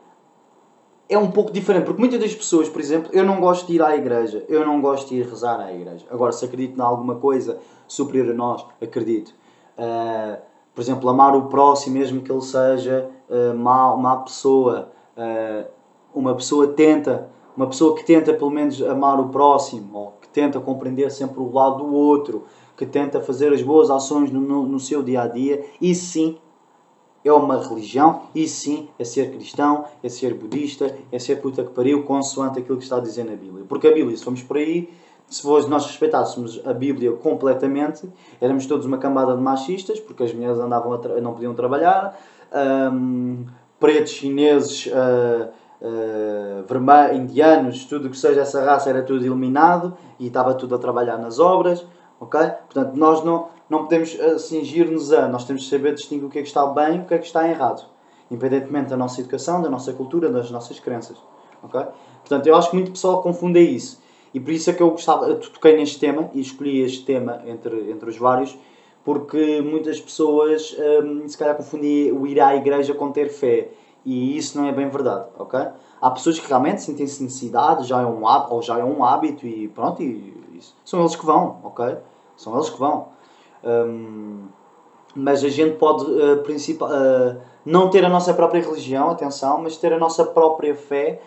é 1.08 1.16
um 1.16 1.30
pouco 1.30 1.52
diferente, 1.52 1.84
porque 1.84 2.00
muitas 2.00 2.18
das 2.18 2.34
pessoas, 2.34 2.68
por 2.68 2.80
exemplo, 2.80 3.10
eu 3.12 3.24
não 3.24 3.40
gosto 3.40 3.66
de 3.66 3.74
ir 3.74 3.82
à 3.82 3.96
igreja, 3.96 4.44
eu 4.48 4.66
não 4.66 4.80
gosto 4.80 5.08
de 5.08 5.16
ir 5.16 5.26
rezar 5.26 5.60
à 5.60 5.72
igreja. 5.72 6.04
Agora, 6.10 6.32
se 6.32 6.44
acredito 6.44 6.76
em 6.76 6.82
alguma 6.82 7.16
coisa 7.16 7.58
superior 7.86 8.30
a 8.30 8.34
nós, 8.34 8.64
acredito. 8.82 9.32
Uh, 9.78 10.40
por 10.74 10.80
exemplo, 10.80 11.08
amar 11.08 11.36
o 11.36 11.46
próximo, 11.46 11.96
mesmo 11.96 12.20
que 12.22 12.30
ele 12.30 12.42
seja 12.42 13.08
uh, 13.30 13.54
má, 13.56 13.96
má 13.96 14.16
pessoa, 14.18 14.90
uh, 15.16 15.66
uma 16.12 16.34
pessoa 16.34 16.66
tenta, 16.68 17.28
uma 17.56 17.68
pessoa 17.68 17.94
que 17.94 18.04
tenta 18.04 18.34
pelo 18.34 18.50
menos 18.50 18.82
amar 18.82 19.20
o 19.20 19.28
próximo, 19.28 19.96
ou 19.96 20.14
que 20.20 20.28
tenta 20.28 20.58
compreender 20.58 21.10
sempre 21.12 21.38
o 21.40 21.52
lado 21.52 21.84
do 21.84 21.94
outro, 21.94 22.44
que 22.76 22.84
tenta 22.84 23.20
fazer 23.20 23.52
as 23.52 23.62
boas 23.62 23.90
ações 23.90 24.30
no, 24.30 24.40
no, 24.40 24.66
no 24.66 24.80
seu 24.80 25.02
dia 25.02 25.22
a 25.22 25.28
dia, 25.28 25.64
e 25.80 25.94
sim 25.94 26.36
é 27.28 27.32
uma 27.32 27.60
religião, 27.62 28.22
e 28.34 28.46
sim 28.46 28.88
é 28.98 29.04
ser 29.04 29.30
cristão, 29.30 29.84
é 30.02 30.08
ser 30.08 30.34
budista, 30.34 30.94
é 31.10 31.18
ser 31.18 31.36
puta 31.36 31.64
que 31.64 31.70
pariu, 31.70 32.04
consoante 32.04 32.58
aquilo 32.58 32.78
que 32.78 32.84
está 32.84 32.96
a 32.96 33.00
dizer 33.00 33.24
na 33.24 33.36
Bíblia. 33.36 33.64
Porque 33.68 33.88
a 33.88 33.92
Bíblia, 33.92 34.16
se 34.16 34.24
formos 34.24 34.42
por 34.42 34.56
aí, 34.56 34.90
se 35.28 35.44
nós 35.68 35.86
respeitássemos 35.86 36.60
a 36.64 36.72
Bíblia 36.72 37.12
completamente, 37.12 38.08
éramos 38.40 38.66
todos 38.66 38.86
uma 38.86 38.98
cambada 38.98 39.36
de 39.36 39.42
machistas, 39.42 39.98
porque 39.98 40.22
as 40.22 40.32
mulheres 40.32 40.58
andavam 40.58 41.00
não 41.20 41.32
podiam 41.32 41.54
trabalhar, 41.54 42.16
um, 42.92 43.44
pretos, 43.78 44.12
chineses, 44.12 44.86
uh, 44.86 45.48
uh, 45.82 47.14
indianos, 47.14 47.84
tudo 47.84 48.08
que 48.08 48.16
seja 48.16 48.42
essa 48.42 48.64
raça 48.64 48.88
era 48.88 49.02
tudo 49.02 49.24
eliminado 49.24 49.96
e 50.18 50.28
estava 50.28 50.54
tudo 50.54 50.74
a 50.74 50.78
trabalhar 50.78 51.18
nas 51.18 51.38
obras, 51.38 51.84
ok? 52.20 52.40
Portanto, 52.40 52.94
nós 52.94 53.24
não, 53.24 53.48
não 53.68 53.80
podemos 53.80 54.14
uh, 54.14 54.38
cingir-nos 54.38 55.12
a. 55.12 55.28
Nós 55.28 55.44
temos 55.44 55.62
de 55.62 55.68
saber 55.68 55.94
distinguir 55.94 56.26
o 56.26 56.30
que 56.30 56.38
é 56.38 56.42
que 56.42 56.48
está 56.48 56.66
bem 56.66 56.96
e 56.96 56.98
o 57.00 57.04
que 57.04 57.14
é 57.14 57.18
que 57.18 57.26
está 57.26 57.48
errado. 57.48 57.86
Independentemente 58.30 58.90
da 58.90 58.96
nossa 58.96 59.20
educação, 59.20 59.62
da 59.62 59.68
nossa 59.68 59.92
cultura, 59.92 60.28
das 60.30 60.50
nossas 60.50 60.80
crenças. 60.80 61.16
Ok? 61.62 61.80
Portanto, 62.20 62.46
eu 62.46 62.56
acho 62.56 62.70
que 62.70 62.76
muito 62.76 62.92
pessoal 62.92 63.22
confunde 63.22 63.60
isso. 63.60 64.00
E 64.34 64.40
por 64.40 64.50
isso 64.50 64.68
é 64.68 64.72
que 64.72 64.82
eu 64.82 64.90
gostava, 64.90 65.26
eu 65.28 65.40
toquei 65.40 65.76
neste 65.76 65.98
tema 65.98 66.28
e 66.34 66.40
escolhi 66.40 66.80
este 66.82 67.04
tema 67.04 67.42
entre, 67.46 67.90
entre 67.90 68.10
os 68.10 68.18
vários, 68.18 68.56
porque 69.04 69.62
muitas 69.62 70.00
pessoas 70.00 70.76
hum, 71.02 71.26
se 71.26 71.38
calhar 71.38 71.56
confundem 71.56 72.12
o 72.12 72.26
ir 72.26 72.40
à 72.40 72.54
igreja 72.54 72.92
com 72.92 73.10
ter 73.10 73.28
fé. 73.28 73.70
E 74.04 74.36
isso 74.36 74.58
não 74.58 74.68
é 74.68 74.72
bem 74.72 74.88
verdade, 74.88 75.26
ok? 75.38 75.58
Há 76.00 76.10
pessoas 76.10 76.38
que 76.38 76.46
realmente 76.46 76.82
sentem-se 76.82 77.22
necessidade, 77.22 77.84
já 77.88 78.02
é 78.02 78.06
um 78.06 78.28
hábito, 78.28 78.54
ou 78.54 78.62
já 78.62 78.78
é 78.78 78.84
um 78.84 79.02
hábito 79.02 79.46
e 79.46 79.68
pronto, 79.68 80.02
e, 80.02 80.34
isso. 80.54 80.76
são 80.84 81.00
eles 81.00 81.16
que 81.16 81.24
vão, 81.24 81.58
ok? 81.64 81.96
São 82.36 82.54
eles 82.54 82.68
que 82.70 82.78
vão. 82.78 83.08
Um, 83.66 84.46
mas 85.14 85.42
a 85.42 85.48
gente 85.48 85.76
pode 85.76 86.04
uh, 86.04 86.42
uh, 86.42 87.40
não 87.64 87.90
ter 87.90 88.04
a 88.04 88.08
nossa 88.08 88.32
própria 88.32 88.62
religião, 88.62 89.10
atenção, 89.10 89.60
mas 89.62 89.76
ter 89.76 89.92
a 89.92 89.98
nossa 89.98 90.24
própria 90.24 90.74
fé 90.74 91.20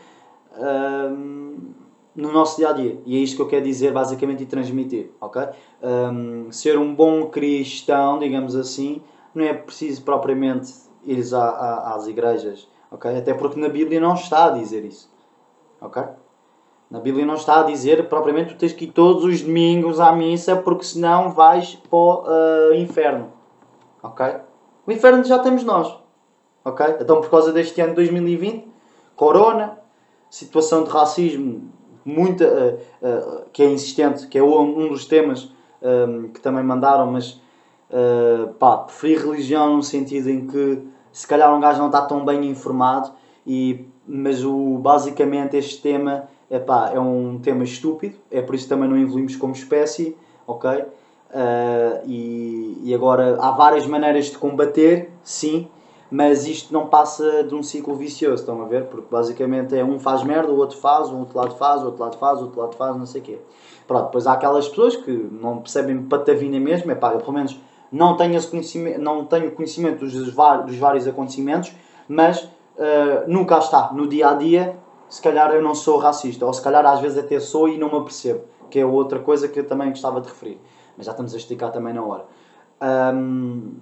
um, 0.57 1.57
no 2.15 2.31
nosso 2.31 2.57
dia 2.57 2.69
a 2.69 2.71
dia. 2.71 3.01
E 3.05 3.17
é 3.17 3.19
isto 3.19 3.35
que 3.35 3.41
eu 3.41 3.47
quero 3.47 3.65
dizer 3.65 3.91
basicamente 3.91 4.43
e 4.43 4.45
transmitir, 4.45 5.11
ok? 5.19 5.41
Um, 5.81 6.51
ser 6.51 6.77
um 6.77 6.93
bom 6.93 7.27
cristão, 7.27 8.19
digamos 8.19 8.55
assim, 8.55 9.01
não 9.33 9.43
é 9.43 9.53
preciso 9.53 10.03
propriamente 10.03 10.73
ir 11.03 11.19
às 11.33 12.07
igrejas, 12.07 12.67
ok? 12.91 13.17
Até 13.17 13.33
porque 13.33 13.59
na 13.59 13.69
Bíblia 13.69 13.99
não 13.99 14.13
está 14.13 14.45
a 14.45 14.51
dizer 14.51 14.85
isso, 14.85 15.11
ok? 15.81 16.03
Na 16.89 16.99
Bíblia 16.99 17.25
não 17.25 17.35
está 17.35 17.59
a 17.59 17.63
dizer 17.63 18.09
propriamente 18.09 18.53
tu 18.53 18.57
tens 18.57 18.73
que 18.73 18.85
ir 18.85 18.91
todos 18.91 19.23
os 19.23 19.41
domingos 19.41 19.99
à 19.99 20.11
missa 20.11 20.55
porque 20.55 20.83
senão 20.83 21.29
vais 21.29 21.75
para 21.75 21.97
o 21.97 22.23
uh, 22.23 22.73
inferno. 22.73 23.31
Ok? 24.01 24.25
O 24.87 24.91
inferno 24.91 25.23
já 25.23 25.37
temos 25.39 25.63
nós. 25.63 25.95
Ok? 26.65 26.85
Então 26.99 27.21
por 27.21 27.29
causa 27.29 27.53
deste 27.53 27.79
ano 27.79 27.91
de 27.91 27.95
2020, 27.97 28.67
corona, 29.15 29.77
situação 30.29 30.83
de 30.83 30.89
racismo 30.89 31.69
muita, 32.03 32.45
uh, 32.45 33.07
uh, 33.07 33.45
que 33.53 33.61
é 33.61 33.71
insistente, 33.71 34.27
que 34.27 34.37
é 34.37 34.43
um, 34.43 34.89
dos 34.89 35.05
temas 35.05 35.51
um, 35.81 36.29
que 36.29 36.39
também 36.39 36.63
mandaram, 36.63 37.11
mas 37.11 37.41
uh, 37.89 38.53
pá, 38.57 38.77
preferi 38.77 39.15
religião 39.15 39.75
no 39.75 39.83
sentido 39.83 40.29
em 40.29 40.47
que 40.47 40.81
se 41.11 41.27
calhar 41.27 41.53
um 41.55 41.59
gajo 41.59 41.79
não 41.79 41.87
está 41.87 42.01
tão 42.01 42.25
bem 42.25 42.45
informado, 42.45 43.11
e, 43.45 43.85
mas 44.07 44.43
o, 44.43 44.77
basicamente 44.77 45.57
este 45.57 45.81
tema 45.81 46.27
epá, 46.49 46.91
é 46.93 46.99
um 46.99 47.39
tema 47.39 47.63
estúpido, 47.63 48.15
é 48.31 48.41
por 48.41 48.55
isso 48.55 48.65
que 48.65 48.69
também 48.69 48.89
não 48.89 48.97
evoluímos 48.97 49.35
como 49.35 49.53
espécie, 49.53 50.15
ok? 50.47 50.69
Uh, 50.71 52.01
e, 52.07 52.81
e 52.85 52.95
agora 52.95 53.37
há 53.39 53.51
várias 53.51 53.85
maneiras 53.85 54.25
de 54.25 54.37
combater, 54.37 55.11
sim, 55.23 55.67
mas 56.09 56.47
isto 56.47 56.73
não 56.73 56.87
passa 56.87 57.43
de 57.43 57.53
um 57.53 57.61
ciclo 57.61 57.95
vicioso, 57.95 58.41
estão 58.41 58.61
a 58.63 58.65
ver? 58.65 58.85
Porque 58.85 59.05
basicamente 59.11 59.77
é 59.77 59.83
um 59.83 59.99
faz 59.99 60.23
merda, 60.23 60.51
o 60.51 60.57
outro 60.57 60.77
faz, 60.77 61.09
o 61.09 61.17
outro 61.17 61.37
lado 61.37 61.55
faz, 61.55 61.83
o 61.83 61.85
outro 61.85 62.01
lado 62.01 62.17
faz, 62.17 62.39
o 62.39 62.45
outro 62.45 62.59
lado 62.59 62.75
faz, 62.75 62.97
não 62.97 63.05
sei 63.05 63.21
o 63.21 63.23
quê. 63.23 63.37
Pronto, 63.87 64.05
depois 64.05 64.25
há 64.25 64.33
aquelas 64.33 64.67
pessoas 64.67 64.95
que 64.95 65.11
não 65.11 65.59
percebem 65.59 66.01
patavina 66.03 66.59
mesmo, 66.59 66.91
é 66.91 66.95
pá, 66.95 67.13
eu 67.13 67.19
pelo 67.19 67.33
menos 67.33 67.59
não 67.91 68.17
tenho, 68.17 68.35
esse 68.35 68.47
conhecimento, 68.47 68.99
não 68.99 69.25
tenho 69.25 69.51
conhecimento 69.51 69.99
dos, 69.99 70.13
dos 70.13 70.77
vários 70.77 71.07
acontecimentos, 71.07 71.73
mas 72.07 72.43
uh, 72.43 72.49
nunca 73.27 73.59
está 73.59 73.91
no 73.93 74.07
dia 74.07 74.29
a 74.29 74.33
dia 74.33 74.75
se 75.09 75.21
calhar 75.21 75.51
eu 75.51 75.61
não 75.61 75.73
sou 75.73 75.97
racista, 75.97 76.45
ou 76.45 76.53
se 76.53 76.61
calhar 76.61 76.85
às 76.85 76.99
vezes 76.99 77.17
até 77.17 77.39
sou 77.39 77.67
e 77.67 77.77
não 77.77 77.89
me 77.89 77.97
apercebo, 77.97 78.43
que 78.69 78.79
é 78.79 78.85
outra 78.85 79.19
coisa 79.19 79.47
que 79.47 79.59
eu 79.59 79.67
também 79.67 79.89
gostava 79.89 80.21
de 80.21 80.29
referir. 80.29 80.61
Mas 80.95 81.07
já 81.07 81.11
estamos 81.11 81.33
a 81.33 81.37
explicar 81.37 81.71
também 81.71 81.93
na 81.93 82.03
hora. 82.03 82.25
Um, 83.13 83.73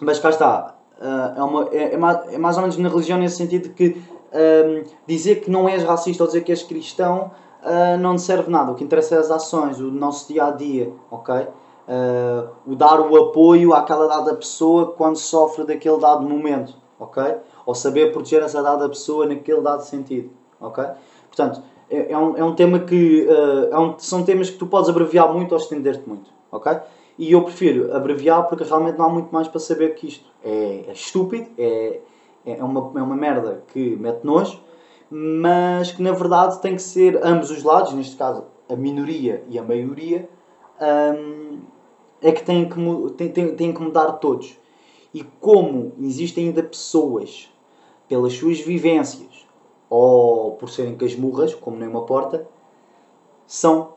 mas 0.00 0.18
cá 0.18 0.30
está, 0.30 0.74
uh, 0.98 1.38
é, 1.38 1.42
uma, 1.42 1.68
é, 1.70 1.94
é, 1.94 1.96
mais, 1.96 2.34
é, 2.34 2.38
mais, 2.38 2.56
ou 2.56 2.62
menos 2.62 2.76
na 2.76 2.88
religião 2.88 3.18
nesse 3.18 3.36
sentido 3.36 3.70
que 3.70 4.02
um, 4.32 4.84
dizer 5.06 5.36
que 5.36 5.50
não 5.50 5.68
és 5.68 5.84
racista 5.84 6.24
ou 6.24 6.26
dizer 6.26 6.42
que 6.42 6.50
és 6.50 6.62
cristão 6.62 7.30
uh, 7.62 7.98
não 7.98 8.16
te 8.16 8.22
serve 8.22 8.50
nada. 8.50 8.72
O 8.72 8.74
que 8.74 8.82
interessa 8.82 9.14
é 9.14 9.18
as 9.18 9.30
ações, 9.30 9.78
o 9.78 9.90
nosso 9.90 10.32
dia 10.32 10.46
a 10.46 10.50
dia, 10.50 10.92
ok? 11.10 11.34
Uh, 11.36 12.48
o 12.66 12.74
dar 12.74 13.00
o 13.00 13.16
apoio 13.16 13.74
àquela 13.74 14.06
dada 14.06 14.34
pessoa 14.34 14.92
quando 14.92 15.16
sofre 15.16 15.64
daquele 15.64 15.98
dado 15.98 16.28
momento, 16.28 16.74
ok? 17.02 17.22
ou 17.64 17.74
saber 17.74 18.12
proteger 18.12 18.42
essa 18.42 18.62
dada 18.62 18.88
pessoa 18.88 19.26
naquele 19.26 19.60
dado 19.60 19.82
sentido, 19.82 20.30
ok? 20.60 20.84
Portanto, 21.28 21.62
é, 21.90 22.12
é, 22.12 22.18
um, 22.18 22.36
é 22.36 22.44
um 22.44 22.54
tema 22.54 22.80
que 22.80 23.26
uh, 23.26 23.72
é 23.72 23.78
um, 23.78 23.98
são 23.98 24.24
temas 24.24 24.50
que 24.50 24.58
tu 24.58 24.66
podes 24.66 24.88
abreviar 24.88 25.32
muito 25.32 25.52
ou 25.52 25.58
estender-te 25.58 26.08
muito, 26.08 26.30
ok? 26.50 26.78
E 27.18 27.32
eu 27.32 27.42
prefiro 27.42 27.94
abreviar 27.94 28.48
porque 28.48 28.64
realmente 28.64 28.98
não 28.98 29.06
há 29.06 29.08
muito 29.08 29.32
mais 29.32 29.46
para 29.46 29.60
saber 29.60 29.94
que 29.94 30.08
isto. 30.08 30.30
É, 30.44 30.86
é 30.88 30.92
estúpido, 30.92 31.50
é, 31.56 32.00
é, 32.44 32.64
uma, 32.64 32.98
é 32.98 33.02
uma 33.02 33.14
merda 33.14 33.62
que 33.72 33.96
mete 33.96 34.24
nojo, 34.24 34.58
mas 35.08 35.92
que 35.92 36.02
na 36.02 36.12
verdade 36.12 36.60
tem 36.60 36.74
que 36.74 36.82
ser 36.82 37.20
ambos 37.24 37.50
os 37.50 37.62
lados, 37.62 37.92
neste 37.92 38.16
caso 38.16 38.44
a 38.68 38.74
minoria 38.74 39.44
e 39.48 39.58
a 39.58 39.62
maioria, 39.62 40.28
um, 40.80 41.60
é 42.20 42.32
que 42.32 42.42
têm 42.42 42.68
que, 42.68 42.76
têm, 43.16 43.28
têm, 43.28 43.54
têm 43.54 43.72
que 43.72 43.80
mudar 43.82 44.12
todos. 44.12 44.56
E 45.14 45.22
como 45.22 45.92
existem 46.00 46.46
ainda 46.46 46.62
pessoas 46.62 47.52
pelas 48.08 48.32
suas 48.34 48.60
vivências 48.60 49.46
ou 49.88 50.52
por 50.52 50.70
serem 50.70 50.96
casmurras, 50.96 51.54
como 51.54 51.76
nem 51.76 51.88
uma 51.88 52.06
porta, 52.06 52.46
são 53.46 53.94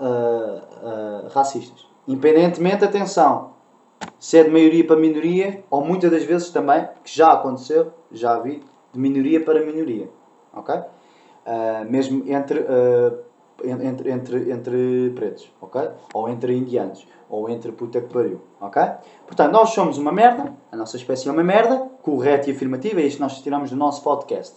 uh, 0.00 1.24
uh, 1.26 1.28
racistas. 1.28 1.86
Independentemente, 2.08 2.84
atenção, 2.84 3.50
se 4.18 4.38
é 4.38 4.44
de 4.44 4.50
maioria 4.50 4.86
para 4.86 4.96
minoria, 4.96 5.62
ou 5.70 5.84
muitas 5.84 6.10
das 6.10 6.24
vezes 6.24 6.50
também, 6.50 6.88
que 7.04 7.14
já 7.14 7.32
aconteceu, 7.32 7.92
já 8.10 8.38
vi, 8.38 8.62
de 8.92 8.98
minoria 8.98 9.44
para 9.44 9.64
minoria. 9.64 10.08
Ok? 10.52 10.74
Uh, 10.74 11.90
mesmo 11.90 12.24
entre, 12.32 12.60
uh, 12.60 13.18
entre, 13.64 14.10
entre, 14.10 14.50
entre 14.50 15.12
pretos, 15.14 15.50
ok? 15.60 15.88
Ou 16.12 16.28
entre 16.28 16.56
indianos, 16.56 17.06
ou 17.28 17.48
entre 17.48 17.72
puta 17.72 18.00
que 18.00 18.12
pariu, 18.12 18.40
ok? 18.60 18.82
Portanto, 19.26 19.52
nós 19.52 19.70
somos 19.70 19.98
uma 19.98 20.12
merda, 20.12 20.52
a 20.70 20.76
nossa 20.76 20.96
espécie 20.96 21.28
é 21.28 21.32
uma 21.32 21.42
merda, 21.42 21.88
correto 22.02 22.48
e 22.48 22.52
afirmativo, 22.52 23.00
é 23.00 23.04
isto 23.04 23.16
que 23.16 23.22
nós 23.22 23.40
tiramos 23.40 23.70
do 23.70 23.76
nosso 23.76 24.02
podcast. 24.02 24.56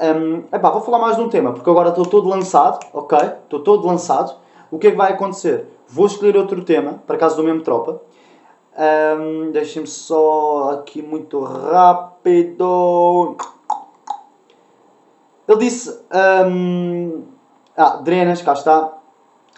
Um, 0.00 0.44
epá, 0.54 0.70
vou 0.70 0.80
falar 0.80 0.98
mais 0.98 1.16
de 1.16 1.22
um 1.22 1.28
tema, 1.28 1.52
porque 1.52 1.68
agora 1.68 1.90
estou 1.90 2.06
todo 2.06 2.28
lançado, 2.28 2.84
ok? 2.92 3.18
Estou 3.44 3.60
todo 3.60 3.86
lançado. 3.86 4.36
O 4.70 4.78
que 4.78 4.86
é 4.86 4.90
que 4.90 4.96
vai 4.96 5.12
acontecer? 5.12 5.66
Vou 5.86 6.06
escolher 6.06 6.36
outro 6.36 6.64
tema, 6.64 7.02
para 7.06 7.18
caso 7.18 7.36
do 7.36 7.44
mesmo 7.44 7.62
tropa. 7.62 8.00
Um, 8.76 9.50
Deixem-me 9.50 9.86
só 9.86 10.70
aqui 10.72 11.02
muito 11.02 11.40
rápido. 11.40 13.36
Ele 15.46 15.58
disse. 15.58 16.00
Um, 16.46 17.31
ah, 17.76 17.96
drenas, 17.96 18.42
cá 18.42 18.52
está. 18.52 18.98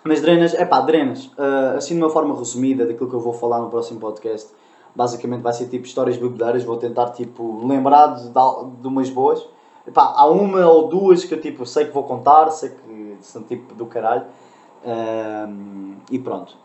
Mas 0.04 0.20
drenas, 0.20 0.54
é 0.54 0.64
pá, 0.64 0.80
drenas. 0.80 1.26
Uh, 1.26 1.76
assim 1.76 1.94
de 1.94 2.02
uma 2.02 2.10
forma 2.10 2.36
resumida 2.36 2.86
daquilo 2.86 3.08
que 3.08 3.16
eu 3.16 3.20
vou 3.20 3.32
falar 3.32 3.60
no 3.60 3.70
próximo 3.70 3.98
podcast. 3.98 4.52
Basicamente 4.94 5.40
vai 5.40 5.52
ser 5.52 5.66
tipo 5.68 5.86
histórias 5.86 6.16
bebedeiras. 6.16 6.62
Vou 6.62 6.76
tentar 6.76 7.10
tipo 7.10 7.66
lembrar 7.66 8.08
de, 8.08 8.28
de 8.28 8.86
umas 8.86 9.08
boas. 9.08 9.44
Epá, 9.86 10.12
há 10.14 10.26
uma 10.26 10.66
ou 10.66 10.88
duas 10.88 11.24
que 11.24 11.34
eu 11.34 11.40
tipo, 11.40 11.66
sei 11.66 11.86
que 11.86 11.92
vou 11.92 12.04
contar, 12.04 12.50
sei 12.50 12.70
que 12.70 13.16
são 13.20 13.42
tipo 13.42 13.74
do 13.74 13.86
caralho. 13.86 14.26
Um, 14.84 15.96
e 16.10 16.18
pronto. 16.18 16.56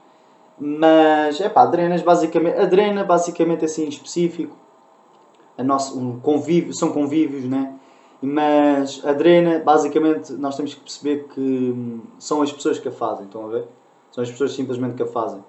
Mas, 0.60 1.39
é 1.39 1.47
pá, 1.47 1.66
drenas 1.66 2.02
basicamente. 2.02 2.60
A 2.60 2.66
drena 2.66 3.04
basicamente 3.06 3.64
assim 3.64 3.86
em 3.86 3.89
específico. 3.89 4.56
A 5.58 5.64
nosso, 5.64 5.97
um 5.97 6.20
convívio, 6.20 6.74
são 6.74 6.91
convívios, 6.91 7.45
né? 7.45 7.79
Mas 8.22 9.01
a 9.05 9.13
drena, 9.13 9.59
basicamente, 9.59 10.34
nós 10.34 10.55
temos 10.55 10.74
que 10.74 10.82
perceber 10.82 11.28
que 11.34 11.39
hum, 11.39 12.01
são 12.20 12.41
as 12.41 12.51
pessoas 12.51 12.78
que 12.78 12.88
a 12.88 12.91
fazem, 12.91 13.26
estão 13.26 13.45
a 13.45 13.49
ver? 13.49 13.65
São 14.11 14.22
as 14.22 14.30
pessoas 14.30 14.53
simplesmente 14.53 14.95
que 14.95 15.03
a 15.03 15.07
fazem. 15.07 15.43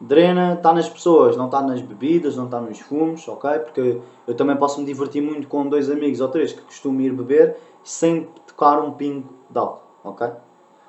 Drena 0.00 0.54
está 0.54 0.72
nas 0.72 0.88
pessoas, 0.88 1.36
não 1.36 1.46
está 1.46 1.60
nas 1.62 1.80
bebidas, 1.80 2.36
não 2.36 2.46
está 2.46 2.60
nos 2.60 2.78
fumos, 2.80 3.26
ok? 3.28 3.58
Porque 3.60 4.00
eu 4.26 4.34
também 4.34 4.56
posso 4.56 4.80
me 4.80 4.86
divertir 4.86 5.22
muito 5.22 5.46
com 5.48 5.68
dois 5.68 5.90
amigos 5.90 6.20
ou 6.20 6.28
três 6.28 6.52
que 6.52 6.62
costumam 6.62 7.02
ir 7.02 7.12
beber 7.12 7.56
sem 7.82 8.28
tocar 8.46 8.80
um 8.80 8.92
pingo 8.92 9.28
de 9.48 9.58
álcool, 9.58 9.82
ok? 10.04 10.28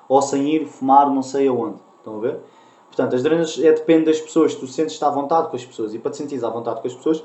Ou 0.08 0.22
sem 0.22 0.48
ir 0.54 0.66
fumar 0.66 1.10
não 1.10 1.22
sei 1.22 1.48
aonde, 1.48 1.76
estão 1.98 2.16
a 2.16 2.20
ver? 2.20 2.40
Portanto, 2.88 3.14
as 3.14 3.22
drenas 3.22 3.58
é, 3.58 3.72
depende 3.72 4.06
das 4.06 4.20
pessoas, 4.20 4.54
tu 4.54 4.66
sentes-te 4.66 5.02
à 5.02 5.08
vontade 5.08 5.48
com 5.48 5.56
as 5.56 5.64
pessoas 5.64 5.94
e 5.94 5.98
para 5.98 6.10
te 6.10 6.18
sentir 6.18 6.42
à 6.44 6.48
vontade 6.50 6.80
com 6.80 6.86
as 6.86 6.94
pessoas, 6.94 7.24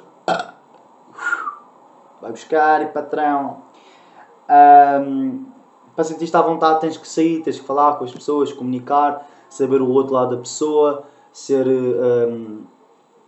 vai 2.22 2.32
buscar 2.32 2.82
e 2.84 2.88
patrão, 2.88 3.64
um, 4.50 5.46
para 5.96 6.04
sentir-te 6.04 6.36
à 6.36 6.42
vontade 6.42 6.82
tens 6.82 6.98
que 6.98 7.08
sair, 7.08 7.42
tens 7.42 7.60
que 7.60 7.66
falar 7.66 7.96
com 7.96 8.04
as 8.04 8.12
pessoas, 8.12 8.54
comunicar, 8.54 9.28
saber 9.50 9.82
o 9.82 9.90
outro 9.90 10.14
lado 10.14 10.36
da 10.36 10.42
pessoa, 10.42 11.04
ser 11.32 11.68
um, 11.68 12.62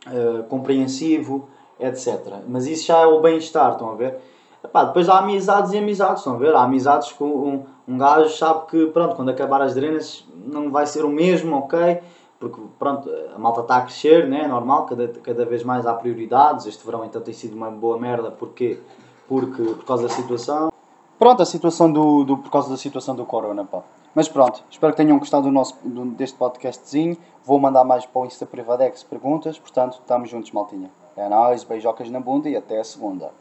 uh, 0.07 0.39
ah, 0.39 0.43
compreensivo, 0.49 1.47
etc. 1.79 2.43
Mas 2.47 2.67
isso 2.67 2.87
já 2.87 2.99
é 2.99 3.05
o 3.05 3.21
bem-estar, 3.21 3.71
estão 3.71 3.91
a 3.91 3.95
ver? 3.95 4.19
Epá, 4.63 4.83
depois 4.83 5.07
há 5.07 5.19
amizades 5.19 5.71
e 5.71 5.77
amizades, 5.77 6.19
estão 6.19 6.35
a 6.35 6.37
ver? 6.37 6.53
Há 6.53 6.63
amizades 6.63 7.11
com 7.11 7.25
um, 7.25 7.65
um 7.87 7.97
gajo 7.97 8.29
sabe 8.35 8.67
que 8.67 8.87
pronto, 8.87 9.15
quando 9.15 9.29
acabar 9.29 9.61
as 9.61 9.73
drenas 9.73 10.25
não 10.35 10.69
vai 10.69 10.85
ser 10.85 11.05
o 11.05 11.09
mesmo, 11.09 11.55
ok? 11.57 12.01
Porque 12.39 12.61
pronto, 12.77 13.09
a 13.35 13.39
malta 13.39 13.61
está 13.61 13.77
a 13.77 13.81
crescer, 13.81 14.27
né? 14.27 14.43
é 14.43 14.47
normal, 14.47 14.85
cada, 14.85 15.07
cada 15.07 15.45
vez 15.45 15.63
mais 15.63 15.85
há 15.85 15.93
prioridades. 15.93 16.65
Este 16.65 16.85
verão 16.85 17.03
então 17.03 17.21
tem 17.21 17.33
sido 17.33 17.55
uma 17.55 17.69
boa 17.69 17.99
merda, 17.99 18.31
porquê? 18.31 18.79
Porque, 19.27 19.61
por 19.61 19.85
causa 19.85 20.03
da 20.03 20.09
situação. 20.09 20.71
Pronto, 21.19 21.43
a 21.43 21.45
situação 21.45 21.91
do, 21.91 22.23
do, 22.23 22.37
por 22.37 22.49
causa 22.49 22.69
da 22.69 22.77
situação 22.77 23.13
do 23.13 23.25
corona, 23.25 23.65
pá. 23.65 23.83
Mas 24.15 24.29
pronto, 24.29 24.63
espero 24.71 24.93
que 24.93 24.97
tenham 25.03 25.19
gostado 25.19 25.43
do 25.43 25.51
nosso, 25.51 25.75
do, 25.83 26.05
deste 26.05 26.37
podcastzinho. 26.37 27.17
Vou 27.43 27.59
mandar 27.59 27.83
mais 27.83 28.05
para 28.05 28.21
o 28.21 28.25
Insta 28.25 28.45
Privadex 28.45 29.03
perguntas, 29.03 29.59
portanto, 29.59 29.99
estamos 29.99 30.29
juntos, 30.29 30.51
maltinha. 30.51 30.89
É 31.17 31.27
nóis, 31.27 31.65
beijocas 31.65 32.09
na 32.09 32.21
bunda 32.21 32.47
e 32.49 32.55
até 32.55 32.79
a 32.79 32.83
segunda. 32.85 33.33